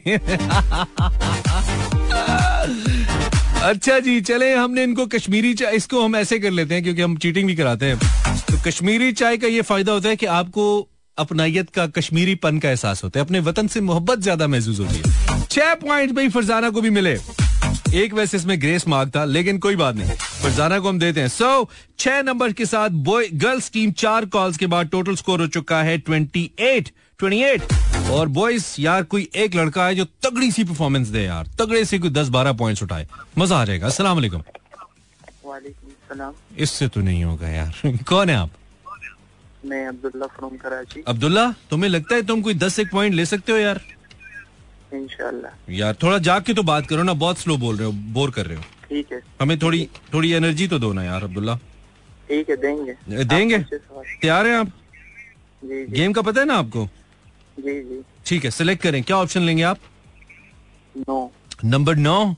अच्छा 3.69 3.97
जी 3.99 4.19
चले 4.21 4.54
हमने 4.54 4.84
इनको 4.84 5.06
कश्मीरी 5.15 5.54
चाय 5.54 5.75
इसको 5.75 6.04
हम 6.04 6.15
ऐसे 6.15 6.39
कर 6.39 6.52
लेते 6.52 6.73
हैं 6.73 6.84
क्योंकि 6.84 7.02
हम 7.02 7.17
चीटिंग 7.17 7.47
भी 7.47 7.56
कराते 7.56 7.86
हैं। 7.86 7.97
तो 8.49 8.62
कश्मीरी 8.67 9.12
चाय 9.13 9.38
का 9.38 9.47
ये 9.47 9.62
फ़ायदा 9.71 9.91
होता 9.91 10.10
है 10.10 10.15
कि 10.15 10.25
आपको 10.38 10.65
अपनायत 11.17 11.69
का 11.75 11.86
कश्मीरी 11.97 12.36
पन 12.43 12.60
का 12.60 12.69
एहसास 12.69 13.04
होता 13.04 13.19
है 13.19 13.25
अपने 13.25 13.39
वतन 13.49 13.67
से 13.67 13.82
मोहब्बत 13.82 14.19
ज़्यादा 14.19 14.47
महसूस 14.47 14.80
होती 14.80 14.97
है। 14.97 15.38
छह 15.59 15.73
पॉइंट 15.75 16.11
भाई 16.15 16.29
फरजाना 16.29 16.69
को 16.69 16.81
भी 16.81 16.89
मिले। 16.89 17.11
एक 17.95 18.13
वैसे 18.13 18.37
इसमें 18.37 18.59
ग्रेस 18.61 18.87
मार्क 18.87 19.09
था 19.15 19.23
लेकिन 19.25 19.57
कोई 19.59 19.75
बात 19.75 19.95
नहीं। 19.95 20.11
फरजाना 20.43 20.79
को 20.79 20.89
हम 20.89 20.99
देते 20.99 21.21
हैं। 21.21 21.27
सो 21.27 21.45
so, 21.45 21.67
छह 21.99 22.21
नंबर 22.21 22.53
के 22.53 22.65
साथ 22.65 22.89
बॉय 23.07 23.27
गर्ल्स 23.33 23.69
टीम 23.71 23.91
चार 24.01 24.25
कॉल्स 24.35 24.57
के 24.57 24.67
बाद 24.73 24.89
टोटल 24.89 25.15
स्कोर 25.15 25.41
हो 25.41 25.47
चुका 25.47 25.81
है 25.83 25.97
ट्वेंटी 25.97 26.51
एट 26.59 26.89
ट्वेंटी 27.19 27.41
एट 27.43 27.63
और 28.11 28.27
बॉयज़ 28.37 28.65
यार 28.81 29.03
कोई 29.03 29.27
एक 29.35 29.55
लड़का 29.55 29.87
है 29.87 29.95
जो 29.95 30.05
तगड़ी 30.23 30.51
सी 30.51 30.63
परफॉर्मेंस 30.63 31.07
दे 31.07 31.23
यार। 31.23 31.47
तगड़े 31.59 31.83
से 31.85 31.99
कोई 31.99 32.09
दस 32.09 32.27
बारह 32.37 32.53
पॉइंट्स 32.53 32.83
उठाए। 32.83 33.07
मज़ा 33.37 33.57
आ 33.57 33.65
जाएगा। 33.65 33.89
सलाम। 33.89 34.23
इससे 36.57 36.87
तो 36.87 37.01
नहीं 37.01 37.23
होगा 37.23 37.49
यार। 37.49 37.97
कौन 38.07 38.29
है 38.29 38.35
आप? 38.35 38.51
मैं 39.65 39.85
अब्दुल्ला 39.87 40.27
फ्रॉम 40.39 40.57
कराची। 40.57 41.03
अब्दुल्ला 41.07 41.53
तुम्हें 41.69 41.89
लगता 41.89 42.15
है 42.15 42.25
तुम 42.25 42.41
कोई 42.41 42.53
दस 42.55 42.79
एक 42.79 42.91
पॉइंट 42.91 43.13
ले 43.13 43.25
सकते 43.25 43.51
हो 43.51 43.57
यार? 43.57 43.81
इंशाल्लाह। 44.93 45.71
यार 45.73 45.95
थोड़ा 46.04 46.17
जाग 46.19 46.43
के 46.43 46.54
तो 46.54 46.63
बात 46.63 46.88
करो 46.88 47.04
ना 47.04 47.13
बहुत 47.15 47.38
स्लो 47.39 47.58
बोल 47.58 47.78
रहे 47.78 47.86
हो 47.86 47.91
बोर 48.13 48.32
कर 48.32 48.45
रहे 48.45 48.58
हो। 48.58 48.63
ठीक 48.89 49.12
है। 49.13 49.21
हमें 49.41 49.58
थोड़ी 49.60 49.88
थोड़ी 50.13 50.32
एनर्जी 50.34 50.67
तो 50.67 50.80
दो 50.80 50.91
ना 50.93 51.04
यार 51.04 51.23
अब्दुल्ला। 51.23 51.56
ठीक 52.30 52.49
है 52.49 52.56
देंगे। 52.58 52.95
देंगे? 53.25 53.58
तैयार 53.60 54.47
हैं 54.47 54.56
आप? 54.56 54.67
जी 55.63 55.86
जी। 55.86 55.91
गेम 55.91 56.13
का 56.13 56.21
पता 56.21 56.41
है 56.41 56.47
ना 56.47 56.56
आपको? 56.56 56.86
जी 57.60 57.82
जी। 57.84 58.02
ठीक 58.25 58.45
है 58.45 58.52
सिलेक्ट 58.52 58.82
करें। 58.84 59.02
क्या 59.04 59.17
ऑप्शन 59.17 59.41
लेंगे 59.41 59.63
आप? 59.63 59.78
नो 60.95 61.32
नंबर 61.65 61.95
नौ 61.97 62.36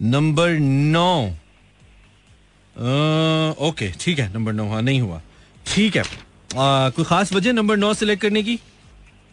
नंबर 0.00 0.58
नौ 0.60 1.10
ओके 3.68 3.90
ठीक 4.00 4.18
है 4.18 4.32
नंबर 4.34 4.52
नौ 4.52 4.68
हाँ 4.68 4.82
नहीं 4.82 5.00
हुआ। 5.00 5.20
ठीक 5.66 5.96
है। 5.96 6.02
आ, 6.02 6.90
कोई 6.90 7.04
खास 7.04 7.32
वजह 7.32 7.52
नंबर 7.52 7.76
नौ 7.76 7.92
सिलेक्ट 7.94 8.22
करने 8.22 8.42
की? 8.42 8.58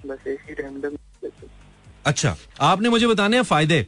बस 0.05 0.27
ऐसी 0.27 0.53
रैंडम 0.53 0.95
अच्छा 2.05 2.35
आपने 2.61 2.89
मुझे 2.89 3.07
बताने 3.07 3.37
हैं 3.37 3.43
फ़ायदे। 3.43 3.85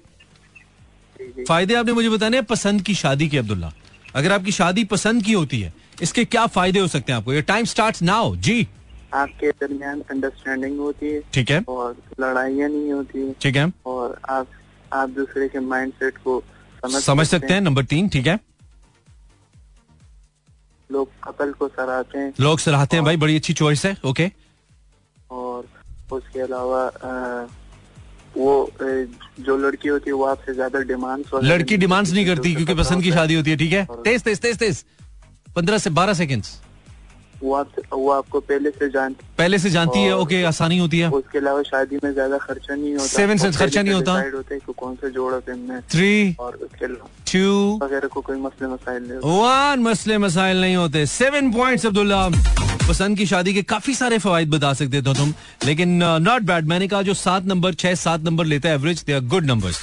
फ़ायदे 1.47 1.75
आपने 1.75 1.93
मुझे 1.93 2.09
बताने 2.09 2.37
हैं 2.37 2.45
पसंद 2.45 2.81
की 2.81 2.93
शादी 2.95 3.27
के 3.29 3.37
अब्दुल्ला। 3.37 3.71
अगर 4.15 4.31
आपकी 4.31 4.51
शादी 4.51 4.83
पसंद 4.85 5.23
की 5.23 5.33
होती 5.33 5.59
है 5.61 5.73
इसके 6.01 6.25
क्या 6.25 6.45
फ़ायदे 6.47 6.79
हो 6.79 6.87
सकते 6.87 7.11
हैं 7.11 7.17
आपको? 7.19 7.33
ये 7.33 7.41
टाइम 7.43 7.65
स्टार्ट 7.65 8.01
नाउ 8.03 8.35
जी। 8.37 8.67
आपके 9.13 9.49
दरमियान 9.51 10.01
अंडरस्टैंडिंग 10.11 10.79
होती 10.79 11.13
है 11.13 11.21
ठीक 11.33 11.51
है। 11.51 11.63
और 11.69 11.95
लड़ाइयाँ 12.19 12.69
नहीं 12.69 12.91
होती 12.91 13.19
है 13.19 13.33
ठीक 13.41 13.55
है। 13.55 13.71
और 13.85 14.19
आप 14.29 14.47
आप 14.93 15.09
दूसरे 15.09 15.47
के 15.49 15.59
माइंडसेट 15.61 16.17
को 16.23 16.41
समझ 16.83 17.01
समझ 17.03 17.27
सकते 17.27 17.53
हैं 17.53 17.61
नंबर 17.61 17.83
तीन 17.85 18.09
ठीक 18.09 18.27
है। 18.27 18.39
लोग 20.89 21.09
कपल 21.23 21.51
को 21.59 21.67
सराहते 21.67 22.17
हैं। 22.19 22.33
लोग 22.39 22.59
सराहते 22.59 22.97
हैं 22.97 23.05
भाई 23.05 23.17
बड़ी 23.17 23.35
अच्छी 23.35 23.53
चॉइस 23.53 23.85
है 23.85 23.95
ओके 24.05 24.31
और 25.31 25.67
उसके 26.13 26.39
अलावा 26.39 26.83
वो 28.37 28.69
जो 29.39 29.57
लड़की 29.57 29.89
होती 29.89 30.09
है 30.09 30.13
वो 30.13 30.25
आपसे 30.25 30.53
ज़्यादा 30.53 30.79
डिमांड्स 30.91 31.33
लड़की 31.43 31.77
डिमांड्स 31.77 32.11
नहीं 32.11 32.25
करती 32.25 32.53
क्योंकि 32.55 32.73
पसंद 32.75 33.03
की 33.03 33.11
शादी 33.11 33.35
होती 33.35 33.51
है 33.51 33.57
ठीक 33.57 33.73
है? 33.73 33.87
तेज 34.05 34.23
तेज 34.23 34.39
तेज 34.41 34.57
तेज। 34.59 34.83
पंद्रह 35.55 35.77
से 35.77 35.89
बारह 35.91 36.13
सेकेंड्स 36.13 36.59
वो 37.43 37.53
आप 37.55 37.71
वो 37.93 38.09
आपको 38.11 38.39
पहले 38.41 38.69
से 38.71 38.89
जानती 38.89 39.25
पहले 39.37 39.57
से 39.59 39.69
जानती 39.69 39.99
है 39.99 40.15
ओके 40.17 40.41
आसानी 40.43 40.77
होती 40.79 40.99
है। 40.99 41.09
उसके 41.11 41.37
अलावा 41.37 41.61
शादी 41.63 41.99
में 42.03 42.11
ज़्यादा 42.13 42.37
खर्चा 42.37 42.75
नहीं 42.75 42.93
होता। 42.93 43.05
Cents 43.07 43.45
और 43.45 43.51
खर्चा 43.53 43.81
नहीं 43.81 43.93
होता। 43.93 44.13
होता 44.13 44.53
है 44.53 44.59
कौन 44.77 44.95
सा 44.95 45.09
जोड़ा 45.09 45.39
है 45.49 45.81
थ्री 45.91 46.35
और 46.39 46.55
उसके 46.55 46.85
अलावा 46.85 47.09
टू 47.31 47.85
वगैरह 47.85 48.07
को 48.07 48.21
कोई 48.21 48.37
मसले 48.39 48.67
मसाइल 48.67 49.03
नहीं 49.03 49.15
होते। 49.15 49.27
वन 49.39 49.83
मसले 49.89 50.17
मसाइल 50.17 50.61
नहीं 50.61 50.75
होते। 50.75 51.05
Seven 51.07 51.51
points 51.53 51.85
Abdullah. 51.85 52.27
पसंद 52.87 53.17
की 53.17 53.25
शादी 53.25 53.53
के 53.53 53.61
काफ़ी 53.63 53.93
सारे 53.95 54.17
फवायद 54.17 54.49
बता 54.49 54.73
सकते 54.73 55.01
थे 55.01 55.13
तुम 55.13 55.33
लेकिन 55.65 55.99
नॉट 56.21 56.41
बैड 56.41 56.65
मैंने 56.67 56.87
कहा 56.87 57.01
जो 57.01 57.13
सात 57.13 57.45
नंबर 57.45 57.73
छह 57.73 57.95
सात 57.95 58.23
नंबर 58.23 58.45
लेता 58.45 58.69
है 58.69 58.75
average 58.75 59.03
they 59.03 59.13
are 59.13 59.21
good 59.33 59.45
numbers 59.45 59.81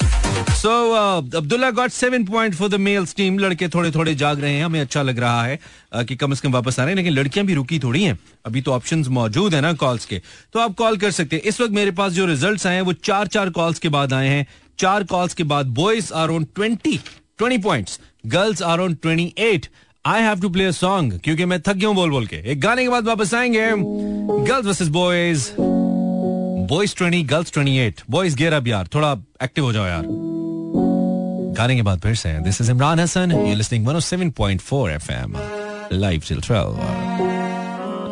so 0.60 0.70
Abdullah 0.92 1.70
got 1.70 1.90
seven 1.90 2.24
point 2.24 2.54
for 2.54 2.68
the 2.68 2.74
males 2.80 3.14
team 3.14 3.38
लड़के 3.38 3.68
थोड़े 3.68 3.90
थोड़े 3.90 4.14
जाग 4.14 4.40
रहे 4.40 4.52
हैं 4.54 4.64
हमें 4.64 4.80
अच्छा 4.80 5.02
लग 5.02 5.18
रहा 5.18 5.42
है 5.44 5.58
uh, 5.58 6.04
कि 6.06 6.16
कम 6.16 6.34
से 6.34 6.40
कम 6.42 6.52
वापस 6.52 6.78
आ 6.80 6.82
रहे 6.82 6.92
हैं 6.92 6.96
लेकिन 6.96 7.12
लड़कियाँ 7.12 7.46
भी 7.46 7.54
रुकी 7.54 7.78
थोड़ी 7.78 8.02
हैं। 8.04 8.18
अभी 8.46 8.62
तो 8.62 8.72
ऑप्शंस 8.72 9.08
मौजूद 9.08 9.54
है 9.54 9.60
ना 9.60 9.72
कॉल्स 9.82 10.04
के। 10.06 10.20
तो 10.52 10.60
आप 10.60 10.74
कॉल 10.78 10.96
कर 10.96 11.10
सकते 11.10 11.36
हैं। 11.36 11.42
इस 11.42 11.60
वक्त 11.60 11.72
मेरे 11.72 11.90
पास 11.90 12.12
जो 12.12 12.26
रिजल्ट्स 12.26 12.66
आए 12.66 12.74
हैं 12.74 12.82
वो 12.82 12.92
चार 13.04 13.26
चार 13.26 13.50
कॉल्स 13.50 13.78
के 13.78 13.88
बाद 13.88 14.12
आए 14.12 14.28
हैं। 14.28 14.46
चार 14.78 15.04
कॉल्स 15.04 15.34
के 15.34 15.44
बाद 15.44 15.66
boys 15.80 16.12
are 16.12 16.30
on 16.30 16.44
twenty 16.54 16.98
twenty 17.38 17.58
points 17.62 18.00
girls 18.26 18.62
are 18.62 18.80
on 18.80 18.94
twenty 18.94 19.32
eight 19.38 19.66
I 20.06 20.22
have 20.22 20.40
to 20.40 20.48
play 20.48 20.64
a 20.64 20.70
song 20.70 21.20
क्योंकि 21.24 21.44
मैं 21.44 21.60
थक 21.60 21.72
गया 21.72 21.88
हूँ 21.88 21.96
बोल 21.96 22.10
बोल 22.10 22.26
के। 22.26 22.36
एक 22.52 22.60
गाने 22.60 22.82
के 22.82 22.88
बाद 22.88 23.04
वापस 23.04 23.34
आएँगे। 23.34 23.66
Girls 24.46 24.66
versus 24.66 24.88
boys 24.88 25.48
boys 26.68 26.96
twenty 26.96 27.22
girls 27.22 27.52
twenty 27.52 27.76
eight. 27.76 28.00
Boys 28.10 28.36
gear 28.36 28.52
अब 28.52 28.68
यार, 28.68 28.88
थोड़ा 28.94 29.12
एक्टिव 29.42 29.64
हो 29.64 29.72
जाओ 29.72 29.86
यार। 29.86 30.02
गाने 31.56 31.76
के 31.76 31.82
बाद 31.82 32.00
फिर 32.00 32.14
से। 32.14 32.32
This 32.32 32.60
is 32.60 32.70
Imran 32.70 33.00
Hasan 33.00 33.32
you 33.32 33.54
listening 33.54 33.86
107.4 33.86 34.90
FM 34.90 35.36
live 35.92 36.20
chill 36.20 36.40
12 36.40 37.31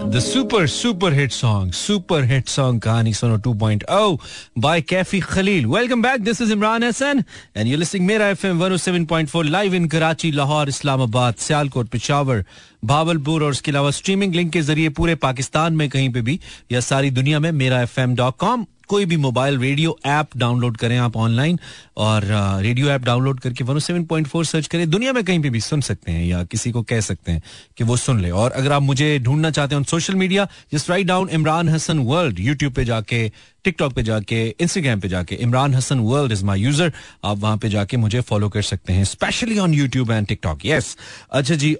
The 0.08 0.20
super 0.20 0.66
super 0.66 1.10
hit 1.10 1.30
song, 1.32 1.72
super 1.72 2.22
hit 2.24 2.48
song 2.48 2.80
Kahani 2.80 3.10
Suno 3.14 3.38
2.0 3.38 4.50
by 4.56 4.80
Kafi 4.80 5.22
Khalil. 5.22 5.68
Welcome 5.68 6.02
back. 6.02 6.22
This 6.22 6.40
is 6.40 6.50
Imran 6.50 6.82
Hassan 6.82 7.24
and 7.54 7.68
you're 7.68 7.78
listening 7.78 8.06
Mera 8.06 8.34
FM 8.34 8.58
107.4 8.58 9.50
live 9.50 9.74
in 9.74 9.88
Karachi, 9.88 10.32
Lahore, 10.32 10.68
Islamabad, 10.68 11.36
Sialkot, 11.36 11.90
Peshawar, 11.90 12.44
Bahawalpur 12.84 13.42
और 13.44 13.50
उसके 13.50 13.70
अलावा 13.70 13.90
streaming 13.90 14.34
link 14.34 14.52
के 14.52 14.60
ज़रिए 14.62 14.88
पूरे 14.98 15.14
पाकिस्तान 15.22 15.72
में 15.76 15.88
कहीं 15.90 16.08
पे 16.12 16.20
भी 16.28 16.38
या 16.72 16.80
सारी 16.80 17.10
दुनिया 17.10 17.40
में 17.40 17.50
मेरा 17.52 17.80
एफ़ 17.82 18.00
एम 18.00 18.14
डॉट 18.16 18.36
कॉम 18.40 18.64
कोई 18.90 19.04
भी 19.06 19.16
मोबाइल 19.16 19.58
रेडियो 19.58 19.96
ऐप 20.06 20.36
डाउनलोड 20.36 20.76
करें 20.76 20.96
आप 20.98 21.16
ऑनलाइन 21.16 21.58
और 21.96 22.24
रेडियो 22.62 22.88
ऐप 22.90 23.02
डाउनलोड 23.04 23.40
करके 23.40 23.64
one 23.64 23.78
seven 23.78 24.04
point 24.04 24.26
four 24.28 24.44
search 24.44 24.66
करें। 24.66 24.88
दुनिया 24.90 25.12
में 25.12 25.22
कहीं 25.24 25.40
पे 25.42 25.50
भी 25.50 25.60
सुन 25.60 25.80
सकते 25.80 26.12
हैं 26.12 26.24
या 26.24 26.42
किसी 26.44 26.70
को 26.70 26.82
कह 26.82 27.00
सकते 27.00 27.32
हैं 27.32 27.42
कि 27.78 27.84
वो 27.84 27.96
सुन 27.96 28.20
ले। 28.20 28.30
और 28.30 28.50
अगर 28.52 28.72
आप 28.72 28.82
मुझे 28.82 29.18
ढूंढना 29.18 29.50
चाहते 29.50 29.74
हैं 29.74 29.82
social 29.90 30.14
media 30.14 30.48
just 30.72 30.90
write 30.90 31.06
down 31.06 31.28
Imran 31.32 31.68
Hasan 31.68 31.98
world 32.08 32.40
YouTube 32.40 32.72
पे 32.72 32.84
जाके 32.84 33.28
टिकटॉक 33.64 33.92
पे 33.92 34.02
जाके 34.02 34.44
इंस्टाग्राम 34.60 35.00
पे 35.00 35.08
जाके 35.08 35.34
Imran 35.46 35.74
Hasan 35.74 35.98
world 36.00 36.32
is 36.32 36.44
my 36.44 36.60
user 36.60 36.92
आप 37.24 37.38
वहाँ 37.38 37.56
पे 37.58 37.68
जाके 37.68 37.96
मुझे 37.96 38.20
फॉलो 38.30 38.48
कर 38.48 38.62
सकते 38.62 38.92
हैं 38.92 39.04
specially 39.04 39.58
on 39.58 39.74
YouTube 39.74 40.10
and 40.10 40.26
TikTok 40.26 40.66
yes 40.66 40.96
अच्छा 41.32 41.54
जी 41.54 41.74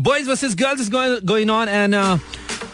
boys 0.00 0.28
versus 0.28 0.54
girls 0.56 0.80
is 0.80 0.90
going 1.26 1.50
on 1.50 1.68
and 1.68 1.94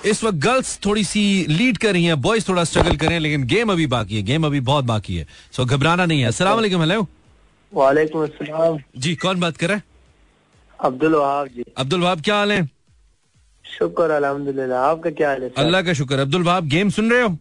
इस 0.06 0.22
वक्त 0.24 0.38
गर्ल्स 0.38 0.78
थोड़ी 0.86 1.04
सी 1.04 1.24
लीड 1.48 1.78
कर 1.78 1.92
रही 1.92 2.04
हैं। 2.04 2.20
बॉयज़ 2.22 2.48
थोड़ा 2.48 2.64
स्ट्रगल 2.64 2.96
कर 2.96 3.06
रहे 3.06 3.14
हैं 3.14 3.20
लेकिन 3.20 3.44
गेम 3.46 3.72
अभी 3.72 3.86
बाकी 3.86 4.16
है। 4.16 4.22
गेम 4.22 4.46
अभी 4.46 4.60
बहुत 4.60 4.84
बाकी 4.84 5.16
है। 5.16 5.26
सो 5.52 5.62
so, 5.62 5.68
घबराना 5.68 6.06
नहीं 6.06 6.20
है। 6.20 6.28
अस्सलाम 6.28 6.54
वालेकुम 6.54 6.80
हेलो 6.80 7.06
वालेकुम 7.72 8.22
अस्सलाम। 8.22 8.78
जी 8.96 9.14
कौन 9.16 9.40
बात 9.40 9.56
कर 9.56 9.68
रहा 9.68 9.76
है? 9.76 9.82
अब्दुल 10.78 11.14
वहाब 11.14 11.46
जी। 11.46 11.64
अब्दुल 11.78 12.00
वहाब 12.00 12.20
क्या 12.20 12.36
हाल 12.36 12.52
है? 12.52 12.68
शुक्र 13.64 14.10
अल्हम्दुलिल्लाह। 14.10 14.84
आपका 14.88 15.10
क्या 15.10 15.28
हाल 15.28 15.42
है 15.42 15.50
अल्लाह 15.58 15.82
का 15.82 15.92
शुक्र। 15.92 16.18
अब्दुल 16.18 16.42
वहाब 16.42 16.66
गेम 16.68 16.90
सुन 16.90 17.10
रहे 17.10 17.22
हो? 17.22 17.36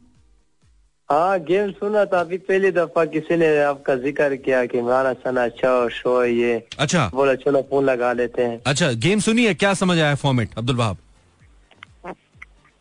हाँ 1.10 1.39
गेम 1.39 1.72
सुना 1.72 2.04
था। 2.06 2.20
अभी 2.20 2.38
पहली 2.48 2.70
दफ़ा 2.72 3.04
किसी 3.06 3.36
ने 3.38 3.48
आपका 3.62 3.96
ज़िक्र 4.04 4.36
किया 4.36 4.66
कि 4.66 4.78
इमरान 4.78 5.06
हसन 5.06 5.38
अच्छा 5.38 5.72
शो 5.92 6.20
है 6.22 6.32
ये। 6.34 6.54
अच्छा। 6.80 7.10
बोला 7.13 7.34
चलो 7.36 7.62
फ़ोन 7.70 7.86
लगा 7.86 8.12
लेते 8.13 8.42
हैं। 8.42 8.62
अच्छा 8.68 8.92
गेम 9.06 9.20
सुनी 9.20 9.46
है 9.46 9.54
क्या 9.56 9.74
समझ 9.74 9.98
आया 10.00 10.16
फॉर्मेट 10.24 10.58
अब्दुल 10.58 10.76
वहाब 10.76 10.98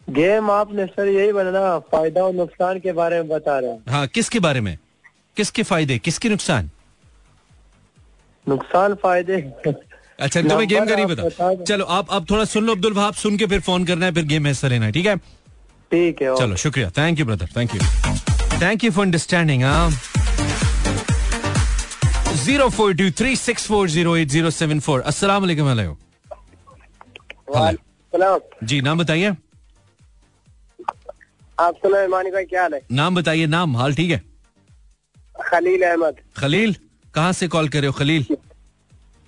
गेम 0.08 0.50
आपने 0.50 0.86
सर 0.86 1.08
यही 1.08 1.32
बनाना 1.32 1.78
फ़ायदा 1.90 2.24
और 2.24 2.32
नुकसान 2.34 2.78
के 2.80 2.92
बारे 2.92 3.16
में 3.16 3.28
बता 3.28 3.58
रहे 3.58 3.70
हैं। 3.70 3.82
हाँ 3.88 4.06
किसके 4.06 4.40
बारे 4.40 4.60
में? 4.60 4.76
किसके 5.36 5.62
फ़ायदे 5.62 5.98
किसके 5.98 6.28
नुकसान? 6.28 6.70
नुकसान 8.46 8.94
फ़ायदे? 8.94 9.36
अच्छा 10.18 10.40
तुम्हें 10.42 10.68
गेम 10.68 10.86
का 10.86 10.94
नहीं 10.94 11.06
बता 11.06 11.22
पता 11.24 11.54
चलो 11.64 11.84
आप 11.84 12.10
अब 12.10 12.26
थोड़ा 12.30 12.44
सुन 12.46 12.64
लो 12.64 12.72
अब्दुल 12.72 12.92
वहाब 12.92 13.14
सुन 13.14 13.36
के 13.36 13.46
फिर 13.46 13.60
फ़ोन 13.60 13.84
करना 13.84 14.06
है 14.06 14.12
फिर 14.14 14.24
गेम 14.24 14.42
में 14.42 14.50
हिस्सा 14.50 14.68
लेना 14.68 14.86
है 14.86 14.92
ठीक 14.92 15.06
है? 15.06 15.16
ठीक 15.92 16.22
है 16.22 16.34
चलो 16.36 16.56
शुक्रिया। 16.56 16.90
Thank 16.98 17.18
you 17.20 17.24
brother 17.26 17.48
thank 17.56 17.74
you 17.74 17.80
thank 18.60 18.84
you 18.84 18.90
for 18.90 19.04
understanding 19.04 19.62
zero 22.44 22.68
four 22.76 22.94
two 22.96 23.10
three 23.18 23.34
six 23.36 23.66
four 23.68 23.88
zero 23.90 24.16
eight 24.16 24.28
zero 24.28 24.50
seven 24.50 24.80
four 24.80 25.00
अस्सलाम 25.12 25.42
वालेकुम 25.42 25.68
हेलो 25.68 25.96
हेलो 28.12 28.30
जी 28.64 28.80
नाम 28.80 28.98
बताइए। 28.98 29.34
आप 31.58 31.74
सुना 31.76 32.06
मानी 32.08 32.30
भाई 32.30 32.44
क्या 32.44 32.62
हाल 32.62 32.74
है? 32.74 32.80
नाम 32.92 33.14
बताइए 33.14 33.46
नाम 33.46 33.76
हाल 33.76 33.94
ठीक 33.94 34.10
है? 34.10 34.22
खलील 35.50 35.82
अहमद। 35.82 36.16
खलील? 36.36 36.74
कहाँ 37.14 37.32
से 37.32 37.48
कॉल 37.48 37.68
कर 37.68 37.78
रहे 37.78 37.86
हो 37.86 37.92
खलील? 37.98 38.26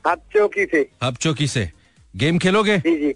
आप 0.04 0.22
चौकी 0.34 0.64
से। 0.66 0.80
हब 1.02 1.16
चौकी 1.20 1.46
से। 1.48 1.70
गेम 2.14 2.38
खेलोगे? 2.38 2.78
जी 2.78 2.96
जी। 2.96 3.12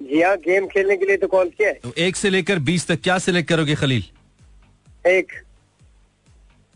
जी 0.00 0.20
हाँ 0.22 0.36
गेम 0.38 0.66
खेलने 0.66 0.96
के 0.96 1.06
लिए 1.06 1.16
तो 1.16 1.26
कॉल 1.28 1.48
किया 1.48 1.68
है। 1.68 1.74
तो 1.74 1.92
एक 1.98 2.16
से 2.16 2.30
लेकर 2.30 2.58
बीस 2.60 2.86
तक 2.86 3.00
क्या 3.02 3.18
सिलेक्ट 3.18 3.48
करोगे 3.48 3.74
खलील? 3.74 4.04
एक। 5.04 5.32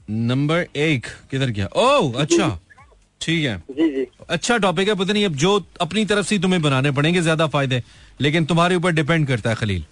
नंबर 0.09 0.67
एक 0.77 1.07
किधर 1.31 1.51
गया? 1.51 1.67
ओह 1.67 2.21
अच्छा। 2.23 2.49
ठीक 3.21 3.45
है। 3.45 3.57
जी 3.71 3.89
जी। 3.91 4.07
अच्छा 4.31 4.57
टॉपिक 4.59 4.89
है 4.89 4.95
पता 4.95 5.13
नहीं 5.13 5.25
अब 5.27 5.35
जो 5.37 5.59
अपनी 5.81 6.05
तरफ़ 6.05 6.27
से 6.27 6.39
तुम्हें 6.39 6.61
बनाने 6.63 6.91
पड़ेंगे 6.91 7.21
ज़्यादा 7.21 7.47
फ़ायदे। 7.47 7.83
लेकिन 8.21 8.45
तुम्हारे 8.45 8.75
ऊपर 8.77 8.93
डिपेंड 8.93 9.27
करता 9.29 9.51
है 9.51 9.57
खलील। 9.57 9.85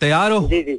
तैयार 0.00 0.32
हो? 0.32 0.40
जी 0.48 0.62
जी। 0.62 0.74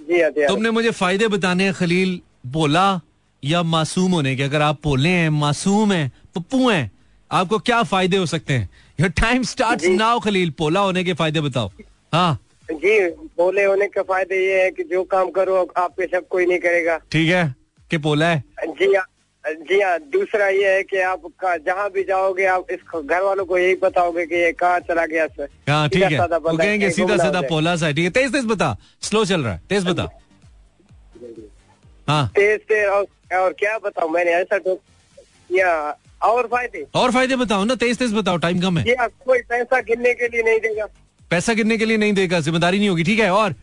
जी 0.00 0.20
हाँ 0.22 0.30
तैयार 0.30 0.48
तुमने 0.48 0.70
मुझे 0.70 0.90
फ़ायदे 0.92 1.28
बताने 1.28 1.64
हैं 1.64 1.74
खलील। 1.74 2.20
बोला 2.46 3.00
या 3.42 3.62
मासूम 3.64 4.12
होने 4.12 4.34
के? 4.36 4.42
अगर 4.42 4.62
आप 4.62 4.80
पोले 4.82 5.08
हैं 5.08 5.28
मासूम 5.30 5.92
हैं 5.92 6.10
पप्पू 6.34 6.68
हैं 6.70 6.90
आपको 7.34 7.58
क्या 7.58 7.82
फ़ायदे 7.82 8.16
हो 8.16 8.26
सकते 8.26 8.52
हैं? 8.52 8.68
Your 8.98 9.10
time 9.20 9.42
start 9.42 9.84
now 9.86 10.20
Khalil 10.20 10.50
पोला 10.58 10.80
होने 10.80 11.04
के 11.04 11.14
फ़ायदे 11.14 11.40
बताओ। 11.40 11.70
हाँ। 12.12 12.38
जी 12.70 12.98
बोले 13.38 13.64
होने 13.64 13.86
का 13.88 14.02
फ़ायदे 14.02 14.36
ये 14.36 14.62
है 14.62 14.70
कि 14.70 14.84
जो 14.84 15.02
काम 15.04 15.30
करो 15.30 15.56
आप 15.76 15.94
पे 15.96 16.06
सब 16.06 16.28
कोई 16.28 16.46
नहीं 16.46 16.58
करेगा। 16.58 16.96
ठीक 17.12 17.28
है? 17.30 17.54
कि 17.90 17.98
पोला 17.98 18.26
है? 18.26 18.42
जी 18.60 18.94
हाँ 18.94 19.04
जी 19.44 19.80
हाँ। 19.80 19.98
दूसरा 20.12 20.48
ये 20.48 20.74
है 20.74 20.82
कि 20.82 20.98
आप 21.00 21.22
जहाँ 21.66 21.90
भी 21.90 22.02
जाओगे 22.04 22.44
आप 22.46 22.70
इस 22.70 22.78
घर 22.96 23.22
वालों 23.22 23.44
को 23.44 23.58
यही 23.58 23.74
बताओगे 23.82 24.24
कि 24.26 24.34
ये 24.34 24.52
कहाँ 24.52 24.78
चला 24.80 25.04
गया 25.06 25.26
सर। 25.26 25.48
हाँ 25.68 25.88
ठीक 25.88 26.02
है। 26.02 26.18
वो 26.18 26.56
कहेंगे 26.56 26.90
सीधा 26.90 27.16
सीधा 27.16 27.40
पोला 27.48 27.74
सा 27.76 27.90
ठीक 27.90 28.04
है 28.04 28.10
तेज 28.10 28.32
तेज 28.32 28.44
बता। 28.46 28.76
स्लो 29.02 29.24
चल 29.24 29.42
रहा 29.44 29.52
है। 29.52 29.60
तेज 29.68 29.86
बता। 29.86 30.08
हाँ। 32.08 32.26
तेज 32.28 32.60
तेज 32.60 32.86
और, 32.86 33.06
और 33.38 33.52
क्या 33.52 33.76
बताऊँ? 33.78 34.10
मैंने 34.10 34.30
ऐसा 34.32 34.58
तो 34.58 34.80
या 35.50 35.98
और 36.24 36.46
फ़ायदे? 36.46 36.86
और 36.94 37.10
फ़ायदे 37.12 37.36
बताओ 37.36 37.64
ना 37.64 37.74
तेज 37.76 37.98
तेज 37.98 38.14
बताओ 38.14 38.36
टाइम 38.38 38.60
कम 38.60 38.78
है। 38.78 38.84
ये 38.88 38.96
कोई 39.00 39.38
पैसा 39.50 39.80
गिनने 39.82 40.14
के 40.14 40.28
लिए 40.28 40.42
नहीं 40.42 40.60
देगा। 40.60 40.86
पैसा 41.30 41.52
गिनने 41.54 41.76
के 41.78 41.84
लिए 41.84 41.96
नहीं 41.96 42.12
देगा 42.14 42.40
ज़िम्मेदारी 42.40 42.78
नहीं 42.78 42.88
होगी 42.88 43.04
ठीक 43.04 43.18
है? 43.18 43.30
और 43.32 43.54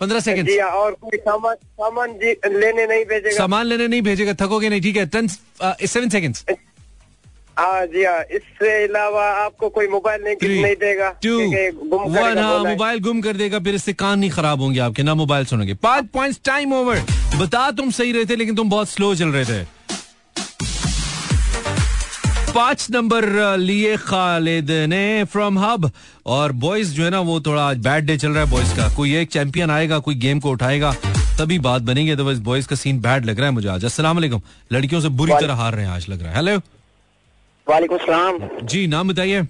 पंद्रह 0.00 0.20
सेकंड 0.20 0.48
हाँ 0.60 0.70
और 0.80 0.92
कोई 1.02 1.18
सामान 1.18 1.54
सामान 1.54 2.10
लेने 2.12 2.86
नहीं 2.86 3.04
भेजेगा। 3.04 3.36
सामान 3.36 3.66
लेने 3.66 3.86
नहीं 3.88 4.02
भेजेगा 4.02 4.34
थकोगे 4.40 4.68
नहीं 4.68 4.80
ठीक 4.82 4.96
है? 4.96 5.06
टेन 5.06 5.28
सेवन 5.28 6.08
सेकंड्स 6.08 6.44
हाँ 7.56 7.86
जी 7.86 8.04
हाँ 8.04 8.20
इससे 8.32 8.72
अलावा 8.84 9.24
आपको 9.36 9.68
कोई 9.68 9.88
मोबाइल 9.88 10.22
नहीं 10.24 10.60
नहीं 10.62 10.74
देगा। 10.76 11.08
टू 11.22 11.38
वन 11.38 12.38
हाँ 12.38 12.58
मोबाइल 12.64 13.00
गुम 13.02 13.20
कर 13.20 13.36
देगा 13.36 13.58
फिर 13.60 13.74
इससे 13.74 13.92
कान 13.94 14.18
नहीं 14.18 14.30
खराब 14.30 14.60
होंगे 14.60 14.80
आपके 14.80 15.02
ना 15.02 15.14
मोबाइल 15.14 15.44
सुनोगे। 15.46 15.74
पाँच 15.82 16.08
पॉइंट्स 16.14 16.40
टाइम 16.44 16.72
ओवर 16.74 17.00
बता 17.40 17.70
तुम 17.72 17.90
सही 17.90 18.12
रहे 18.12 18.26
थे 18.26 18.36
लेकिन 18.36 18.56
तुम 18.56 18.70
बहुत 18.70 18.88
स्लो 18.88 19.14
चल 19.14 19.28
रहे 19.28 19.44
थे। 19.44 19.62
पाँच 22.54 22.86
नंबर 22.90 23.24
लिए 23.58 23.96
खालिद 23.98 24.70
ने 24.88 25.24
फ्रॉम 25.24 25.58
हब 25.58 25.90
और 26.26 26.52
बॉयज़ 26.54 26.94
जो 26.94 27.04
है 27.04 27.10
ना 27.10 27.20
वो 27.20 27.40
थोड़ा 27.40 27.62
आज 27.62 27.78
बैड 27.78 28.04
डे 28.06 28.16
चल 28.18 28.30
रहा 28.30 28.44
है 28.44 28.50
बॉयज़ 28.50 28.74
का। 28.76 28.88
कोई 28.96 29.14
एक 29.16 29.30
चैंपियन 29.30 29.70
आएगा 29.70 29.98
कोई 29.98 30.14
गेम 30.14 30.40
को 30.40 30.50
उठाएगा 30.50 30.92
तभी 31.38 31.58
बात 31.58 31.82
बनेगी। 31.82 32.10
अदरवाइज़ 32.10 32.40
बॉयज़ 32.42 32.68
का 32.68 32.76
सीन 32.76 33.00
बैड 33.00 33.24
लग 33.24 33.38
रहा 33.38 33.48
है 33.48 33.54
मुझे 33.54 33.68
आज। 33.68 33.84
अस्सलाम 33.84 34.16
वालेकुम। 34.16 34.42
लड़कियों 34.72 35.00
से 35.00 35.08
बुरी 35.10 35.32
तरह 35.32 35.54
हार 35.54 35.74
रहे 35.74 35.84
हैं 35.84 35.92
आज 35.92 36.08
लग 36.08 36.22
रहा 36.22 36.30
है। 36.30 36.36
हेलो 36.36 36.56
वालेकुम 37.66 37.98
सलाम। 37.98 38.66
जी 38.66 38.86
नाम 38.86 39.08
बताइए। 39.08 39.40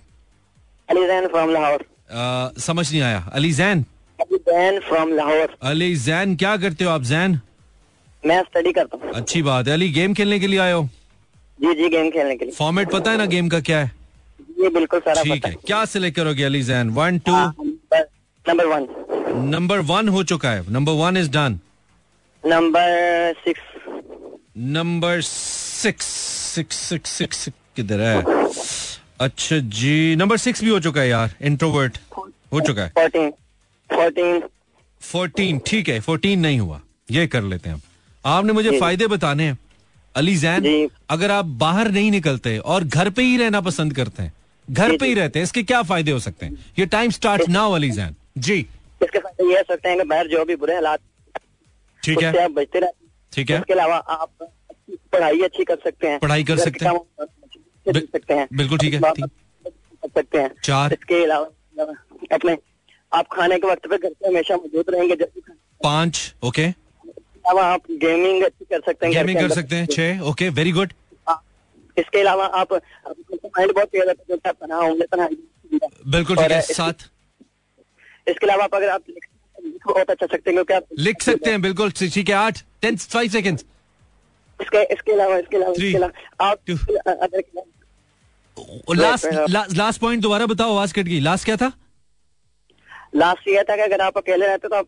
अली 0.88 1.06
जैन 1.06 1.26
फ्रॉम 1.28 1.52
लाहौर। 1.52 1.87
समझ 2.61 2.90
नहीं 2.92 3.02
आया। 3.02 3.28
अली 3.32 3.52
जैन? 3.52 3.84
अली 4.18 4.37
जैन 4.48 4.80
फ्रॉम 4.80 5.14
लाहौर। 5.14 5.56
अली 5.62 5.94
जैन 5.96 6.37
क्या 6.37 6.56
करते 6.56 6.84
हो 6.84 6.90
आप 6.90 7.02
जैन? 7.04 7.40
मैं 8.22 8.42
स्टडी 8.42 8.72
करता 8.72 8.96
हूँ। 8.96 9.12
अच्छी 9.14 9.42
बात 9.42 9.68
है। 9.68 9.74
अली 9.74 9.88
गेम 9.92 10.14
खेलने 10.14 10.38
के 10.40 10.46
लिए 10.46 10.58
आए 10.58 10.72
हो? 10.72 10.88
जी 11.59 11.75
जी 11.75 11.88
गेम 11.88 12.11
खेलने 12.11 12.37
के 12.37 12.44
लिए। 12.44 12.55
फॉर्मेट 12.55 12.90
पता 12.90 13.11
है 13.11 13.18
ना 13.18 13.25
गेम 13.27 13.49
का 13.49 13.61
क्या 13.61 13.79
है? 13.79 13.90
ये 14.61 14.68
बिल्कुल 14.71 15.01
सारा 15.01 15.23
ठीक 15.23 15.47
है। 15.47 15.55
क्या 15.66 15.85
सिलेक्ट 15.87 16.16
करोगे 16.16 16.44
Ali 16.44 16.62
Zain? 16.62 16.90
One 16.90 17.18
two 17.29 17.33
number 17.33 18.66
one 18.66 18.87
number 19.51 19.79
one 19.87 20.09
हो 20.09 20.23
चुका 20.25 20.51
है। 20.51 20.73
Number 20.73 20.92
one 20.94 21.16
is 21.16 21.31
done 21.31 21.59
number 22.44 23.33
six 23.44 23.61
number 24.77 25.21
six 25.23 26.07
six 26.55 26.77
six 26.79 27.11
six 27.11 27.49
किधर 27.77 28.01
है? 28.01 28.47
अच्छा 29.20 29.59
जी 29.76 30.16
नंबर 30.16 30.37
सिक्स 30.39 30.62
भी 30.64 30.70
हो 30.70 30.80
चुका 30.80 31.01
है 31.01 31.09
यार। 31.09 31.35
इंट्रोवर्ट 31.43 31.99
हो 32.53 32.61
चुका 32.61 32.82
है। 32.82 32.89
फोर्टीन 32.89 33.30
फोर्टीन 33.91 34.43
फोर्टीन 35.03 35.59
ठीक 35.66 35.89
है। 35.89 36.01
फोर्टीन 36.01 36.41
नहीं 36.41 36.61
हुआ। 36.61 36.80
ये 37.11 37.26
कर 37.26 37.43
लेते 37.43 37.70
हैं 37.70 37.82
आपने 38.24 38.53
मुझे 38.53 38.78
फ़ायदे 38.80 39.07
बताने 39.07 39.45
हैं। 39.45 39.59
अली 40.19 40.37
जैन 40.37 40.89
अगर 41.11 41.31
आप 41.31 41.45
बाहर 41.61 41.91
नहीं 41.91 42.11
निकलते 42.11 42.57
और 42.59 42.85
घर 42.87 43.11
पे 43.11 43.23
ही 43.23 43.37
रहना 43.37 43.61
पसंद 43.62 43.95
करते 43.95 44.23
हैं 44.23 44.33
घर 44.69 44.97
पे 44.97 45.07
ही 45.07 45.14
रहते 45.14 45.39
हैं 45.39 45.45
इसके 45.45 45.62
क्या 45.64 45.83
फ़ायदे 45.85 46.11
हो 46.11 46.19
सकते 46.21 46.47
हैं? 46.47 46.64
ये 46.79 46.87
time 46.89 47.11
start 47.11 47.49
now 47.49 47.73
Ali 47.73 47.91
Zain. 47.91 48.14
जी। 48.39 48.59
इसके 49.03 49.19
साथ 49.19 49.41
ये 49.43 49.57
हो 49.57 49.62
सकते 49.64 49.89
हैं 49.89 49.99
कि 49.99 50.05
बाहर 50.05 50.27
जो 50.29 50.45
भी 50.45 50.57
बुरे 50.57 50.75
हालात 50.75 51.01
ठीक 52.03 52.23
है। 52.23 52.45
आप 52.45 52.51
बचते 52.51 52.79
रहते 52.79 53.07
ठीक 53.33 53.51
है। 53.51 53.59
इसके 53.59 53.73
अलावा 53.73 53.97
आप 53.97 54.31
पढ़ाई 55.12 55.41
अच्छी 55.43 55.64
कर 55.64 55.77
सकते 55.85 56.07
हैं। 56.07 56.19
पढ़ाई 56.19 56.45
कर 56.45 56.59
सकते 56.59 56.85
हैं। 56.85 56.93
सकते 57.87 58.35
हैं। 58.35 58.47
बिल्कुल 58.53 58.79
ठीक 58.79 58.95
है, 58.95 59.01
कर 59.01 60.09
सकते 60.09 60.39
हैं। 60.39 60.51
चार। 60.64 60.93
इसके 60.93 61.23
अलावा 61.25 61.95
अपने 62.33 62.57
आप 63.12 63.27
खाने 63.33 63.59
के 63.59 63.66
वक्त 63.66 63.87
पे 63.87 63.97
घर 63.99 64.09
पे 64.11 64.29
हमेशा 64.29 64.57
मौजूद 64.57 64.91
रहेंगे। 64.91 65.16
जब 65.16 65.41
पाँच 65.83 66.35
ओके। 66.43 66.66
अलावा 67.49 67.66
आप 67.66 67.82
गेमिंग 68.01 68.42
कर 68.42 68.80
सकते 68.80 69.07
हैं 69.07 69.14
गेमिंग 69.14 69.38
कर 69.38 69.55
सकते 69.55 69.76
हैं 69.76 69.86
छह 69.88 70.20
ओके 70.30 70.49
वेरी 70.57 70.72
गुड। 70.72 70.92
इसके 71.96 72.20
अलावा 72.20 72.44
आप 72.59 72.72
माइंड 72.72 73.72
बहुत 73.72 73.88
तेज 73.88 74.03
रहता 74.09 74.49
है, 74.49 74.53
पना 74.53 74.76
होंगे 74.76 75.05
बिल्कुल 76.11 76.36
ठीक 76.36 76.51
है 76.51 76.61
सात। 76.62 76.99
इसके 78.26 78.46
अलावा 78.46 78.64
आप 78.64 78.74
अगर 78.74 78.88
आप 78.88 79.03
लिख 79.09 79.26
लिख 79.59 79.86
बहुत 79.86 80.11
अच्छा 80.11 80.26
सकते 80.26 80.51
हैं 80.51 80.55
क्योंकि 80.55 80.74
आप 80.74 80.84
लिख 80.99 81.22
सकते 81.22 81.51
हैं 81.51 81.62
बिल्कुल 81.62 81.90
ठीक 81.92 82.28
है 82.28 82.34
आठ 82.34 82.62
टेन 82.82 82.96
फाइव 82.96 83.30
सेकेंड 83.30 83.59
इसके 84.61 84.82
इसके 84.94 85.12
अलावा 85.12 85.36
इसके 85.38 85.57
अलावा 85.57 85.72
इसके 85.72 85.96
अलावा। 85.96 86.46
आप. 86.46 86.59
लास्ट 88.90 89.76
लास्ट 89.76 90.01
पॉइंट 90.01 90.22
दोबारा 90.22 90.46
बताओ 90.46 90.72
आवाज़ 90.72 90.94
कट 90.94 91.03
गई। 91.05 91.20
लास्ट 91.20 91.44
क्या 91.44 91.57
था? 91.57 91.72
लास्ट 93.16 93.49
ये 93.49 93.62
था 93.68 93.76
कि 93.76 93.82
अगर 93.82 94.01
आप 94.03 94.16
अकेले 94.18 94.46
रहते 94.46 94.68
तो 94.68 94.76
आप 94.76 94.86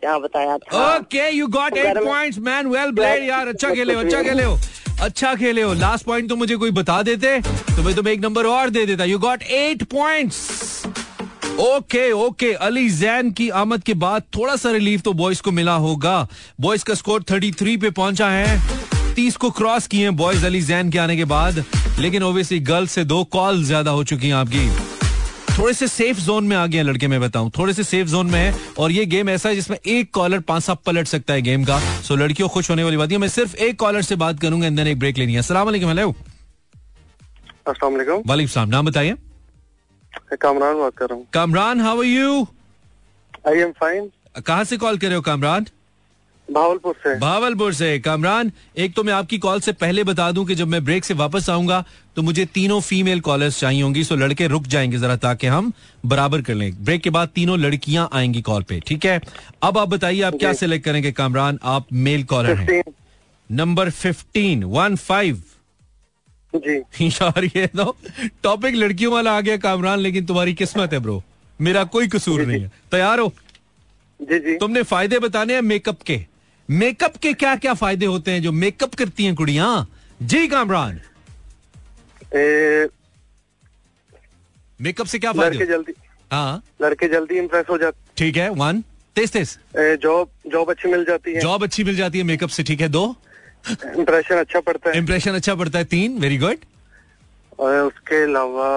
क्या 0.00 0.18
बताया 0.18 0.56
था? 0.58 0.96
Okay 0.96 1.28
you 1.30 1.46
got 1.46 1.76
eight 1.76 1.98
points 2.04 2.38
man 2.48 2.66
well 2.66 2.92
played 2.92 3.28
यार 3.28 3.48
अच्छा 3.48 3.74
खेले 3.74 3.94
हो 3.94 4.00
अच्छा 4.00 4.22
खेले 4.22 4.44
हो। 4.44 4.58
अच्छा 5.00 5.34
खेले 5.34 5.62
हो 5.62 5.72
लास्ट 5.74 6.04
पॉइंट 6.06 6.28
तो 6.28 6.36
मुझे 6.36 6.56
कोई 6.56 6.70
बता 6.72 7.02
देते 7.02 7.38
तो 7.40 7.82
मैं 7.82 7.94
तुम्हें 7.94 8.12
एक 8.12 8.20
नंबर 8.20 8.46
और 8.46 8.70
दे 8.70 8.86
देता. 8.86 9.04
You 9.04 9.18
got 9.18 9.42
eight 9.42 9.82
points 9.92 10.86
okay 11.60 12.10
okay 12.12 12.52
Ali 12.54 12.88
Zain 12.90 13.30
की 13.30 13.48
आमद 13.60 13.82
के 13.82 13.94
बाद 14.02 14.22
थोड़ा 14.36 14.56
सा 14.56 14.70
रिलीफ 14.70 15.02
तो 15.02 15.12
बॉयज़ 15.12 15.42
को 15.42 15.50
मिला 15.52 15.74
होगा. 15.86 16.16
बॉयज़ 16.60 16.84
का 16.84 16.94
स्कोर 16.94 17.22
33 17.22 17.76
पे 17.80 17.90
पहुँचा 17.90 18.28
है. 18.28 18.60
30 19.14 19.36
को 19.36 19.50
क्रॉस 19.50 19.86
किए 19.86 20.02
हैं 20.02 20.16
बॉयज़ 20.16 20.46
अली 20.46 20.60
जैन 20.62 20.90
के 20.90 20.98
आने 20.98 21.16
के 21.16 21.24
बाद. 21.24 21.64
लेकिन 21.98 22.22
ओबियसली 22.22 22.58
गर्ल्स 22.60 22.92
से 22.92 23.04
दो 23.04 23.22
कॉल 23.32 23.64
ज़्यादा 23.64 23.90
हो 23.90 24.04
चुकी 24.04 24.26
हैं 24.26 24.34
आपकी. 24.34 24.97
थोड़े 25.58 25.72
से 25.74 25.86
सेफ़ 25.88 26.18
जोन 26.20 26.44
में 26.44 26.56
आ 26.56 26.66
गया 26.66 26.82
लड़के 26.82 27.06
मैं 27.08 27.20
बताऊँ। 27.20 27.50
थोड़े 27.58 27.72
से 27.74 27.84
सेफ़ 27.84 28.08
जोन 28.08 28.26
में 28.26 28.38
है 28.40 28.54
और 28.78 28.92
ये 28.92 29.04
गेम 29.06 29.28
ऐसा 29.30 29.48
है 29.48 29.54
जिसमें 29.54 29.76
एक 29.76 30.10
कॉलर 30.14 30.40
पाँच 30.48 30.62
सात 30.62 30.82
पलट 30.86 31.06
सकता 31.06 31.34
है 31.34 31.42
गेम 31.42 31.64
का। 31.64 31.78
सो 32.02 32.16
लड़कियों 32.16 32.48
खुश 32.48 32.70
होने 32.70 32.84
वाली 32.84 32.96
बात 32.96 33.12
है। 33.12 33.18
मैं 33.18 33.28
सिर्फ़ 33.28 33.56
एक 33.56 33.78
कॉलर 33.78 34.02
से 34.02 34.16
बात 34.16 34.40
करूँगा 34.40 34.66
एंड 34.66 34.76
देन 34.76 34.86
एक 34.86 34.98
ब्रेक 34.98 35.18
लेनी 35.18 35.32
है। 35.32 35.38
अस्सलाम 35.38 35.66
वालेकुम 35.66 35.88
हेलो 35.88 36.10
अस्सलाम 37.68 37.94
वालेकुम। 38.28 38.68
नाम 38.70 38.86
बताइए। 38.86 39.16
कामरान 40.34 40.78
बात 40.78 40.96
कर 40.96 41.06
रहा 41.06 41.16
हूँ। 41.16 41.26
Kamran 41.32 41.80
how 41.80 41.98
are 41.98 42.04
you 42.04 42.46
I 43.48 43.58
am 43.58 43.72
fine 43.80 44.10
कहाँ 44.46 44.64
से 44.64 44.76
कॉल 44.76 44.98
कर 44.98 45.06
रहे 45.06 45.16
हो 45.16 45.22
कामरान? 45.22 45.66
भावलपुर 46.48 46.94
से। 46.94 47.14
भावलपुर 47.18 47.72
से। 47.74 47.98
कामरान 47.98 48.50
एक 48.76 48.94
तो 48.94 49.02
मैं 49.04 49.12
आपकी 49.12 49.38
कॉल 49.38 49.60
से 49.60 49.72
पहले 49.72 50.04
बता 50.04 50.30
दूँ 50.32 50.44
कि 50.46 50.54
जब 50.54 50.68
मैं 50.68 50.84
ब्रेक 50.84 51.04
से 51.04 51.14
वापस 51.14 51.48
आऊँगा 51.50 51.84
तो 52.16 52.22
मुझे 52.22 52.44
तीनों 52.44 52.80
फीमेल 52.80 53.20
कॉलर्स 53.20 53.58
चाहिए 53.60 53.82
होंगी 53.82 54.04
सो 54.04 54.16
लड़के 54.16 54.46
रुक 54.46 54.66
जाएँगे 54.66 54.98
जरा 54.98 55.16
ताकि 55.16 55.46
हम 55.46 55.72
बराबर 56.06 56.42
कर 56.42 56.54
लें। 56.54 56.84
ब्रेक 56.84 57.02
के 57.02 57.10
बाद 57.10 57.28
तीनों 57.28 57.58
लड़कियाँ 57.58 58.08
आएँगी 58.12 58.42
कॉल 58.42 58.62
पे 58.62 58.80
ठीक 58.86 59.04
है? 59.04 59.20
अब 59.62 59.78
आप 59.78 59.88
बताइए 59.88 60.22
आप 60.22 60.34
क्या 60.34 60.52
सिलेक्ट 60.52 60.84
करेंगे? 60.84 61.12
कामरान 61.12 61.58
आप 61.64 61.86
मेल 61.92 62.24
कॉलर 62.24 62.56
हैं। 62.56 62.82
नंबर 63.50 63.90
फिफ्टीन 63.90 64.64
वन 64.64 64.96
फाइव 64.96 65.42
यार 66.54 67.44
ये 67.44 67.66
तो 67.66 67.96
टॉपिक 68.42 68.74
लड़कियों 68.74 69.12
वाला 69.12 69.36
आ 69.36 69.40
गया 69.40 69.56
कामरान 69.56 69.98
लेकिन 69.98 70.26
तुम्हारी 70.26 70.54
किस्मत 70.54 70.92
है 70.92 70.98
ब्रो 70.98 71.22
मेरा 71.60 71.84
कोई 71.84 72.08
कसूर 72.08 72.44
नहीं 72.46 72.62
है। 72.62 72.70
तैयार 72.92 73.20
हो? 73.20 73.32
जी 74.20 74.38
जी। 74.38 74.56
तुमने 74.58 74.82
फ़ायदे 74.82 75.18
बताने 75.18 75.54
हैं 75.54 75.62
मेकअप 75.62 76.02
के? 76.02 76.16
मेकअप 76.68 77.16
के 77.16 77.32
क्या 77.34 77.54
क्या 77.56 77.74
फ़ायदे 77.74 78.06
होते 78.06 78.30
हैं 78.30 78.42
जो 78.42 78.52
मेकअप 78.52 78.94
करती 78.94 79.24
हैं 79.24 79.34
कुड़िया? 79.34 79.86
जी 80.22 80.46
कामरान। 80.48 81.00
मेकअप 84.80 85.06
से 85.06 85.18
क्या 85.18 85.32
फ़ायदे 85.32 85.56
लड़के 85.56 85.66
जल्दी 85.66 85.92
हाँ। 86.30 86.62
लड़के 86.82 87.08
जल्दी 87.08 87.38
इम्प्रेस 87.38 87.66
हो 87.70 87.78
जाते 87.78 88.10
ठीक 88.16 88.36
है 88.36 88.48
वन 88.50 88.82
तेज 89.16 89.32
तेज। 89.32 89.56
जॉब 90.02 90.30
जॉब 90.52 90.70
अच्छी 90.70 90.88
मिल 90.88 91.04
जाती 91.04 91.32
है। 91.34 91.40
जॉब 91.40 91.62
अच्छी 91.64 91.84
मिल 91.84 91.96
जाती 91.96 92.18
है 92.18 92.24
मेकअप 92.24 92.50
से 92.50 92.62
ठीक 92.62 92.80
है 92.80 92.88
दो। 92.88 93.04
इम्प्रेशन 93.96 94.34
अच्छा 94.36 94.60
पड़ता 94.60 94.90
है। 94.90 94.98
इंप्रेशन 94.98 95.34
अच्छा 95.34 95.54
पड़ता 95.54 95.78
है 95.78 95.84
तीन 95.86 96.18
वेरी 96.18 96.38
गुड 96.38 96.64
और 97.58 97.74
उसके 97.80 98.22
अलावा 98.24 98.68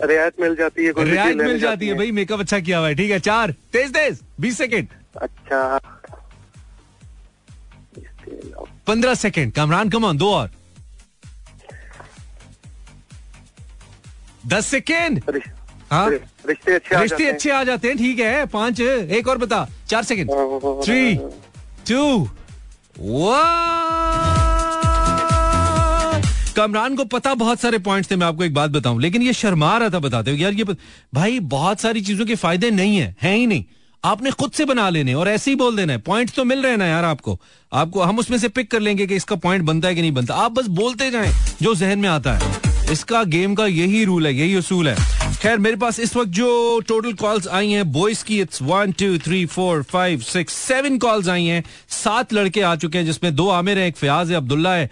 रियायत 0.00 0.40
मिल 0.40 0.54
जाती 0.56 0.84
है 0.84 1.04
रियायत 1.04 1.36
मिल 1.36 1.58
जाती 1.60 1.88
है 1.88 1.94
भाई 1.94 2.10
मेकअप 2.12 2.40
अच्छा 2.40 2.58
किया 2.60 2.78
हुआ 2.78 2.88
है 2.88 2.94
ठीक 2.94 3.10
है 3.10 3.18
चार 3.20 3.54
तेज 3.72 3.92
तेज 3.94 4.20
बीस 4.40 4.58
सेकेंड 4.58 4.88
अच्छा। 5.16 5.78
पंद्रह 8.86 9.14
सेकेंड। 9.14 9.52
कमरान 9.52 9.88
कमान 9.90 10.16
दो 10.16 10.30
और। 10.34 10.50
दस 14.46 14.66
सेकेंड। 14.66 15.22
हाँ? 15.90 16.08
रिश्ते 16.10 16.74
अच्छे 16.74 16.94
आ 16.96 17.00
रिश्ते 17.00 17.16
जाते 17.16 17.30
अच्छे 17.30 17.50
आ 17.50 17.62
जाते 17.64 17.88
हैं 17.88 17.96
ठीक 17.98 18.18
है। 18.18 18.46
पाँच 18.46 18.80
एक 18.80 19.28
और 19.28 19.38
बता। 19.38 19.66
चार 19.88 20.02
सेकेंड। 20.02 20.30
थ्री 20.84 21.14
टू 21.88 22.28
कमरान 26.56 26.96
को 26.96 27.04
पता 27.04 27.34
बहुत 27.34 27.60
सारे 27.60 27.78
पॉइंट्स 27.78 28.10
थे 28.10 28.16
मैं 28.16 28.26
आपको 28.26 28.44
एक 28.44 28.54
बात 28.54 28.70
बताऊँ। 28.70 29.00
लेकिन 29.00 29.22
ये 29.22 29.32
शर्मा 29.32 29.76
रहा 29.78 29.90
था 29.90 29.98
बताते 29.98 30.30
हुए। 30.30 30.40
यार 30.40 30.52
ये. 30.52 30.64
भाई 31.14 31.40
बहुत 31.54 31.80
सारी 31.80 32.00
चीज़ों 32.00 32.26
के 32.26 32.34
फ़ायदे 32.34 32.70
नहीं 32.70 32.96
है 32.96 33.14
हैं 33.22 33.36
ही 33.36 33.46
नहीं। 33.46 33.64
आपने 34.04 34.30
खुद 34.30 34.52
से 34.52 34.64
बना 34.64 34.90
लेने, 34.90 35.14
और 35.14 35.28
ऐसे 35.28 35.50
ही 35.50 35.54
बोल 35.56 35.76
देना 35.76 35.92
है। 35.92 35.98
पॉइंट 35.98 36.30
तो 36.30 36.44
मिल 36.44 36.62
रहे 36.62 36.76
ना 36.76 36.86
यार 36.86 37.04
आपको। 37.04 37.40
आपको, 37.72 38.00
हम 38.00 38.18
उसमें 38.18 38.38
से 38.38 38.48
पिक 38.48 38.70
कर 38.70 38.80
लेंगे 38.80 39.06
कि 39.06 39.16
इसका 39.16 39.36
पॉइंट 39.36 39.64
बनता 39.64 39.88
है 39.88 39.94
कि 39.94 40.00
नहीं 40.00 40.12
बनता। 40.12 40.34
आप 40.34 40.52
बस 40.52 40.66
बोलते 40.66 41.10
जाएँ, 41.10 41.32
जो 41.62 41.74
जहन 41.74 41.98
में 41.98 42.08
आता 42.08 42.34
है। 42.34 42.60
इसका 42.92 43.24
गेम 43.24 43.54
का 43.54 43.66
यही 43.66 44.04
रूल 44.04 44.26
है, 44.26 44.34
यही 44.34 44.54
असूल 44.54 44.88
है। 44.88 45.23
खैर, 45.44 45.58
मेरे 45.58 45.76
पास 45.76 45.98
इस 46.00 46.14
वक्त 46.16 46.30
जो 46.32 46.80
टोटल 46.88 47.12
कॉल्स 47.12 47.46
आई 47.46 47.70
हैं 47.70 47.92
बॉयज़ 47.92 48.24
की 48.24 48.40
it's 48.40 48.60
one 48.62 48.92
two 48.92 49.16
three 49.18 49.44
four 49.46 49.82
five 49.82 50.20
six 50.20 50.52
seven 50.56 50.96
calls 50.98 51.28
आई 51.28 51.44
हैं। 51.44 51.64
सात 51.88 52.32
लड़के 52.32 52.60
आ 52.60 52.74
चुके 52.76 52.98
हैं, 52.98 53.04
जिसमें 53.06 53.34
दो 53.36 53.48
आमिर 53.48 53.78
हैं, 53.78 53.86
एक 53.86 53.96
फयाज 53.96 54.30
है, 54.30 54.36
अब्दुल्ला 54.36 54.74
है 54.74 54.86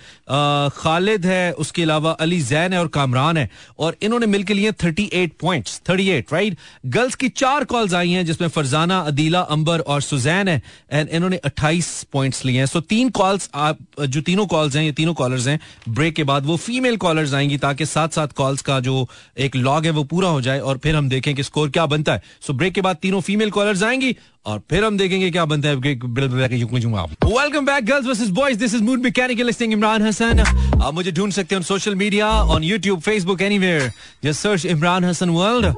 खालिद 0.76 1.26
है, 1.26 1.52
उसके 1.52 1.82
अलावा 1.82 2.10
अली 2.20 2.40
जैन 2.40 2.72
है 2.72 2.80
और 2.80 2.88
कामरान 2.88 3.36
है। 3.36 3.48
और 3.78 3.96
इन्होंने 4.02 4.26
मिलकर 4.26 4.54
लिए 4.54 4.72
thirty 4.84 5.08
eight 5.12 5.32
point 5.40 5.68
thirty 5.88 6.08
eight 6.10 6.32
right 6.32 6.56
girls 6.86 7.14
की 7.14 7.28
चार 7.28 7.64
कॉल्स 7.64 7.94
आई 7.94 8.10
हैं, 8.10 8.26
जिसमें 8.26 8.48
फरजाना, 8.48 8.98
अदीला, 9.00 9.40
अंबर 9.56 9.80
और 9.80 10.02
सुजैन 10.02 10.48
है। 10.48 10.60
एंड 10.92 11.08
इन्होंने 11.08 11.36
अट्ठाईस 11.36 11.90
पॉइंट्स 12.12 12.44
लिए 12.44 12.58
हैं। 12.58 12.66
सो 12.66 12.80
तीन 12.82 13.10
कॉल्स 13.12 13.48
आप, 13.54 13.78
जो 14.00 14.20
तीनों 14.20 14.46
कॉल्स 14.46 14.76
हैं, 14.76 14.84
ये 14.84 14.92
तीनों 14.92 15.14
कॉलर्स 15.14 15.46
हैं। 15.46 15.58
ब्रेक 15.88 16.14
के 16.14 16.24
बाद 16.24 16.46
वो 16.46 16.56
फीमेल 16.58 16.96
कॉलर्स 16.98 17.34
आएँगी, 17.34 17.58
ताकि 17.58 17.86
साथ 17.86 18.08
साथ 18.08 18.36
कॉल्स 18.36 18.62
का 18.62 18.80
जो 18.82 19.08
एक 19.38 19.56
लॉग 19.56 19.84
है, 19.84 19.90
वो 19.90 20.04
पूरा 20.04 20.28
हो 20.28 20.40
जाए 20.42 20.58
और 20.60 20.78
फिर 20.78 20.96
हम 20.96 21.08
देखें 21.08 21.34
कि 21.34 21.42
स्कोर 21.42 21.70
क्या 21.70 21.86
बनता 21.86 22.12
है। 22.12 22.22
सो 22.46 22.52
ब्रेक 22.52 22.74
के 22.74 22.80
बाद 22.80 22.96
तीनों 23.02 23.20
फीमेल 23.20 23.50
कॉलर्स 23.50 23.82
आएँगी 23.82 24.16
और 24.46 24.62
फिर 24.70 24.84
हम 24.84 24.96
देखेंगे 24.98 25.30
क्या 25.30 25.44
बनता 25.44 25.68
है। 25.68 25.76
Welcome 25.76 27.66
back 27.66 27.84
girls 27.84 28.06
versus 28.06 28.28
boys 28.30 28.58
this 28.58 28.74
is 28.74 28.82
mood 28.82 29.02
mechanical 29.02 29.46
listing 29.46 29.72
Imran 29.72 30.02
Hasan 30.02 30.40
आप 30.40 30.94
मुझे 30.94 31.12
ढूंढ 31.12 31.32
सकते 31.32 31.54
हैं 31.54 31.62
social 31.62 31.94
media 31.94 32.28
on 32.28 32.62
YouTube 32.64 33.00
Facebook 33.00 33.42
anywhere 33.42 33.92
just 34.24 34.40
search 34.40 34.66
Imran 34.66 35.04
Hasan 35.04 35.30
world 35.30 35.74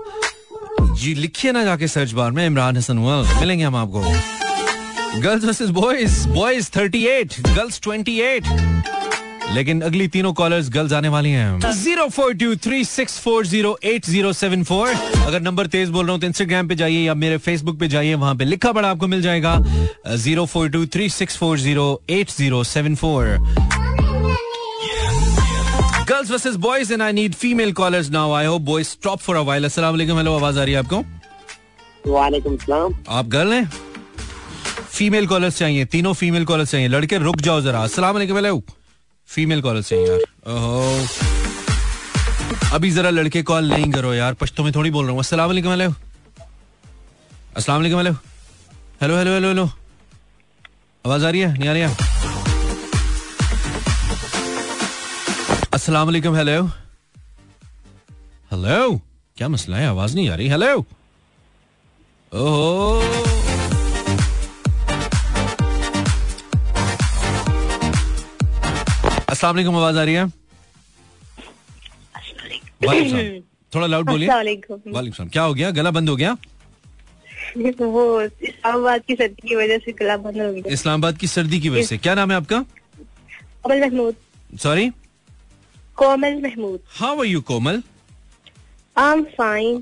जी, 0.95 1.15
लिखिए 1.15 1.53
ना 1.53 1.65
जाके 1.65 1.89
सर्च 1.89 2.12
बार 2.12 2.31
में 2.31 2.47
इमरान 2.47 2.77
हसन 2.77 2.99
वर्ल्ड 2.99 3.41
मिलेंगे 3.41 3.65
हम 3.65 3.77
आपको। 3.77 4.01
Girls 5.21 5.45
versus 5.45 5.71
boys 5.71 6.29
boys 6.29 6.71
38 6.71 7.41
girls 7.49 7.81
28 7.81 8.94
लेकिन 9.53 9.81
अगली 9.83 10.07
तीनों 10.09 10.33
कॉलर्स 10.33 10.69
गर्ल्स 10.71 10.93
आने 10.93 11.09
वाली 11.09 11.31
हैं। 11.31 11.73
Zero 11.73 12.09
four 12.09 12.33
two 12.35 12.55
three 12.65 12.85
six 12.85 13.19
four 13.21 13.47
zero 13.47 13.79
eight 13.85 14.07
zero 14.07 14.33
seven 14.33 14.65
four 14.65 14.89
अगर 15.27 15.41
नंबर 15.41 15.67
तेज 15.67 15.91
बोल 15.91 16.05
रहा 16.07 16.13
हूँ 16.13 16.21
तो 16.21 16.27
इंस्टाग्राम 16.27 16.69
पे 16.69 16.75
जाइए 16.75 17.01
या 17.01 17.15
मेरे 17.15 17.39
फेसबुक 17.39 17.79
पे 17.81 17.89
जाइए 17.89 18.15
वहाँ 18.15 18.35
पे 18.37 18.45
लिखा 18.45 18.73
पड़ा 18.73 18.91
आपको 18.91 19.07
मिल 19.07 19.23
जाएगा। 19.23 19.57
Zero 20.17 20.45
four 20.47 20.69
two 20.71 20.85
three 20.95 21.09
six 21.11 21.37
four 21.37 21.59
zero 21.59 21.87
eight 22.11 22.31
zero 22.31 22.63
seven 22.65 22.95
four 22.95 23.25
girls 26.09 26.31
versus 26.31 26.57
boys 26.63 26.93
and 26.93 27.03
I 27.03 27.13
need 27.13 27.35
female 27.35 27.73
callers 27.73 28.11
now 28.11 28.33
I 28.35 28.47
hope 28.47 28.63
boys 28.63 28.89
stop 28.89 29.21
for 29.21 29.37
a 29.37 29.41
while 29.41 29.65
अस्सलाम 29.65 29.93
वालेकुम 29.93 30.19
हेलो 30.19 30.37
आवाज़ 30.37 30.59
आ 30.59 30.65
रही 30.65 30.75
है 30.75 30.79
आपको? 30.79 31.03
वालेकुम 32.07 32.57
सलाम। 32.57 32.95
आप 33.09 33.27
गर्ल 33.29 33.53
हैं? 33.53 33.71
फीमेल 34.91 35.27
कॉलर्स 35.27 35.59
चाहिए 35.59 35.85
तीनों 35.93 36.13
फीमेल 36.15 36.45
कॉलर्स 36.45 36.71
चाहिए। 36.71 36.89
लड़के 36.89 37.19
रुक 37.19 37.41
जाओ 37.41 37.61
जरा। 37.61 37.83
अस्सलाम 37.83 38.15
वालेकुम 38.15 38.37
हेलो 38.37 38.63
फीमेल 39.29 39.62
कॉलर्स 39.62 39.89
चाहिए 39.89 40.07
यार। 40.07 40.20
ओहो। 40.53 41.07
अभी 42.72 42.91
जरा 42.91 43.11
लड़के 43.11 43.43
कॉल 43.43 43.64
नहीं 43.64 43.93
करो 43.93 44.14
यार, 44.14 44.35
पश्तो 44.35 44.64
में 44.64 44.72
थोड़ी 44.75 44.91
बोल 44.91 45.05
रहा 45.05 45.12
हूँ। 45.12 45.20
अस्सलाम 45.20 45.49
वालेकुम, 45.49 45.70
hello. 45.70 45.91
Hello. 48.01 48.12
Hello 49.03 49.16
hello 49.16 49.33
hello 49.33 49.49
hello. 49.49 49.64
आवाज़ 51.07 51.27
आ 51.27 51.31
रही 51.31 51.41
है? 51.41 51.59
नहीं 51.59 51.68
आ 51.68 51.72
रही 51.72 51.83
है? 51.83 51.89
वालेकुम, 56.07 56.37
हेलो। 56.37 56.66
हेलो। 58.53 59.01
क्या 59.37 59.49
मसला 59.49 59.77
है? 59.77 59.89
आवाज़ 59.89 60.14
नहीं 60.14 60.31
आ 60.31 60.35
रही। 60.35 60.49
हेलो। 60.49 60.79
ओहो। 62.33 63.34
अस्सलाम 69.45 69.77
आवाज़ 69.77 69.99
आ 69.99 70.03
रही 70.05 70.15
है? 70.15 70.25
वालेकुम 72.85 73.19
थोड़ा 73.75 73.87
लाउड 73.87 74.07
बोलिए। 74.07 74.29
वाले 74.29 74.55
वालेकुम। 74.93 75.29
क्या 75.29 75.43
हो 75.43 75.55
गया? 75.55 75.71
गला 75.71 75.91
बंद 75.91 76.09
हो 76.09 76.17
गया? 76.17 76.37
वो 77.81 78.21
इस्लामाबाद 78.23 79.03
की 79.09 79.15
सर्दी 79.15 79.49
की 79.49 79.55
वजह 79.57 79.79
से 79.79 79.93
गला 79.93 80.17
बंद 80.17 80.41
हो 80.41 80.53
गया। 80.53 80.73
इस्लामाबाद 80.73 81.19
की 81.19 81.27
सर्दी 81.27 81.61
की 81.61 81.69
वजह 81.69 81.83
से। 81.83 81.99
क्या 81.99 82.15
नाम 82.15 82.31
है 82.31 82.37
आपका? 82.37 82.65
Komal 83.63 83.81
Mahmood. 83.81 84.15
Sorry 84.59 84.91
Komal 85.97 86.41
Mahmood. 86.43 86.81
How 86.91 87.19
are 87.19 87.27
you 87.27 87.41
Komal? 87.41 87.83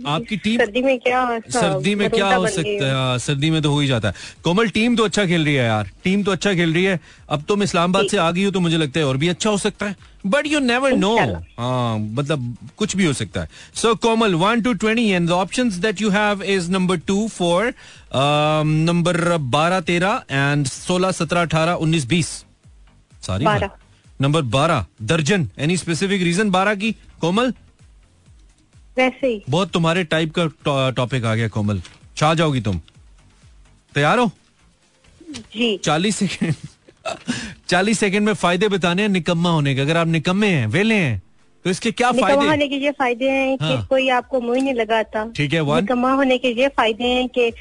आपकी 0.06 0.36
टीम- 0.36 0.60
सर्दी 0.60 0.82
में 0.82 0.98
क्या 0.98 1.40
सर्दी 1.48 1.94
में 1.94 2.10
क्या 2.10 2.36
हो 2.36 2.48
सकता 2.48 2.86
है। 2.86 2.94
हाँ, 2.94 3.18
सर्दी 3.18 3.50
में 3.50 3.62
तो 3.62 3.70
हो 3.70 3.80
ही 3.80 3.86
जाता 3.86 4.08
है। 4.08 4.14
कोमल 4.44 4.68
टीम 4.68 4.96
तो 4.96 5.04
अच्छा 5.04 5.26
खेल 5.26 5.44
रही 5.44 5.54
है 5.54 5.64
यार। 5.64 5.90
टीम 6.04 6.22
तो 6.22 6.30
अच्छा 6.30 6.54
खेल 6.54 6.74
रही 6.74 6.84
है। 6.84 7.00
अब 7.28 7.42
तुम 7.42 7.62
इस्लामाबाद 7.62 8.06
से 8.10 8.16
आ 8.16 8.30
गई 8.30 8.44
हो 8.44 8.50
तो 8.50 8.60
मुझे 8.60 8.76
लगता 8.76 9.00
है 9.00 9.06
और 9.06 9.16
भी 9.16 9.28
अच्छा 9.28 9.50
हो 9.50 9.58
सकता 9.58 9.86
है। 9.86 9.96
बट 10.26 10.46
यू 10.46 10.60
नेवर 10.60 10.92
नो 10.92 11.18
हाँ 11.58 11.98
मतलब 11.98 12.56
कुछ 12.76 12.96
भी 12.96 13.04
हो 13.04 13.12
सकता 13.12 13.40
है। 13.40 13.48
So 13.74 13.94
Komal 13.94 14.34
one 14.34 14.62
two 14.62 14.72
twenty 14.72 15.08
and 15.08 15.30
option 15.30 15.70
that 15.70 16.00
you 16.00 16.10
have 16.10 16.42
is 16.42 16.70
number 16.70 16.96
two 16.96 17.28
four 17.28 17.74
number 18.64 19.36
बारह 19.36 19.80
तेरह 19.80 20.22
एंड 20.30 20.66
सोलह 20.66 21.12
सत्रह 21.12 21.40
अठारह 21.40 21.72
उन्नीस 21.72 22.06
बीस। 22.06 22.44
सॉरी 23.26 23.44
नंबर 24.20 24.42
बारह। 24.42 24.86
दर्जन। 25.02 25.50
एनी 25.58 25.76
स्पेसिफिक 25.76 26.22
रीजन 26.22 26.50
बारह 26.50 26.74
की? 26.74 26.96
कोमल? 27.20 27.54
वैसे 28.96 29.26
ही। 29.26 29.42
बहुत 29.50 29.70
तुम्हारे 29.72 30.04
टाइप 30.04 30.32
का 30.38 30.90
टॉपिक 30.90 31.24
आ 31.24 31.34
गया 31.34 31.48
कोमल। 31.48 31.80
छा 32.16 32.32
जाओगी 32.34 32.60
तुम। 32.60 32.80
तैयार 33.92 34.18
हो? 34.18 34.30
जी। 35.52 35.76
चालीस 35.84 36.16
सेकेंड। 36.16 36.54
चालीस 37.68 37.98
सेकेंड 37.98 38.26
में 38.26 38.32
फ़ायदे 38.34 38.68
बताने 38.68 39.02
हैं 39.02 39.08
निकम्मा 39.08 39.50
होने 39.50 39.74
के। 39.74 39.80
अगर 39.80 39.96
आप 39.96 40.06
निकम्मे 40.08 40.48
हैं 40.48 40.66
वेले 40.66 40.94
हैं 40.94 41.20
तो 41.64 41.70
इसके 41.70 41.90
क्या 41.92 42.10
निकम्मा 42.10 42.28
फ़ायदे? 42.28 42.48
होने 42.48 42.68
के 42.68 42.76
ये 42.76 42.90
फ़ायदे 42.90 43.30
हैं 43.30 43.56
कि 43.58 43.64
हाँ। 43.64 43.86
कोई 43.90 44.08
आपको 44.08 44.40
मुँह 44.40 44.62
नहीं 44.62 44.74
लगाता। 44.74 45.24
ठीक 45.36 45.52
है. 45.54 45.62
निकम्मा 45.80 46.12
होने 46.12 46.38
के 46.38 46.48
ये 46.60 46.68
फ़ायदे 46.68 47.04
हैं 47.04 47.28
कि 47.28 47.52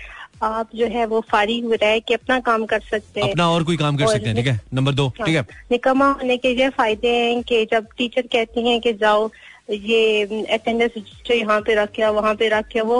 आप 0.44 0.70
जो 0.76 0.88
है 0.88 1.06
वो 1.06 1.20
फारिग 1.22 1.72
रह 1.82 1.98
के 2.00 2.14
अपना 2.14 2.40
काम 2.40 2.66
कर 2.66 2.80
सकते 2.82 3.22
हैं। 3.22 3.30
अपना 3.30 3.50
और 3.50 3.64
कोई 3.64 3.78
काम 3.78 3.98
कर 3.98 4.08
सकते 4.08 4.28
हैं 4.28 4.36
ठीक 4.36 4.48
है? 4.48 4.60
नंबर 4.74 4.94
दो 4.94 5.08
हाँ, 5.08 5.26
ठीक 5.26 5.36
है। 5.36 5.42
निकम्मा 5.72 6.10
होने 6.12 6.38
के 6.38 6.54
ये 6.62 6.70
फ़ायदे 6.70 7.10
हैं 7.10 7.42
कि 7.44 7.66
जब 7.72 7.88
टीचर 7.98 8.22
कहती 8.22 8.68
हैं 8.70 8.80
कि 8.82 8.94
जाओ 8.94 9.30
ये 9.72 10.46
अटेंडेंस 10.54 10.92
रजिस्टर 10.98 11.34
यहाँ 11.34 11.60
पे 11.62 11.76
रखे 11.76 12.08
वहाँ 12.12 12.34
पे 12.36 12.50
रखे 12.50 12.82
वो 12.84 13.00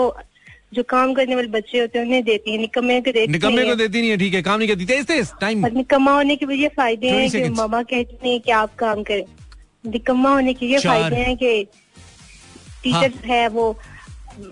जो 0.74 0.82
काम 0.88 1.12
करने 1.14 1.34
वाले 1.34 1.48
बच्चे 1.50 1.80
होते 1.80 1.98
हैं 1.98 2.04
उन्हें 2.06 2.22
देती 2.24 2.52
है। 2.52 2.58
निकम्मे 2.58 3.00
को 3.00 3.12
देती 3.12 3.32
निकम्मे 3.32 3.56
नहीं 3.56 3.70
को 3.70 3.76
देती 3.76 4.00
नहीं 4.00 4.10
है 4.10 4.16
ठीक 4.18 4.34
है 4.34 4.42
काम 4.42 4.58
नहीं 4.58 4.68
करती। 4.68 4.84
तेज 4.86 5.06
तेज 5.06 5.30
टाइम 5.40 5.66
निकम्मा 5.68 6.12
होने 6.12 6.36
के 6.36 6.54
ये 6.56 6.68
फ़ायदे 6.76 7.10
20 7.12 7.34
हैं 7.34 7.42
कि 7.42 7.48
मामा 7.50 7.82
कहती 7.84 8.28
हैं 8.28 8.40
कि 8.40 8.50
आप 8.52 8.74
काम 8.78 9.02
करें। 9.02 9.24
निकम्मा 9.92 10.30
होने 10.34 10.54
के 10.54 10.66
ये 10.66 10.78
फ़ायदे 10.80 11.16
हैं 11.16 11.36
कि 11.36 11.64
टीचर 12.84 13.12
है। 13.26 13.46
वो 13.48 13.76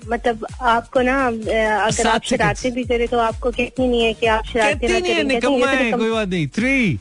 मतलब 0.08 0.46
आपको 0.62 1.00
ना 1.02 1.14
अगर 1.26 2.06
आप. 2.06 2.22
शरारतें 2.22 2.72
भी 2.72 2.84
करें 2.84 3.06
तो 3.08 3.18
आपको 3.18 3.50
कहती 3.50 3.86
नहीं 3.86 4.02
है 4.02 4.12
कि 4.14 4.26
आप 4.28 4.44
शरारतें 4.46 4.88
ना 4.88 4.98
नहीं 4.98 5.12
है 5.12 5.24
करें। 5.24 5.40
तो 5.40 5.50
है 5.56 5.92
कोई 5.92 6.10
बात 6.10 6.28
नहीं। 6.28 6.46
थ्री 6.48 6.98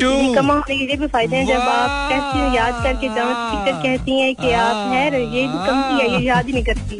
टू 0.00 0.10
निकम्मा 0.22 0.54
होने 0.54 0.76
के 0.76 0.84
ये 0.84 0.96
भी 0.96 1.06
फ़ायदे 1.06 1.36
हैं 1.36 1.46
जब 1.46 1.60
आप 1.60 2.10
कहती 2.10 2.38
हैं 2.38 2.54
याद 2.54 2.82
करके 2.82 3.08
जाओ 3.14 3.32
टीचर 3.50 3.82
कहती 3.82 4.20
हैं 4.20 4.34
कि 4.34 4.52
आप 4.52 4.92
है 4.92 5.04
ये 5.36 5.46
है 5.46 6.10
ये 6.12 6.26
याद 6.26 6.46
ही 6.46 6.52
नहीं 6.52 6.64
करती। 6.64 6.98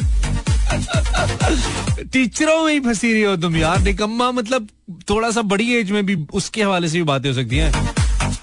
टीचरों 2.12 2.64
में 2.64 2.72
ही 2.72 2.80
फंसी 2.80 3.12
रही 3.12 3.22
हो 3.22 3.36
तुम 3.36 3.56
यार। 3.56 3.78
निकम्मा 3.80 4.30
मतलब 4.30 4.68
थोड़ा 5.10 5.30
सा 5.30 5.42
बड़ी 5.42 5.72
एज 5.74 5.90
में 5.90 6.04
भी 6.06 6.16
उसके 6.32 6.62
हवाले 6.62 6.88
से 6.88 6.98
भी 6.98 7.04
बातें 7.04 7.28
हो 7.28 7.34
सकती 7.34 7.56
हैं। 7.56 7.72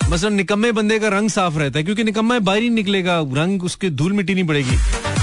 मसलन 0.09 0.33
निकम्मे 0.33 0.71
बंदे 0.71 0.99
का 0.99 1.07
रंग 1.07 1.29
साफ़ 1.29 1.57
रहता 1.57 1.79
है 1.79 1.83
क्योंकि 1.83 2.03
निकम्मा 2.03 2.39
बाहर 2.39 2.61
ही 2.61 2.69
निकलेगा 2.69 3.19
रंग 3.33 3.63
उसके 3.63 3.89
धूल 3.89 4.13
मिट्टी 4.13 4.33
नहीं 4.33 4.43
पड़ेगी। 4.43 4.77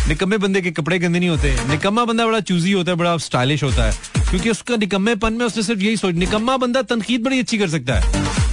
निकम्मे 0.08 0.38
बंदे 0.38 0.60
के 0.60 0.70
कपड़े 0.70 0.98
गंदे 0.98 1.18
नहीं 1.18 1.28
होते। 1.28 1.56
निकम्मा 1.68 2.04
बंदा 2.04 2.26
बड़ा 2.26 2.40
चूजी 2.40 2.72
होता 2.72 2.90
है 2.90 2.96
बड़ा 2.98 3.16
स्टाइलिश 3.16 3.62
होता 3.62 3.84
है। 3.84 3.92
क्योंकि 4.30 4.50
उसका 4.50 4.76
निकम्मेपन 4.76 5.32
में 5.32 5.44
उसने 5.46 5.62
सिर्फ़ 5.62 5.80
यही 5.80 5.96
सोच 5.96 6.14
निकम्मा 6.14 6.56
बंदा 6.56 6.82
तनकीद 6.82 7.22
बड़ी 7.22 7.38
अच्छी 7.38 7.58
कर 7.58 7.68
सकता 7.68 7.94
है। 7.94 8.51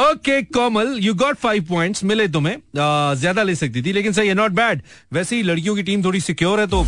Okay 0.00 0.40
Komal 0.54 0.96
you 1.00 1.14
got 1.14 1.36
five 1.36 1.64
points 1.68 2.04
मिले 2.04 2.26
तुम्हें। 2.28 2.56
ज़्यादा 3.16 3.42
ले 3.42 3.54
सकती 3.54 3.82
थी 3.82 3.92
लेकिन 3.92 4.12
सही 4.12 4.28
है 4.28 4.34
नॉट 4.34 4.52
बैड 4.52 4.82
वैसे 5.12 5.36
ही 5.36 5.42
लड़कियों 5.42 5.74
की 5.76 5.82
टीम 5.82 6.04
थोड़ी 6.04 6.20
सिक्योर 6.20 6.60
है 6.60 6.66
तो 6.66 6.84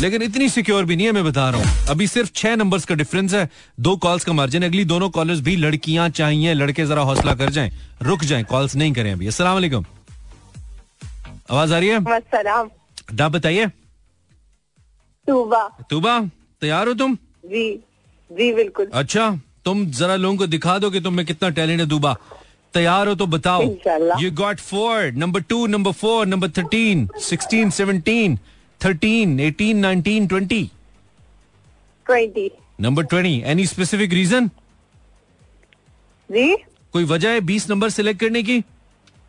लेकिन 0.00 0.22
इतनी 0.22 0.48
सिक्योर 0.48 0.84
भी 0.84 0.96
नहीं 0.96 1.06
है 1.06 1.12
मैं 1.12 1.24
बता 1.24 1.48
रहा 1.50 1.60
हूँ। 1.60 1.86
अभी 1.90 2.06
सिर्फ़ 2.06 2.30
छह 2.34 2.54
नंबर्स 2.56 2.84
का 2.84 2.94
डिफरेंस 2.94 3.34
है। 3.34 3.48
दो 3.80 3.96
कॉल्स 3.96 4.24
का 4.24 4.32
मार्जिन 4.32 4.62
अगली 4.64 4.84
दोनों 4.84 5.08
कॉलर्स 5.10 5.40
भी 5.40 5.56
लड़कियाँ 5.56 6.08
चाहिए। 6.10 6.54
लड़के 6.54 6.84
जरा 6.86 7.02
हौसला 7.02 7.34
कर 7.34 7.50
जाएँ। 7.50 7.70
रुक 8.02 8.24
जाएँ 8.24 8.44
कॉल्स 8.44 8.76
नहीं 8.76 8.92
करें 8.92 9.12
अभी। 9.12 9.26
अस्सलाम 9.26 9.54
वालेकुम। 9.54 9.84
आवाज़ 11.50 11.74
आ 11.74 11.78
रही 11.78 11.88
है? 11.88 11.96
आप 13.20 13.32
बताइए। 13.32 13.66
तूबा। 15.26 15.62
तुबा 15.90 16.18
तैयार 16.62 16.88
हो 16.88 16.94
तुम? 16.94 17.14
जी। 17.46 17.68
जी 18.30 18.52
बिल्कुल। 18.54 18.90
अच्छा। 18.92 19.30
तुम 19.64 19.84
जरा 19.92 20.16
लोगों 20.16 20.36
को 20.36 20.46
दिखा 20.46 20.78
दो 20.78 20.90
कि 20.90 21.00
तुम 21.00 21.14
में 21.14 21.24
कितना 21.26 21.48
टैलेंट 21.50 21.80
है 21.80 21.86
दुबा। 21.86 22.16
तैयार 22.74 23.08
हो 23.08 23.14
तो 23.14 23.26
बताओ। 23.26 23.62
You 24.20 24.30
got 24.32 24.60
four 24.60 25.10
number 25.14 25.40
two 25.42 25.66
number 25.66 25.92
four 25.92 26.26
number 26.26 26.50
thirteen 26.50 27.08
sixteen 27.20 27.70
seventeen 27.70 28.38
thirteen 28.80 29.40
eighteen 29.40 29.78
nineteen 29.78 30.26
twenty 30.26 30.62
twenty 32.06 32.50
number 32.80 33.04
twenty 33.04 33.42
any 33.46 33.66
specific 33.66 34.12
reason 34.12 34.46
जी? 36.30 36.54
कोई 36.92 37.04
वजह 37.04 37.30
है 37.30 37.40
बीस 37.40 37.68
नंबर 37.70 37.90
सिलेक्ट 37.90 38.20
करने 38.20 38.42
की? 38.42 38.58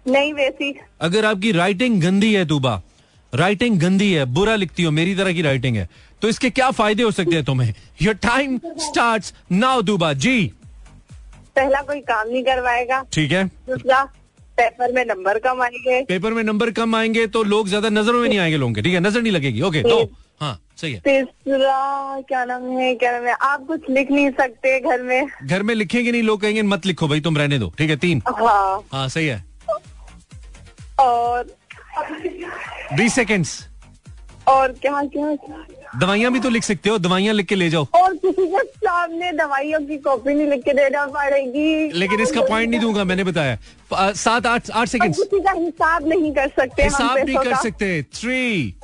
नहीं 0.05 0.33
वैसी। 0.33 0.73
अगर 1.01 1.25
आपकी 1.25 1.51
राइटिंग 1.51 2.01
गंदी 2.01 2.33
है 2.33 2.45
तुबा 2.45 2.81
राइटिंग 3.33 3.79
गंदी 3.79 4.11
है 4.13 4.25
बुरा 4.27 4.55
लिखती 4.55 4.83
हो 4.83 4.91
मेरी 4.91 5.15
तरह 5.15 5.33
की 5.33 5.41
राइटिंग 5.41 5.77
है। 5.77 5.87
तो 6.21 6.29
इसके 6.29 6.49
क्या 6.49 6.69
फ़ायदे 6.71 7.03
हो 7.03 7.11
सकते 7.11 7.35
हैं 7.35 7.43
तुम्हें? 7.45 7.73
योर 8.01 8.15
टाइम 8.23 8.59
स्टार्ट 8.79 9.33
नाउ 9.51 9.81
दुबा 9.81 10.11
जी। 10.15 10.51
पहला 11.55 11.81
कोई 11.81 11.99
काम 12.01 12.27
नहीं 12.27 12.43
करवाएगा। 12.43 13.03
ठीक 13.13 13.31
है। 13.31 13.45
दूसरा 13.69 14.03
पेपर 14.57 14.91
में 14.93 15.03
नंबर 15.05 15.39
कम 15.39 15.61
आएँगे। 15.61 16.01
पेपर 16.05 16.33
में 16.33 16.43
नंबर 16.43 16.71
कम 16.71 16.95
आएँगे 16.95 17.25
तो 17.27 17.43
लोग 17.43 17.67
ज़्यादा 17.67 17.89
नज़रों 17.89 18.21
में 18.21 18.27
नहीं 18.29 18.39
आएँगे 18.39 18.57
लोगों 18.57 18.73
के 18.73 18.81
ठीक 18.81 18.93
है? 18.93 18.99
नज़र 18.99 19.21
नहीं 19.21 19.31
लगेगी। 19.31 19.61
ओके 19.61 19.81
तो 19.83 20.03
हाँ 20.41 20.59
सही 20.77 20.93
है। 20.93 20.99
तीसरा 20.99 22.21
क्या 22.27 22.43
नाम 22.45 22.67
है 22.77 22.93
क्या 22.95 23.11
नाम 23.11 23.25
है? 23.25 23.33
आप 23.33 23.65
कुछ 23.67 23.89
लिख 23.89 24.11
नहीं 24.11 24.29
सकते 24.31 24.79
घर 24.79 25.01
में। 25.01 25.27
घर 25.43 25.63
में 25.63 25.73
लिखेंगे 25.75 26.11
नहीं 26.11 26.21
लोग 26.23 26.41
कहेंगे 26.41 26.61
मत 26.63 26.85
लिखो 26.85 27.07
भाई 27.07 27.21
तुम 27.21 27.37
रहने 27.37 27.59
दो। 27.59 27.73
ठीक 27.77 27.89
है 27.89 27.95
तीन। 27.97 28.21
हाँ। 28.27 28.83
हाँ 28.93 29.07
सही 29.09 29.27
है। 29.27 29.43
और 30.99 31.55
बीस 32.93 33.13
सेकेंड्स 33.13 33.59
और 34.47 34.71
क्या 34.71 35.01
क्या 35.03 35.35
क्या? 35.35 35.65
दवाइयाँ 35.99 36.31
भी 36.31 36.39
तो 36.39 36.49
लिख 36.49 36.63
सकते 36.63 36.89
हो 36.89 36.97
दवाइयाँ 36.97 37.33
लिख 37.33 37.45
के 37.45 37.55
ले 37.55 37.69
जाओ। 37.69 37.87
और 37.95 38.13
किसी 38.15 38.45
के 38.47 38.63
सामने 38.63 39.31
दवाइयों 39.31 39.79
की 39.79 39.97
कॉपी 39.97 40.33
नहीं 40.33 40.47
लिख 40.47 40.61
के 40.63 40.73
देना 40.73 41.05
पड़ेगी 41.05 41.91
लेकिन 41.99 42.19
इसका 42.21 42.41
पॉइंट 42.41 42.69
नहीं 42.69 42.79
दूँगा 42.79 43.03
मैंने 43.03 43.23
बताया। 43.23 43.57
सात 44.13 44.45
आठ 44.45 44.69
आठ 44.71 44.87
सेकेंड 44.87 45.15
किसी 45.15 45.39
का 45.39 45.51
हिसाब 45.51 46.07
नहीं 46.07 46.31
कर 46.31 46.47
सकते 46.47 46.83
हिसाब 46.83 47.17
नहीं 47.17 47.35
कर 47.37 47.55
सकते। 47.55 48.01
थ्री 48.03 48.75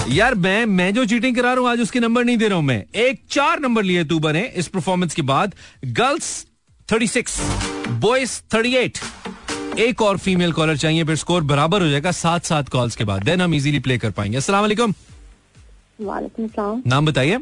यार 0.09 0.35
मैं 0.35 0.65
मैं 0.65 0.93
जो 0.93 1.05
चीटिंग 1.05 1.35
करा 1.35 1.53
रहा 1.53 1.61
हूँ 1.61 1.69
आज 1.69 1.81
उसके 1.81 1.99
नंबर 1.99 2.23
नहीं 2.25 2.37
दे 2.37 2.47
रहा 2.47 2.55
हूँ 2.55 2.63
मैं। 2.65 2.83
एक 2.95 3.21
चार 3.29 3.59
नंबर 3.59 3.83
लिए 3.83 4.03
तू 4.03 4.19
बने 4.19 4.41
इस 4.55 4.67
परफॉर्मेंस 4.67 5.13
के 5.15 5.21
बाद। 5.21 5.55
गर्ल्स 5.85 6.45
36 6.89 7.39
बॉयज़ 8.03 8.31
38 8.53 8.99
एक 9.79 10.01
और 10.01 10.17
फीमेल 10.17 10.51
कॉलर 10.53 10.77
चाहिए 10.77 11.03
फिर 11.03 11.15
स्कोर 11.15 11.43
बराबर 11.43 11.81
हो 11.81 11.87
जाएगा 11.89 12.11
सात 12.11 12.45
सात 12.45 12.69
कॉल्स 12.69 12.95
के 12.95 13.03
बाद। 13.03 13.23
देन 13.23 13.41
हम 13.41 13.53
इजीली 13.55 13.79
प्ले 13.79 13.97
कर 13.97 14.11
पाएँगे। 14.11 14.37
अस्सलाम 14.37 14.61
वालेकुम 14.61 14.93
वालेकुम 16.01 16.81
नाम 16.87 17.05
बताइए। 17.05 17.37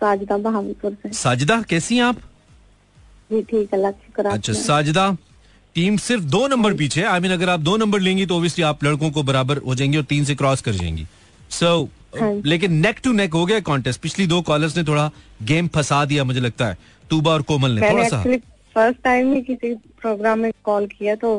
साजिदा 0.00 0.36
बहावलपुर 0.38 0.96
से। 1.02 1.12
साजिदा 1.12 1.60
कैसी 1.70 1.96
हैं 1.96 2.04
आप? 2.04 2.20
जी 3.32 3.42
ठीक 3.42 3.74
अल्लाह 3.74 3.90
शुक्र 3.90 4.26
अच्छा 4.26 4.52
साजिदा 4.52 5.10
टीम 5.76 5.96
सिर्फ़ 6.06 6.24
दो 6.36 6.46
नंबर 6.48 6.74
पीछे 6.76 7.02
आई 7.02 7.20
मीन 7.20 7.32
अगर 7.32 7.48
आप 7.50 7.60
दो 7.60 7.76
नंबर 7.76 8.00
लेंगी 8.00 8.26
तो 8.26 8.36
ऑब्वियसली 8.36 8.64
आप 8.64 8.84
लड़कों 8.84 9.10
को 9.10 9.22
बराबर 9.24 9.58
हो 9.66 9.74
जाएँगी 9.74 9.96
और 9.96 10.04
तीन 10.04 10.24
से 10.24 10.34
क्रॉस 10.34 10.60
कर 10.60 10.72
जाएँगी। 10.74 11.06
सो 11.50 11.76
हाँ। 12.20 12.32
लेकिन 12.46 12.72
नेक 12.80 13.00
टू 13.04 13.12
नेक 13.12 13.34
हो 13.34 13.44
गया 13.46 13.60
कॉन्टेस्ट 13.66 14.00
पिछली 14.00 14.26
दो 14.26 14.42
कॉलर्स 14.42 14.76
ने 14.76 14.84
थोड़ा 14.84 15.10
गेम 15.42 15.68
फंसा 15.74 16.04
दिया 16.04 16.24
मुझे 16.24 16.40
लगता 16.40 16.66
है। 16.66 16.78
तूबा 17.10 17.30
और 17.30 17.42
कोमल 17.42 17.70
ने 17.70 17.90
थोड़ा 17.90 18.08
सा। 18.08 18.24
फ़र्स्ट 18.74 19.02
टाइम 19.04 19.32
ही 19.34 19.40
किसी 19.42 19.74
प्रोग्राम 20.00 20.38
में 20.38 20.52
कॉल 20.64 20.86
किया 20.88 21.14
तो 21.16 21.34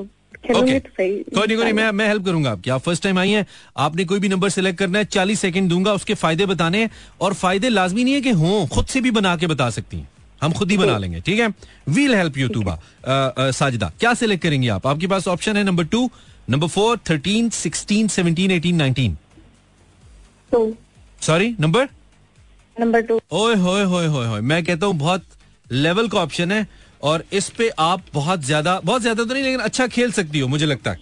ओके 0.52 0.80
तो 0.80 0.90
सही। 0.90 1.14
कोई 1.36 1.48
नहीं 1.48 1.56
कोई 1.58 1.64
नहीं 1.64 1.74
मैं 1.74 1.92
मैं 1.92 2.08
हेल्प 2.08 2.26
करूँगा 2.26 2.52
आपकी। 2.52 2.70
आप 2.70 2.82
फ़र्स्ट 2.82 3.04
टाइम 3.04 3.20
आई 3.20 3.30
हैं 3.30 3.46
आपने 3.78 4.04
कोई 4.06 4.20
भी 4.20 4.30
नंबर 4.30 4.50
सेलेक्ट 4.50 4.80
करना 4.80 5.00
है 5.00 5.06
चालीस 5.06 5.40
सेकंड 5.40 5.70
दूँगा 5.70 5.94
उसके 5.94 6.14
फ़ायदे 6.16 6.46
बताने 6.46 6.82
हैं 6.82 6.90
और 7.22 7.34
फ़ायदे 7.34 7.70
लाजमी 7.70 8.04
नहीं 8.04 8.14
है 8.14 8.22
कि 8.22 8.32
हों 8.34 8.68
खुद 8.68 8.86
से 8.86 9.02
भी 9.02 9.12
बना 9.12 9.36
के 9.38 9.48
बता 9.48 9.70
सकती 9.70 9.98
हैं। 9.98 10.10
हम 10.42 10.54
खुद 10.54 10.72
ही 10.72 10.78
बना 10.78 10.98
लेंगे 10.98 11.20
ठीक 11.22 11.40
है? 11.40 11.48
We'll 11.90 12.16
help 12.16 12.38
you 12.38 12.48
uh, 12.48 13.52
Sajida 13.52 13.92
क्या 14.00 14.14
सिलेक्ट 14.14 14.44
करेंगे 14.44 14.68
आप? 14.70 14.88
आपके 14.88 15.08
पास 15.08 15.28
ऑप्शन 15.28 15.58
है 15.58 15.64
number 15.64 15.86
two 15.88 16.10
number 16.50 16.68
four 16.68 16.98
thirteen 17.10 17.50
sixteen 17.52 18.08
seventeen 18.10 18.52
eighteen 18.52 18.76
nineteen 18.76 19.18
sorry 21.22 21.56
number 21.60 21.88
number 22.78 23.02
two 23.02 23.20
ओए 23.34 23.56
होए 23.58 23.84
होए 23.86 24.08
होए 24.08 24.42
मैं 24.44 24.64
कहता 24.64 24.86
हूँ 24.86 24.96
बहुत 24.98 25.24
लेवल 25.72 26.08
का 26.08 26.20
ऑप्शन 26.20 26.52
है। 26.52 26.68
और 27.04 27.24
इस 27.34 27.50
पे 27.50 27.70
आप 27.80 28.02
बहुत 28.14 28.44
ज़्यादा 28.44 28.80
बहुत 28.84 29.02
ज़्यादा 29.02 29.24
तो 29.24 29.34
नहीं 29.34 29.44
लेकिन 29.44 29.60
अच्छा 29.62 29.88
खेल 29.88 30.12
सकती 30.12 30.40
हो 30.40 30.48
मुझे 30.48 30.66
लगता 30.66 30.92
है। 30.92 31.00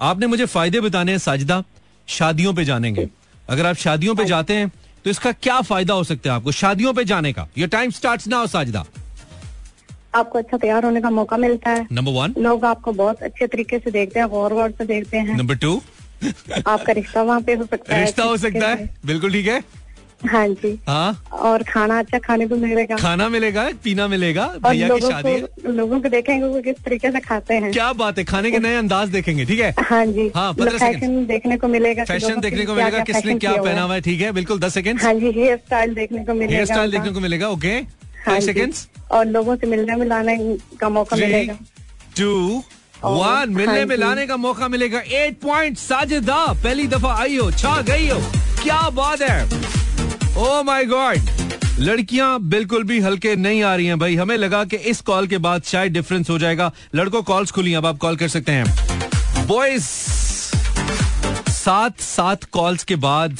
आपने 0.00 0.26
मुझे 0.26 0.46
फ़ायदे 0.46 0.80
बताने 0.80 1.12
हैं 1.12 1.18
साजिदा। 1.18 1.62
शादियों 2.08 2.52
पे 2.54 2.64
जानेंगे। 2.64 3.08
अगर 3.48 3.66
आप 3.66 3.76
शादियों 3.76 4.14
पे 4.14 4.24
जाते 4.24 4.54
हैं 4.54 4.70
तो 5.04 5.10
इसका 5.10 5.32
क्या 5.32 5.60
फ़ायदा 5.62 5.94
हो 5.94 6.04
सकता 6.04 6.30
है 6.30 6.36
आपको? 6.36 6.52
शादियों 6.52 6.92
पे 6.92 7.04
जाने 7.04 7.32
का। 7.32 7.46
ये 7.58 7.66
टाइम 7.68 7.90
स्टार्ट 7.92 8.26
ना 8.28 8.36
हो 8.36 8.46
साजिदा। 8.48 8.84
आपको 10.14 10.38
अच्छा 10.38 10.56
तैयार 10.56 10.84
होने 10.84 11.00
का 11.00 11.10
मौका 11.10 11.36
मिलता 11.36 11.70
है। 11.70 11.86
नंबर 11.92 12.12
वन 12.12 12.34
लोग 12.38 12.64
आपको 12.64 12.92
बहुत 12.94 13.22
अच्छे 13.22 13.46
तरीके 13.46 13.78
से 13.78 13.90
देखते 13.90 14.20
हैं 14.20 14.28
गौर 14.28 14.52
गौर 14.54 14.70
से 14.70 14.84
देखते 14.86 15.16
हैं। 15.18 15.36
नंबर 15.36 15.56
टू 15.56 15.80
आपका 16.58 16.92
रिश्ता 16.92 17.22
वहाँ 17.22 17.40
पे 17.40 17.54
हो 17.54 17.64
सकता 17.66 17.94
है 17.94 18.00
रिश्ता 18.00 18.24
हो 18.24 18.36
सकता 18.36 18.68
है। 18.68 18.88
बिल्कुल 19.06 19.32
ठीक 19.32 19.46
है। 19.46 19.60
हाँ 20.20 20.46
जी। 20.48 20.70
हाँ? 20.88 21.22
और 21.32 21.62
खाना 21.62 21.98
अच्छा 21.98 22.18
खाने 22.18 22.46
को 22.48 22.56
मिलेगा। 22.56 22.96
खाना 22.96 23.28
मिलेगा 23.28 23.68
पीना 23.84 24.06
मिलेगा 24.08 24.46
भैया 24.62 24.88
की 24.88 25.00
शादी 25.00 25.30
है। 25.30 25.40
को 25.40 25.72
लोगों 25.72 26.00
को 26.00 26.08
देखेंगे 26.08 26.46
वो 26.46 26.60
किस 26.62 26.76
तरीके 26.84 27.10
से 27.12 27.20
खाते 27.20 27.54
हैं। 27.54 27.72
क्या 27.72 27.92
बात 27.92 28.18
है 28.18 28.24
खाने 28.24 28.50
के 28.50 28.58
नए 28.58 28.76
अंदाज 28.76 29.08
देखेंगे 29.08 29.44
ठीक 29.44 29.60
है? 29.60 29.74
हाँ 29.80 30.04
जी। 30.06 30.30
हाँ, 30.36 30.52
फ़ैशन 30.54 31.24
देखने 31.26 31.56
को 31.56 31.68
मिलेगा 31.68 32.04
फ़ैशन 32.04 32.40
देखने 32.40 32.64
को 32.66 32.74
मिलेगा 32.74 33.04
किसने 33.04 33.34
क्या 33.34 33.52
पहना 33.52 33.80
है। 33.80 33.86
हुआ 33.86 33.94
है 33.94 34.00
ठीक 34.00 34.20
है? 34.20 34.32
बिल्कुल 34.32 34.60
दस 34.60 34.74
सेकंड 34.74 35.02
हाँ 35.02 35.14
जी 35.14 35.32
हेयर 35.32 35.56
स्टाइल 35.56 35.94
देखने 35.94 36.24
को 36.24 36.34
मिलेगा 36.34 36.54
हेयर 36.54 36.66
स्टाइल 36.66 36.90
देखने 36.90 37.12
को 37.12 37.20
मिलेगा 37.20 37.48
ओके 37.48 37.68
हाँ 37.68 38.24
फाइव 38.26 38.40
सेकेंड्स 38.42 38.86
और 39.10 39.26
लोगों 39.26 39.56
से 39.56 39.66
मिलने 39.66 39.96
मिलाने 39.96 40.38
का 40.80 40.88
मौका 40.88 41.16
मिलेगा। 41.16 41.58
टू 42.18 42.62
वन 43.04 43.50
मिलने 43.50 43.66
हाँ 43.66 43.78
जी। 43.78 43.84
मिलाने 43.86 44.26
का 44.26 44.36
मौका 44.36 44.68
मिलेगा। 44.68 45.00
एट 45.14 45.40
पॉइंट 45.40 45.76
साजिदा 45.78 46.44
पहली 46.62 46.86
दफ़ा 46.88 47.14
आई 47.22 47.36
हो 47.36 47.50
छा 47.52 47.80
गई 47.88 48.08
हो। 48.08 48.20
क्या 48.62 48.88
बात 48.90 49.22
है। 49.22 49.75
ओ 50.36 50.62
माय 50.62 50.84
गॉड 50.84 51.28
लड़कियाँ 51.78 52.38
बिल्कुल 52.40 52.82
भी 52.84 52.98
हल्के 53.00 53.34
नहीं 53.36 53.62
आ 53.62 53.74
रही 53.76 53.86
हैं 53.86 53.98
भाई। 53.98 54.16
हमें 54.16 54.36
लगा 54.36 54.64
कि 54.64 54.76
इस 54.90 55.00
कॉल 55.00 55.26
के 55.26 55.38
बाद 55.38 55.62
शायद 55.62 55.92
डिफरेंस 55.92 56.30
हो 56.30 56.38
जाएगा। 56.38 56.70
लड़कों 56.94 57.22
कॉल्स 57.22 57.50
खुली 57.50 57.72
अब 57.74 57.86
आप 57.86 57.98
कॉल 57.98 58.16
कर 58.16 58.28
सकते 58.28 58.52
हैं। 58.52 59.46
बॉयज़ 59.46 59.84
सात 61.50 62.00
सात 62.00 62.44
कॉल्स 62.44 62.84
के 62.84 62.96
बाद 62.96 63.36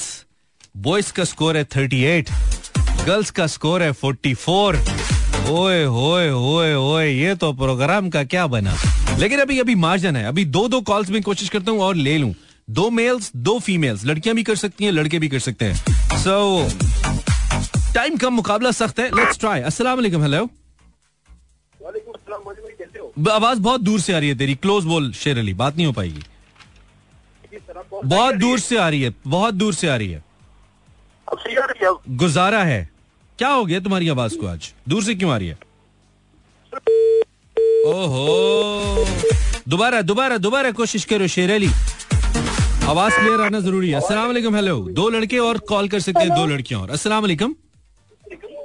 बॉयज़ 0.77 1.13
का 1.13 1.25
स्कोर 1.25 1.57
है 1.57 1.65
थर्टी 1.77 2.03
एट 2.05 2.31
गर्ल्स 3.07 3.31
का 3.31 3.47
स्कोर 3.47 3.83
है 3.83 3.93
फोर्टी 3.93 4.35
फोर 4.35 4.77
ओए, 5.49 5.85
होए 5.85 6.29
होए 6.29 6.73
होए, 6.75 7.09
ये 7.09 7.35
तो 7.35 7.53
प्रोग्राम 7.53 8.09
का 8.11 8.25
क्या 8.25 8.47
बना। 8.47 8.77
लेकिन 9.19 9.41
अभी 9.41 9.59
अभी 9.61 9.75
मार्जन 9.75 10.17
है। 10.17 10.25
अभी 10.25 10.45
दो 10.45 10.67
दो 10.69 10.81
कॉल्स 10.81 11.11
में 11.11 11.23
कोशिश 11.23 11.49
करता 11.49 11.73
हूँ 11.73 11.81
और 11.81 11.95
ले 11.97 12.17
लूँ। 12.19 12.35
दो 12.69 12.91
मेल्स 12.91 13.31
दो 13.37 13.59
फीमेल्स 13.59 14.05
लड़कियाँ 14.05 14.35
भी 14.37 14.43
कर 14.43 14.57
सकती 14.57 14.85
हैं 14.85 14.93
लड़के 14.93 15.19
भी 15.19 15.29
कर 15.29 15.39
सकते 15.39 15.65
हैं। 15.65 16.19
सो 16.19 16.69
टाइम 17.95 18.17
कम 18.17 18.33
मुकाबला 18.33 18.71
सख्त 18.71 18.99
है। 19.01 19.09
लेट्स 19.17 19.39
ट्राई 19.39 19.61
अस्सलाम 19.61 19.97
वालेकुम 19.97 20.23
हेलो 20.23 20.49
आवाज़ 23.31 23.59
बहुत 23.59 23.81
दूर 23.81 24.01
से 24.01 24.13
आ 24.13 24.19
रही 24.19 24.29
है 24.29 24.39
तेरी। 24.39 24.55
क्लोज 24.55 24.85
बोल 24.85 25.13
शेर 25.13 25.39
अली। 25.39 25.55
बात 25.55 25.77
नहीं 25.77 25.87
हो 25.87 25.93
पाएगी। 25.93 26.23
बहुत 28.05 28.35
दूर 28.35 28.59
से 28.59 28.77
आ 28.77 28.89
रही 28.89 29.03
है 29.03 29.15
बहुत 29.27 29.55
दूर 29.55 29.75
से 29.75 29.89
आ 29.89 29.97
रही 29.97 30.11
है। 30.11 30.25
है? 31.83 31.95
गुजारा 32.09 32.63
है। 32.65 32.89
क्या 33.39 33.49
हो 33.49 33.65
गया 33.65 33.81
तुम्हारी 33.81 34.09
आवाज़ 34.09 34.37
को 34.37 34.47
आज? 34.47 34.73
दूर 34.89 35.05
से 35.05 35.15
क्यों 35.15 35.33
आ 35.33 35.37
रही 35.37 35.49
है? 35.49 35.59
ओहो। 37.87 39.07
दोबारा 39.69 40.03
दोबारा 40.03 40.37
दोबारा 40.37 40.71
कोशिश 40.73 41.05
करो 41.05 41.27
शेर 41.27 41.51
अली। 41.51 41.69
आवाज़ 42.89 43.15
क्लियर 43.15 43.41
आना 43.41 43.61
ज़रूरी 43.61 43.89
है। 43.91 43.97
अस्सलाम 43.97 44.27
वालेकुम 44.27 44.57
हेलो 44.57 44.77
दो 44.97 45.09
लड़के 45.11 45.39
और 45.39 45.59
कॉल 45.69 45.89
कर 45.89 46.01
सकते 46.01 46.21
हैं 46.21 46.35
दो 46.35 46.47
लड़कियाँ 46.47 46.81
और। 46.81 46.91
अस्सलाम 46.91 47.23
वालेकुम। 47.23 47.55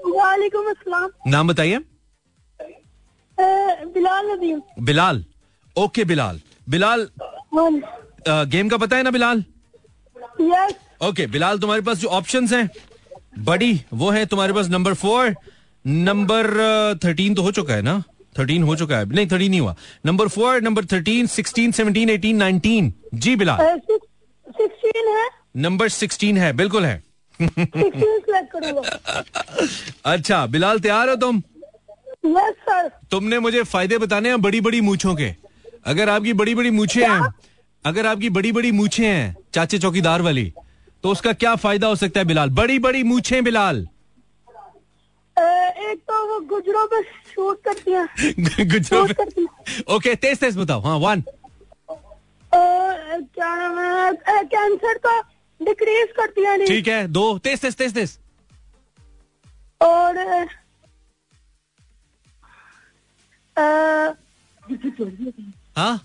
वालेकुम 0.08 0.70
अस्सलाम। 0.70 1.10
नाम 1.28 1.48
बताइए। 1.48 1.80
बिलाल 3.96 4.32
नदीम। 4.32 4.62
बिलाल। 4.86 5.24
ओके 5.76 6.04
बिलाल। 6.06 6.40
बिलाल 6.70 7.08
अ, 8.28 8.44
गेम 8.46 8.70
का 8.70 8.78
पता 8.78 8.96
है 8.96 9.04
ना 9.04 9.12
बिलाल? 9.12 9.44
यस 10.42 10.76
ओके 11.04 11.26
बिलाल 11.28 11.60
तुम्हारे 11.60 11.82
पास 11.82 11.98
जो 11.98 12.08
ऑप्शंस 12.20 12.54
हैं 12.54 12.70
बड़ी 13.46 13.74
वो 13.94 14.10
है 14.12 14.26
तुम्हारे 14.26 14.54
पास 14.54 14.68
नंबर 14.70 14.94
फोर 14.94 15.36
नंबर 15.86 16.48
थर्टीन 17.04 17.36
तो 17.36 17.42
हो 17.42 17.52
चुका 17.52 17.74
है 17.74 17.82
ना? 17.82 18.02
थर्टीन 18.40 18.64
हो 18.64 18.76
चुका 18.76 18.98
है। 18.98 19.06
नहीं 19.10 19.28
थर्टीन 19.28 19.50
नहीं 19.52 19.62
हुआ। 19.62 19.76
Number 20.06 20.28
four 20.36 20.62
number 20.62 20.86
thirteen 20.92 21.28
sixteen 21.28 21.72
seventeen 21.72 22.10
eighteen 22.10 22.36
nineteen 22.38 22.94
जी 23.14 23.36
बिलाल। 23.36 23.80
सिक्सटीन 24.52 25.08
है? 25.10 25.30
नंबर 25.58 25.90
सिक्सटीन 25.92 26.38
है 26.38 26.52
बिल्कुल 26.54 26.86
है। 26.86 27.02
अच्छा 30.06 30.46
बिलाल 30.48 30.80
तैयार 30.80 31.10
हो 31.10 31.16
तुम? 31.18 31.42
यस 32.26 32.56
सर 32.62 32.90
तुमने 33.12 33.40
मुझे 33.40 33.64
फ़ायदे 33.66 33.98
बताने 33.98 34.30
हैं 34.30 34.42
बड़ी 34.42 34.62
बड़ी 34.62 34.82
मूछों 34.82 35.16
के। 35.16 35.34
अगर 35.86 36.10
आपकी 36.10 36.34
बड़ी 36.34 36.56
बड़ी 36.56 36.72
मूछे 36.72 37.04
हैं 37.04 37.34
अगर 37.86 38.06
आपकी 38.06 38.30
बड़ी 38.32 38.52
बड़ी 38.52 38.72
मूछे 38.72 39.06
हैं 39.06 39.36
चाचे 39.54 39.78
चौकीदार 39.80 40.22
वाली 40.22 40.52
तो 41.04 41.12
उसका 41.12 41.34
क्या 41.34 41.56
फ़ायदा 41.58 41.88
हो 41.88 41.96
सकता 41.96 42.20
है 42.20 42.26
बिलाल? 42.26 42.50
बड़ी 42.52 42.80
बड़ी 42.80 43.04
मूछे 43.04 43.42
बिलाल। 43.42 43.88
एक 45.82 46.00
तो 46.08 46.26
वो 46.28 46.40
गुजरों 46.48 46.86
पे 46.88 47.02
शूट 47.04 47.62
करती 47.64 47.92
है। 47.92 48.66
गुजरो 48.66 49.04
है। 49.04 49.14
ओके 49.96 50.16
तेज 50.16 50.40
तेज 50.40 50.58
बताओ। 50.58 50.82
हाँ 50.82 50.98
वन 51.00 51.24
क्या 52.54 53.56
नाम 53.56 53.78
है 53.80 54.44
कैंसर 54.46 54.98
का 55.06 55.20
डिक्रीज 55.62 56.14
करती 56.18 56.46
है 56.46 56.66
ठीक 56.66 56.88
है 56.88 57.08
दो 57.10 57.38
तेज 57.40 57.62
तेज 57.62 57.76
तेज 57.76 57.94
तेज। 57.94 58.18
और 59.82 60.18
हाँ? 65.78 65.96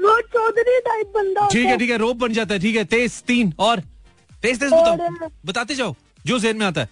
वो 0.00 0.20
चौधरी 0.22 0.78
टाइप 0.80 1.12
बंदा 1.14 1.48
ठीक 1.52 1.66
है 1.66 1.76
ठीक 1.78 1.90
है 1.90 1.96
रोप 1.98 2.16
बन 2.16 2.32
जाता 2.32 2.54
है 2.54 2.60
ठीक 2.60 2.76
है 2.76 2.84
तेज 2.86 3.22
तीन 3.26 3.52
और 3.58 3.80
तेज 4.42 4.60
तेज 4.60 4.72
बताओ। 4.72 5.28
बताते 5.46 5.74
जाओ 5.74 5.94
जो 6.24 6.38
जेन 6.38 6.56
में 6.56 6.66
आता 6.66 6.80
है। 6.80 6.88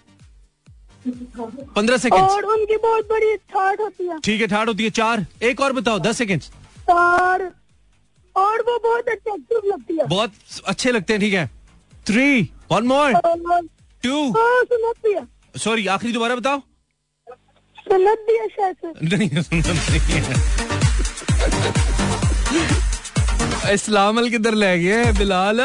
पंद्रह 1.75 1.97
सेकेंड 1.97 2.21
और 2.21 2.45
उनकी 2.45 2.77
बहुत 2.77 3.07
बड़ी 3.09 3.35
ठाट 3.37 3.79
होती 3.79 4.07
है। 4.07 4.19
ठीक 4.19 4.41
है 4.41 4.47
ठाट 4.47 4.67
होती 4.67 4.83
है 4.83 4.89
चार। 4.91 5.25
एक 5.43 5.61
और 5.61 5.73
बताओ 5.73 5.99
दस 5.99 6.17
सेकेंड 6.17 6.41
और 6.89 7.51
और 8.37 8.61
वो 8.67 8.77
बहुत 8.83 9.09
अट्रैक्टिव 9.09 9.61
लगती 9.65 9.97
है। 9.97 10.05
बहुत 10.07 10.33
अच्छे 10.67 10.91
लगते 10.91 11.13
हैं 11.13 11.19
ठीक 11.21 11.33
है। 11.33 11.49
थ्री 12.07 12.41
वन 12.71 12.83
मोर 12.87 13.13
टू 14.03 14.33
सुनत 14.35 15.27
सॉरी 15.57 15.87
आखिरी 15.87 16.13
दोबारा 16.13 16.35
बताओ। 16.35 16.59
सुनत 17.77 18.25
भी 18.27 18.37
है 18.37 18.47
शायद 18.47 18.75
नहीं 19.13 19.41
सुनना 19.41 19.73
नहीं 19.73 20.21
है। 20.21 20.35
इस्लामल 23.73 24.29
किधर 24.29 24.53
ले 24.55 24.77
गए 24.79 25.11
बिलाल? 25.17 25.59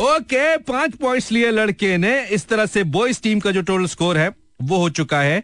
ओके 0.00 0.56
पाँच 0.68 0.94
पॉइंट्स 1.00 1.30
लिए 1.32 1.50
लड़के 1.50 1.96
ने। 1.98 2.14
इस 2.36 2.46
तरह 2.48 2.66
से 2.66 2.82
बॉयज़ 2.96 3.20
टीम 3.22 3.40
का 3.40 3.50
जो 3.50 3.62
टोटल 3.62 3.86
स्कोर 3.86 4.18
है 4.18 4.28
वो 4.62 4.76
हो 4.78 4.88
चुका 4.98 5.20
है 5.20 5.40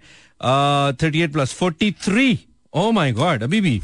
thirty 1.02 1.22
eight 1.22 1.32
plus 1.32 1.52
forty 1.54 1.90
three 2.04 2.38
oh 2.72 2.90
my 2.92 3.12
God 3.12 3.42
अभी 3.42 3.60
भी। 3.60 3.80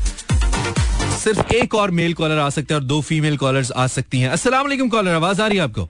सिर्फ़ 1.29 1.55
एक 1.55 1.74
और 1.74 1.91
मेल 1.91 2.14
कॉलर 2.14 2.39
आ 2.39 2.49
सकते 2.51 2.74
हैं 2.74 2.81
और 2.81 2.87
दो 2.87 3.01
फीमेल 3.03 3.37
कॉलर्स 3.37 3.70
आ 3.72 3.87
सकती 3.87 4.20
हैं। 4.20 4.29
अस्सलाम 4.31 4.62
वालेकुम 4.62 4.89
कॉलर 4.89 5.14
आवाज़ 5.14 5.43
आ 5.43 5.47
रही 5.47 5.59
है 5.59 5.64
आपको? 5.64 5.83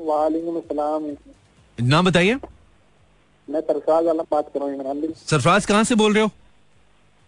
वालेकुम 0.00 1.16
नाम 1.78 2.04
बताइए। 2.06 2.34
मैं 3.48 3.60
सरफराज 3.60 4.06
आलम 4.08 4.24
बात 4.32 4.50
कर 4.54 4.60
रहा 4.60 4.90
हूँ 4.90 5.12
सरफराज 5.26 5.66
कहाँ 5.66 5.84
से 5.84 5.94
बोल 5.94 6.14
रहे 6.14 6.22
हो? 6.22 6.28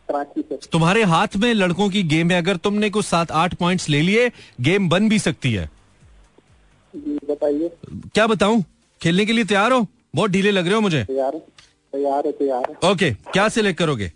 कराची 0.08 0.42
से। 0.42 0.58
तुम्हारे 0.72 1.02
हाथ 1.04 1.36
में 1.36 1.52
लड़कों 1.54 1.88
की 1.90 2.02
गेम 2.04 2.30
है 2.30 2.38
अगर 2.38 2.56
तुमने 2.56 2.90
कुछ 2.90 3.06
सात 3.06 3.32
आठ 3.32 3.54
पॉइंट्स 3.54 3.88
ले 3.88 4.00
लिए 4.02 4.30
गेम 4.60 4.88
बन 4.88 5.08
भी 5.08 5.18
सकती 5.18 5.52
है। 5.52 5.70
बताइए। 7.30 7.70
क्या 8.14 8.26
बताऊँ? 8.26 8.64
खेलने 9.00 9.26
के 9.26 9.32
लिए 9.32 9.44
तैयार 9.44 9.72
हो? 9.72 9.86
बहुत 10.14 10.30
ढीले 10.30 10.50
लग 10.50 10.66
रहे 10.66 10.74
हो 10.74 10.80
मुझे। 10.80 11.04
तैयार 11.04 11.38
तैयार 11.92 12.26
है 12.26 12.32
तैयार 12.32 12.90
ओके 12.92 13.10
क्या 13.32 13.48
सिलेक्ट 13.48 13.78
करोगे? 13.78 14.12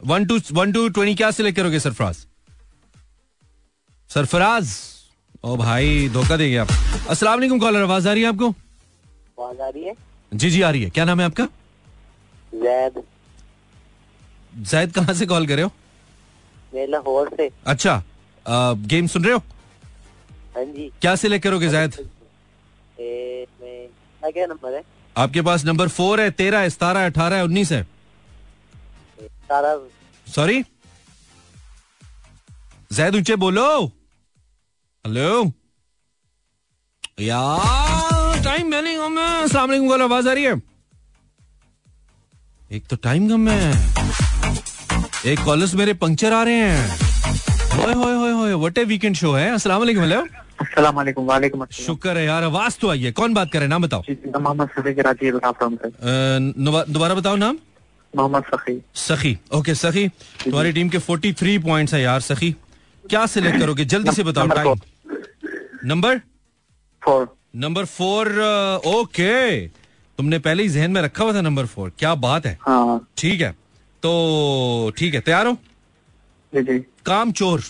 One 0.00 0.24
two 0.26 0.38
one 0.52 0.72
two 0.72 0.88
twenty 0.88 1.14
क्या 1.14 1.30
सिलेक्ट 1.30 1.56
करोगे 1.56 1.80
सरफराज? 1.80 2.16
सरफराज? 4.10 4.68
ओ 5.44 5.56
भाई 5.56 6.08
धोखा 6.08 6.36
दे 6.36 6.48
गया 6.50 6.62
आप। 6.62 6.68
अस्सलाम 7.10 7.34
वालेकुम 7.34 7.58
कॉलर 7.58 7.82
आवाज़ 7.82 8.08
आ 8.08 8.12
रही 8.12 8.22
है 8.22 8.28
आपको? 8.28 8.48
आवाज़ 8.48 9.60
आ 9.60 9.68
रही 9.68 9.84
है? 9.84 9.94
जी 10.34 10.50
जी 10.50 10.62
आ 10.62 10.70
रही 10.70 10.82
है। 10.82 10.90
क्या 10.90 11.04
नाम 11.04 11.20
है 11.20 11.26
आपका? 11.26 11.44
जैद। 12.54 13.02
जायद 14.60 14.92
कहाँ 14.92 15.14
से 15.14 15.26
कॉल 15.26 15.46
कर 15.46 15.54
रहे 15.54 15.64
हो? 15.64 15.72
लाहौर 16.74 17.30
से। 17.36 17.50
अच्छा 17.66 18.02
आ, 18.46 18.72
गेम 18.72 19.06
सुन 19.06 19.24
रहे 19.24 19.32
हो? 19.32 19.38
हाँ 20.56 20.64
जी। 20.64 20.90
क्या 21.00 21.14
सिलेक्ट 21.16 21.44
करोगे 21.44 21.68
क्या 24.22 24.46
नंबर 24.46 24.74
है? 24.74 24.82
आपके 25.16 25.42
पास 25.42 25.64
नंबर 25.64 25.88
फोर 25.88 26.20
है 26.20 26.30
तेरह 26.30 26.58
है 26.58 26.70
सतारह 26.70 27.00
है 27.00 27.10
अठारह 27.10 27.36
है 27.36 27.44
उन्नीस 27.44 27.72
है। 27.72 27.86
सारा। 29.48 29.76
सॉरी 30.26 30.62
जैद 32.92 33.16
ऊँचे 33.16 33.36
बोलो। 33.36 33.68
हेलो 35.04 35.52
यार 37.20 38.42
टाइम 38.44 38.66
मैंने 38.70 38.94
अस्सलाम 38.94 39.68
वालेकुम 39.68 40.02
आवाज़ 40.02 40.28
आ 40.28 40.32
रही 40.32 40.44
है। 40.44 40.54
एक 42.70 42.86
तो 42.86 42.96
टाइम 43.04 43.28
कम 43.28 43.48
है। 43.48 43.72
एक 45.26 45.38
कॉलर्स 45.44 45.74
मेरे 45.74 45.94
पंक्चर 46.02 46.32
आ 46.32 46.42
रहे 46.44 46.54
हैं। 46.54 46.88
होए 47.70 47.94
होए 47.94 48.14
होए 48.14 48.32
होए 48.32 48.52
व्हाट 48.54 48.78
ए 48.78 48.84
वीकेंड 48.84 49.16
शो 49.16 49.32
है। 49.32 49.50
अस्सलाम 49.54 49.78
वालेकुम 49.80 50.02
हेलो 50.02 50.20
अस्सलाम 50.60 50.94
वालेकुम 50.96 51.24
वालेकुम 51.26 51.64
शुक्र 51.72 52.16
है 52.18 52.24
यार 52.24 52.44
आवाज़ 52.44 52.78
तो 52.80 52.88
आई 52.90 53.02
है। 53.02 53.12
कौन 53.12 53.34
बात 53.34 53.52
कर 53.52 53.58
रहे 53.58 53.64
हैं? 53.64 53.70
नाम 53.70 53.82
बताओ। 53.82 54.02
मोहम्मद 54.40 54.68
सफी 54.76 54.94
कराची 54.94 55.30
दोबारा 55.30 57.14
बताओ 57.14 57.36
नाम। 57.36 57.58
मोहम्मद 58.14 58.44
सखी। 58.44 58.80
सखी 58.96 59.36
ओके 59.54 59.74
सखी 59.74 60.06
तुम्हारी 60.44 60.72
टीम 60.72 60.88
के 60.88 60.98
43 61.00 61.58
पॉइंट्स 61.64 61.94
है 61.94 62.00
यार 62.02 62.20
सखी। 62.22 62.50
क्या 63.04 63.24
सिलेक्ट 63.28 63.58
करोगे? 63.58 63.84
जल्दी 63.86 64.12
से 64.12 64.22
बताओ 64.24 64.48
time 64.48 64.74
number 65.84 66.18
four 67.02 67.28
number 67.56 67.84
four 67.86 68.28
okay 68.86 69.66
तुमने 70.18 70.38
पहले 70.38 70.62
ही 70.62 70.68
जहन 70.68 70.90
में 70.90 71.00
रखा 71.02 71.24
हुआ 71.24 71.32
था 71.34 71.40
नंबर 71.40 71.66
फोर 71.66 71.92
क्या 71.98 72.14
बात 72.16 72.46
है। 72.46 72.58
हाँ। 72.62 73.06
ठीक 73.18 73.40
है। 73.40 73.50
तो 74.02 74.92
ठीक 74.98 75.14
है 75.14 75.20
तैयार 75.20 75.46
हो? 75.46 75.56
काम 77.06 77.32
चोर। 77.32 77.62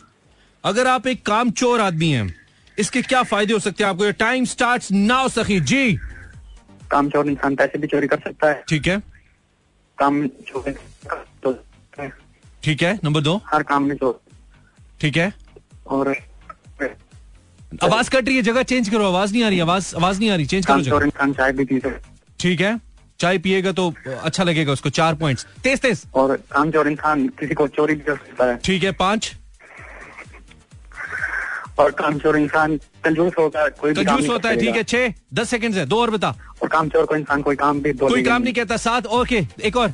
अगर 0.64 0.86
आप 0.86 1.06
एक 1.06 1.24
काम 1.26 1.50
चोर 1.52 1.80
आदमी 1.80 2.10
हैं 2.10 2.34
इसके 2.78 3.02
क्या 3.02 3.22
फ़ायदे 3.24 3.52
हो 3.52 3.58
सकते 3.58 3.84
हैं 3.84 3.90
आपको? 3.90 4.10
टाइम 4.18 4.44
स्टार्ट 4.44 4.90
नाउ 4.92 5.28
सखी। 5.28 5.60
जी। 5.62 5.98
काम 6.90 7.08
चोर 7.10 7.28
इंसान 7.30 7.56
पैसे 7.56 7.78
भी 7.78 7.86
चोरी 7.86 8.06
कर 8.06 8.18
सकता 8.18 8.50
है। 8.50 8.62
ठीक 8.68 8.86
है। 8.86 9.00
काम 9.98 10.26
चोर 10.48 10.70
तो 11.42 11.52
ठीक 12.62 12.82
है 12.82 12.98
नंबर 13.04 13.20
दो। 13.20 13.40
हर 13.46 13.62
काम 13.62 13.82
में 13.84 13.96
चोर 13.96 14.20
ठीक 15.00 15.16
है। 15.16 15.32
और 15.86 16.14
आवाज़ 17.82 18.10
कट 18.10 18.26
रही 18.26 18.36
है 18.36 18.42
जगह 18.42 18.62
चेंज 18.64 18.88
करो 18.88 19.06
आवाज़ 19.06 19.32
नहीं 19.32 19.42
आ 19.44 19.48
रही 19.48 19.60
आवाज़ 19.60 19.94
आवाज़ 19.96 20.20
नहीं 20.20 20.30
आ 20.30 20.34
रही 20.36 20.46
चेंज 20.46 20.66
करो 20.66 20.80
जगह। 20.80 21.06
इंसान 21.06 21.32
चाय 21.32 21.52
भी 21.52 21.64
पी 21.64 21.78
सकता 21.78 22.36
ठीक 22.40 22.60
है 22.60 22.78
चाय 23.20 23.38
पिएगा 23.38 23.72
तो 23.72 23.92
अच्छा 24.08 24.44
लगेगा 24.44 24.72
उसको 24.72 24.90
चार 24.90 25.14
पॉइंट्स 25.14 25.46
तेज 25.62 25.80
तेज। 25.80 26.04
और 26.14 26.36
काम 26.52 26.70
चोर 26.70 26.88
इंसान 26.88 27.26
किसी 27.40 27.54
को 27.54 27.66
चोरी 27.68 27.94
भी 27.94 28.00
कर 28.00 28.16
सकता 28.16 28.44
है। 28.44 28.56
ठीक 28.64 28.84
है 28.84 28.92
पाँच। 28.94 29.34
और 31.78 31.90
काम 31.98 32.18
चोर 32.18 32.36
इंसान 32.36 32.76
कंजूस 33.04 33.32
होता 33.38 33.62
है 33.62 33.68
कोई 33.80 33.94
कंजूस 33.94 34.28
होता 34.28 34.48
है 34.48 34.56
ठीक 34.60 34.76
है 34.76 34.82
छह 34.92 35.12
दस 35.34 35.48
सेकंड 35.50 35.74
है 35.74 35.84
दो 35.86 36.00
और 36.02 36.10
बता। 36.10 36.34
और 36.62 36.68
काम 36.68 36.88
चोर 36.88 37.04
को 37.06 37.16
इंसान 37.16 37.42
कोई 37.42 37.56
काम 37.56 37.80
भी 37.82 37.92
कोई 37.92 38.22
काम 38.22 38.42
नहीं। 38.42 38.54
कहता 38.54 38.76
सात 38.86 39.06
ओके 39.20 39.44
एक 39.68 39.76
और। 39.76 39.88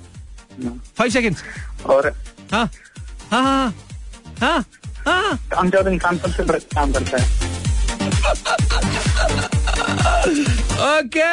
फाइव 0.98 1.10
सेकंड 1.10 1.36
और 1.94 2.08
हाँ 2.52 2.68
हाँ 3.30 3.42
हाँ 3.42 3.74
हाँ 4.40 4.64
हाँ। 5.06 5.36
काम 5.52 5.70
चोर 5.70 5.88
इंसान 5.92 6.18
सबसे 6.18 6.42
बड़ा 6.44 6.58
काम 6.74 6.92
करता 6.92 7.22
है। 7.22 7.52
ओके। 10.84 11.28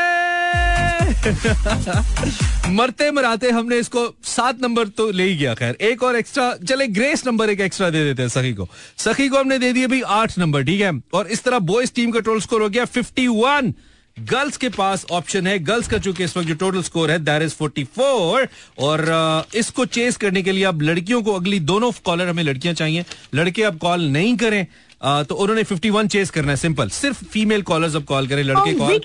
मरते 2.69 3.09
मराते 3.11 3.49
हमने 3.51 3.77
इसको 3.79 4.07
सात 4.25 4.61
नंबर 4.61 4.87
तो 4.87 5.09
ले 5.11 5.23
ही 5.23 5.35
गया, 5.35 5.53
खैर। 5.55 5.77
एक 5.81 6.03
और 6.03 6.15
एक्स्ट्रा 6.15 6.53
चले 6.67 6.87
ग्रेस 6.89 7.25
नंबर 7.27 7.49
एक 7.49 7.59
एक्स्ट्रा 7.61 7.89
दे 7.89 8.03
देते 8.03 8.21
हैं 8.21 8.29
सखी 8.29 8.53
को। 8.53 8.67
सखी 8.97 9.27
को 9.29 9.39
हमने 9.39 9.59
दे 9.59 9.71
दिए 9.73 9.87
भाई 9.87 10.01
आठ 10.01 10.37
नंबर, 10.39 10.63
ठीक 10.63 10.81
है? 10.81 10.91
और 11.13 11.27
इस 11.27 11.43
तरह 11.43 11.59
बॉयज़ 11.61 11.91
टीम 11.95 12.11
का 12.11 12.19
टोटल 12.19 12.39
स्कोर 12.41 12.61
हो 12.61 12.69
गया 12.69 12.85
फिफ्टी 12.87 13.27
वन 13.27 13.73
गर्ल्स 14.17 14.57
के 14.57 14.69
पास 14.69 15.05
ऑप्शन 15.11 15.47
है 15.47 15.57
गर्ल्स 15.59 15.87
का 15.87 15.97
चूँकि 15.97 16.23
इस 16.23 16.35
वक्त 16.37 16.47
जो 16.47 16.55
टोटल 16.55 16.81
स्कोर 16.83 17.11
है 17.11 17.19
दैर 17.19 17.43
इज़ 17.43 17.53
44 17.55 18.47
और 18.79 19.45
इसको 19.55 19.85
चेस 19.87 20.17
करने 20.17 20.41
के 20.41 20.51
लिए 20.51 20.63
अब 20.63 20.81
लड़कियों 20.81 21.21
को 21.23 21.33
अगली 21.33 21.59
दोनों 21.61 21.91
कॉलर 22.05 22.27
हमें 22.27 22.43
लड़कियाँ 22.43 22.73
चाहिए। 22.75 23.05
लड़के 23.35 23.63
अब 23.63 23.77
कॉल 23.77 24.01
नहीं 24.09 24.35
करें। 24.37 24.65
तो 25.03 25.35
उन्होंने 25.35 25.63
51 25.63 26.07
चेस 26.11 26.29
करना 26.29 26.51
है 26.51 26.55
सिंपल 26.57 26.89
सिर्फ़ 26.89 27.23
फीमेल 27.25 27.61
कॉलर्स 27.69 27.95
अब 27.95 28.03
कॉल 28.05 28.27
करें 28.27 28.43
लड़के 28.43 28.71
Oh, 28.71 28.77
कॉल 28.79 28.99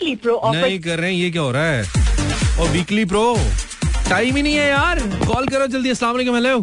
नहीं 0.57 0.79
कर 0.81 0.99
रहे 0.99 1.13
हैं 1.13 1.19
ये 1.19 1.31
क्या 1.31 1.43
हो 1.43 1.51
रहा 1.53 1.65
है? 1.65 1.85
और 2.61 2.69
वीकली 2.71 3.05
प्रो 3.05 3.37
टाइम 4.09 4.37
ही 4.37 4.43
नहीं 4.43 4.55
है 4.55 4.69
यार। 4.69 4.99
कॉल 5.27 5.47
करो 5.49 5.67
जल्दी 5.67 5.91
अस्सलाम 5.91 6.13
वालेकुम 6.13 6.35
हेलो 6.35 6.59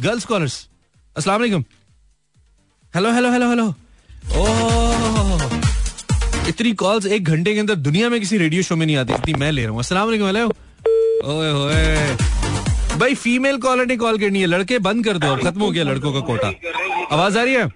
गर्ल्स 0.00 0.24
कॉलर्स 0.24 0.68
अस्सलाम 1.16 1.40
वालेकुम। 1.40 1.64
Hello 2.94 3.12
hello 3.12 3.30
hello 3.32 3.48
hello 3.50 3.66
oh 4.40 6.48
इतनी 6.48 6.72
कॉल्स 6.82 7.06
एक 7.06 7.24
घंटे 7.24 7.54
के 7.54 7.60
अंदर 7.60 7.74
दुनिया 7.88 8.08
में 8.08 8.18
किसी 8.20 8.38
रेडियो 8.38 8.62
शो 8.62 8.76
में 8.76 8.86
नहीं 8.86 8.96
आती 8.96 9.14
इतनी 9.14 9.34
मैं 9.40 9.50
ले 9.52 9.62
रहा 9.62 9.70
हूँ। 9.70 9.78
अस्सलाम 9.80 10.06
वालेकुम 10.06 10.26
हेलो 10.26 10.46
ओए 11.32 11.50
होए। 11.50 12.16
भाई 12.98 13.14
फीमेल 13.14 13.56
कॉलर 13.66 13.86
ने 13.86 13.96
कॉल 13.96 14.18
करनी 14.18 14.40
है 14.40 14.46
लड़के 14.46 14.78
बंद 14.86 15.04
कर 15.04 15.18
दो 15.18 15.36
खत्म 15.42 15.60
हो 15.60 15.70
गया 15.70 15.84
लड़कों 15.84 16.12
का 16.12 16.20
कोटा। 16.28 16.52
आवाज़ 17.12 17.38
आ 17.38 17.42
रही 17.42 17.54
है? 17.54 17.68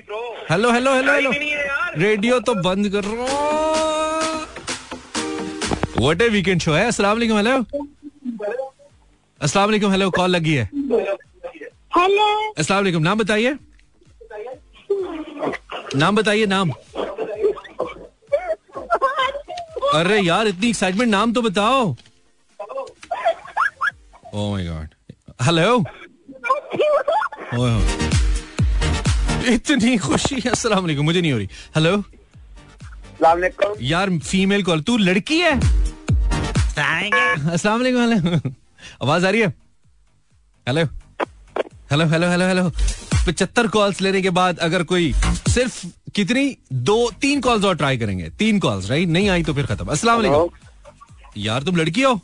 Hello 0.00 0.70
hello 0.70 0.92
hello 0.92 1.12
hello 1.12 1.30
radio 1.98 2.38
तो 2.40 2.52
बंद 2.62 2.88
कर 2.94 3.06
व्हाट 5.98 6.22
ए 6.22 6.28
वीकेंड 6.28 6.60
शो 6.60 6.72
है। 6.72 6.86
अस्सलाम 6.86 7.16
वालेकुम 7.16 7.36
हेलो 7.36 7.56
अस्सलाम 9.40 9.66
वालेकुम 9.66 9.90
हेलो 9.90 10.10
कॉल 10.10 10.30
लगी 10.30 10.54
है। 10.54 10.64
हेलो 11.96 12.28
अस्सलाम 12.52 12.78
वालेकुम 12.78 13.02
नाम 13.02 13.18
बताइए। 13.18 13.56
नाम 15.96 16.16
बताइए 16.16 16.46
नाम। 16.46 16.70
अरे 19.94 20.20
यार 20.20 20.46
इतनी 20.48 20.68
एक्साइटमेंट 20.68 21.10
नाम 21.10 21.32
तो 21.32 21.42
बताओ। 21.42 21.88
Oh 24.34 24.50
my 24.52 24.64
God 24.64 24.88
hello. 25.42 25.84
इतनी 29.48 29.96
खुशी 29.98 30.36
अस्सलाम 30.48 30.80
वालेकुम 30.80 31.04
मुझे 31.04 31.20
नहीं 31.20 31.32
हो 31.32 31.38
रही। 31.38 31.48
हेलो 31.76 32.02
यार 33.82 34.10
फीमेल 34.18 34.62
कॉल 34.62 34.80
तू 34.82 34.96
लड़की 34.98 35.38
है? 35.40 35.54
अस्सलाम 37.52 37.78
वालेकुम 37.78 38.00
हेलो 38.02 38.50
आवाज़ 39.02 39.26
आ 39.26 39.30
रही 39.30 39.40
है? 39.40 39.48
Hello 40.66 40.84
hello 41.92 42.06
hello 42.06 42.28
hello 42.28 42.46
hello 42.46 42.70
पचहत्तर 43.26 43.66
कॉल्स 43.68 44.00
लेने 44.00 44.22
के 44.22 44.30
बाद 44.30 44.58
अगर 44.58 44.82
कोई 44.92 45.12
सिर्फ़ 45.48 45.86
कितनी? 46.14 46.56
दो 46.72 47.10
तीन 47.20 47.40
कॉल्स 47.40 47.64
और 47.64 47.76
ट्राई 47.76 47.98
करेंगे। 47.98 48.28
तीन 48.38 48.58
कॉल्स 48.60 48.90
राइट 48.90 49.08
नहीं 49.08 49.28
आई 49.28 49.42
तो 49.42 49.54
फिर 49.54 49.66
खत्म। 49.66 49.86
अस्सलाम 49.86 50.16
वालेकुम। 50.16 50.48
यार 51.36 51.62
तुम 51.62 51.76
लड़की 51.76 52.02
हो? 52.02 52.20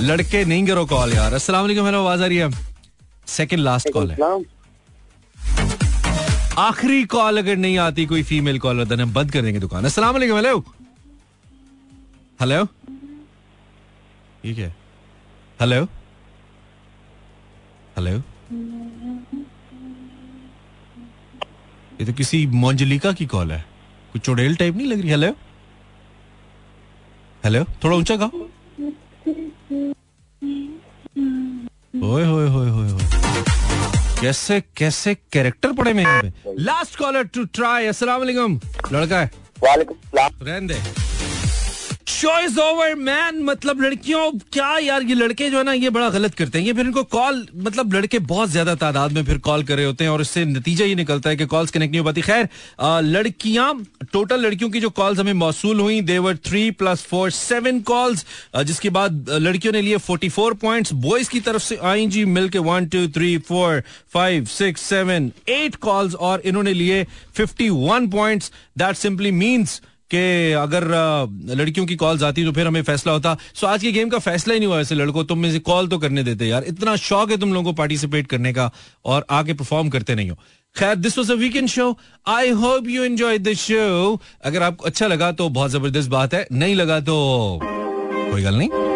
लड़के 0.00 0.44
नहीं 0.44 0.66
करो 0.66 0.84
कॉल 0.86 1.12
यार। 1.12 1.34
अस्सलाम 1.34 1.62
वालेकुम 1.62 1.86
हेलो 1.86 2.00
आवाज़ 2.00 2.22
आ 2.22 2.26
रही 2.26 2.36
है? 2.36 2.50
सेकंड 3.28 3.60
लास्ट 3.60 3.92
कॉल 3.92 4.10
है। 4.10 4.16
आखिरी 6.58 7.04
कॉल 7.06 7.38
अगर 7.38 7.56
नहीं 7.56 7.78
आती, 7.78 8.06
कोई 8.06 8.22
फीमेल 8.22 8.58
कॉलर 8.58 8.84
देन 8.84 9.00
हम 9.00 9.12
बंद 9.14 9.30
कर 9.32 9.42
देंगे 9.42 9.60
दुकान। 9.60 9.84
अस्सलाम 9.84 10.12
वालेकुम 10.14 10.36
हेलो 10.36 10.58
हेलो 12.40 12.64
क्या 14.44 14.66
है? 14.66 14.74
हेलो 15.60 15.84
हेलो 17.96 18.10
ये 22.00 22.06
तो 22.06 22.12
किसी 22.12 22.46
मोंजलिका 22.46 23.12
की 23.12 23.26
कॉल 23.26 23.52
है। 23.52 23.64
कुछ 24.12 24.22
चुड़ैल 24.22 24.56
टाइप 24.56 24.76
नहीं 24.76 24.86
लग 24.86 25.00
रही? 25.00 25.10
हेलो 25.10 25.30
हेलो 27.44 27.64
थोड़ा 27.84 27.96
ऊँचा 27.96 28.16
कहो 28.16 28.48
ओए, 32.04 32.24
होए 32.24 32.48
होए 32.48 32.68
होए। 32.70 32.87
कैसे 34.20 34.60
कैसे 34.76 35.14
कैरेक्टर 35.32 35.72
पड़े 35.72 35.92
में 35.92 36.04
लास्ट 36.58 36.96
कॉलर 36.98 37.24
टू 37.24 37.44
ट्राई 37.44 37.86
अस्सलाम 37.86 38.18
वालेकुम। 38.20 38.60
लड़का 38.92 39.20
है। 39.20 39.30
वालेकुम 39.62 39.96
सलाम। 39.96 40.30
रहने 40.42 40.74
दे। 40.74 41.07
शो 42.18 42.38
इज़ 42.40 42.58
ओवर 42.60 42.94
मैन 42.96 43.38
मतलब 43.44 43.80
लड़कियों, 43.82 44.30
क्या 44.52 44.76
यार, 44.78 45.02
ये 45.02 45.14
लड़के 45.14 45.48
जो 45.50 45.58
है 45.58 45.64
ना, 45.64 45.72
ये 45.72 45.90
बड़ा 45.90 46.08
गलत 46.10 46.34
करते 46.34 46.58
हैं। 46.58 46.66
ये 46.66 46.72
फिर 46.72 46.86
इनको 46.86 47.02
कॉल 47.06 47.46
मतलब 47.56 47.92
लड़के 47.94 48.18
बहुत 48.30 48.48
ज़्यादा 48.50 48.74
तादाद 48.74 49.12
में 49.12 49.24
फिर 49.24 49.38
कॉल 49.38 49.62
कर 49.64 49.76
रहे 49.76 49.84
होते 49.86 50.04
हैं 50.04 50.10
और 50.10 50.20
इससे 50.20 50.44
नतीजा 50.44 50.84
ये 50.84 50.94
निकलता 50.94 51.30
है 51.30 51.36
कि 51.36 51.46
कॉल्स 51.46 51.70
कनेक्ट 51.70 51.92
नहीं 51.92 52.00
हो 52.00 52.04
पाती। 52.04 52.20
खैर 52.20 52.48
लड़कियाँ 53.04 53.68
टोटल 54.12 54.40
लड़कियों 54.40 54.70
की 54.70 54.80
जो 54.80 54.90
कॉल्स 54.90 55.18
हमें 55.18 55.32
मौसू 55.34 55.72
हुई 55.74 56.00
देवर 56.02 56.36
three 56.46 56.70
plus 56.80 57.04
four 57.10 57.30
seven 57.32 57.80
calls 57.90 58.24
जिसके 58.64 58.90
बाद 58.90 59.30
लड़कियों 59.30 59.72
ने 59.72 59.82
लिए 59.82 59.96
फोर्टी 60.06 60.28
फोर 60.30 60.54
पॉइंट 60.62 60.92
बॉयज़ 61.04 61.30
की 61.30 61.40
तरफ़ 61.40 61.62
से 61.62 61.76
आई 61.84 62.06
जी 62.08 62.24
मिल 62.30 62.48
के 62.48 62.58
one 62.70 62.86
two 62.86 63.06
three 63.18 63.36
four 63.48 63.82
five 64.14 64.44
six 64.54 64.88
seven 64.88 65.30
eight 65.50 65.76
calls 65.86 66.14
और 66.30 66.42
इन्होंने 66.44 66.72
लिए 66.72 67.04
fifty 67.36 67.70
one 67.70 68.10
point 68.10 68.44
that 68.78 68.96
simply 68.96 69.30
means 69.36 69.80
कि 70.10 70.52
अगर 70.58 70.84
लड़कियों 71.54 71.86
की 71.86 71.96
कॉल्स 71.96 72.22
आती 72.22 72.44
तो 72.44 72.52
फिर 72.52 72.66
हमें 72.66 72.82
फैसला 72.82 73.12
होता। 73.12 73.36
सो 73.54 73.66
आज 73.66 73.80
की 73.82 73.92
गेम 73.92 74.08
का 74.08 74.18
फैसला 74.20 74.54
ही 74.54 74.60
नहीं 74.60 74.68
हुआ 74.68 74.80
ऐसे 74.80 74.94
लड़कों, 74.94 75.24
तुम 75.24 75.38
में 75.38 75.50
से 75.52 75.58
कॉल 75.60 75.88
तो 75.88 75.98
करने 75.98 76.22
देते 76.24 76.46
यार। 76.46 76.64
इतना 76.68 76.96
शौक 76.98 77.30
है 77.30 77.36
तुम 77.36 77.52
लोगों 77.54 77.64
को 77.64 77.76
पार्टिसिपेट 77.78 78.26
करने 78.26 78.52
का 78.52 78.70
और 79.04 79.26
आगे 79.30 79.54
परफॉर्म 79.54 79.88
करते 79.88 80.14
नहीं 80.14 80.30
हो। 80.30 80.36
खैर 80.76 80.94
this 80.96 81.18
was 81.18 81.32
a 81.32 81.34
weekend 81.36 81.68
show 81.68 81.96
I 82.28 82.50
hope 82.60 82.88
you 82.88 83.04
enjoy 83.04 83.38
this 83.40 83.60
show 83.60 84.20
अगर 84.44 84.62
आपको 84.62 84.86
अच्छा 84.86 85.06
लगा 85.06 85.30
तो 85.32 85.48
बहुत 85.50 85.70
ज़बरदस्त 85.70 86.10
बात 86.10 86.34
है। 86.34 86.46
नहीं 86.52 86.74
लगा 86.74 87.00
तो 87.00 87.16
कोई 87.62 88.42
गल 88.42 88.54
नहीं। 88.54 88.86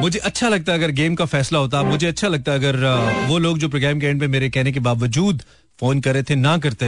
मुझे 0.00 0.18
अच्छा 0.20 0.48
लगता 0.48 0.72
है 0.72 0.78
अगर 0.78 0.90
गेम 0.92 1.14
का 1.14 1.24
फैसला 1.26 1.58
होता। 1.58 1.82
मुझे 1.82 2.06
अच्छा 2.06 2.28
लगता 2.28 2.52
है 2.52 2.58
अगर 2.58 3.26
वो 3.28 3.38
लोग 3.38 3.58
जो 3.58 3.68
प्रोग्राम 3.68 4.00
के 4.00 4.06
एंड 4.06 4.20
पे 4.20 4.26
मेरे 4.28 4.50
कहने 4.50 4.72
के 4.72 4.80
बावजूद 4.80 5.42
फ़ोन 5.80 6.00
करे 6.00 6.22
थे, 6.22 6.34
ना 6.34 6.56
करते। 6.58 6.86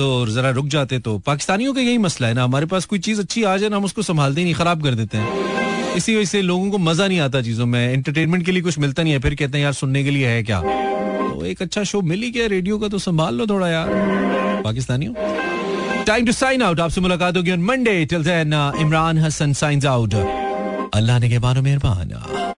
तो 0.00 0.26
जरा 0.26 0.50
रुक 0.50 0.66
जाते 0.68 0.98
तो। 0.98 1.16
पाकिस्तानियों 1.18 1.72
का 1.74 1.80
यही 1.80 1.98
मसला 1.98 2.28
है 2.28 2.34
ना, 2.34 2.44
हमारे 2.44 2.66
पास 2.66 2.84
कोई 2.84 2.98
चीज़ 2.98 3.20
अच्छी 3.20 3.42
आ 3.44 3.56
जाए 3.56 3.68
ना, 3.68 3.76
हम 3.76 3.84
उसको 3.84 4.02
संभालते 4.02 4.44
नहीं, 4.44 4.54
खराब 4.54 4.82
कर 4.82 4.94
देते 4.94 5.18
हैं। 5.18 5.94
इसी 5.96 6.14
वजह 6.16 6.24
से 6.24 6.42
लोगों 6.42 6.70
को 6.70 6.78
मज़ा 6.78 7.06
नहीं 7.08 7.20
आता 7.20 7.42
चीज़ों 7.42 7.66
में 7.66 7.80
एंटरटेनमेंट 7.82 8.44
के 8.46 8.52
लिए 8.52 8.62
कुछ 8.62 8.78
मिलता 8.78 9.02
नहीं 9.02 9.12
है, 9.12 9.18
फिर 9.18 9.34
कहते 9.34 9.58
हैं, 9.58 9.64
यार, 9.64 9.72
सुनने 9.72 10.04
के 10.04 10.10
लिए 10.10 10.26
है 10.26 10.42
क्या? 10.42 10.60
तो 10.60 11.44
एक 11.46 11.62
अच्छा 11.62 11.82
शो 11.84 12.00
मिल 12.02 12.22
ही 12.22 12.30
गया 12.30 12.46
रेडियो 12.46 12.78
का 12.78 12.88
तो 12.88 12.98
संभाल 12.98 13.34
लो 13.34 13.46
थोड़ा 13.46 13.68
यार। 13.68 13.88
पाकिस्तानियों? 14.64 15.14
टाइम 16.04 16.26
टू 16.26 16.32
साइन 16.32 16.62
आउट 16.62 16.80
आपसे 16.80 17.00
मुलाकात 17.00 17.36
होगी 17.36 17.56
Monday 17.64 18.04
till 18.04 18.24
Imran 18.80 19.18
Hasan 19.18 19.52
signing 19.52 19.86
out 19.86 20.14
Allah 20.94 21.18
ने 21.18 21.28
के 21.28 21.38
बानो 21.38 21.62
मेहरबान। 21.62 22.50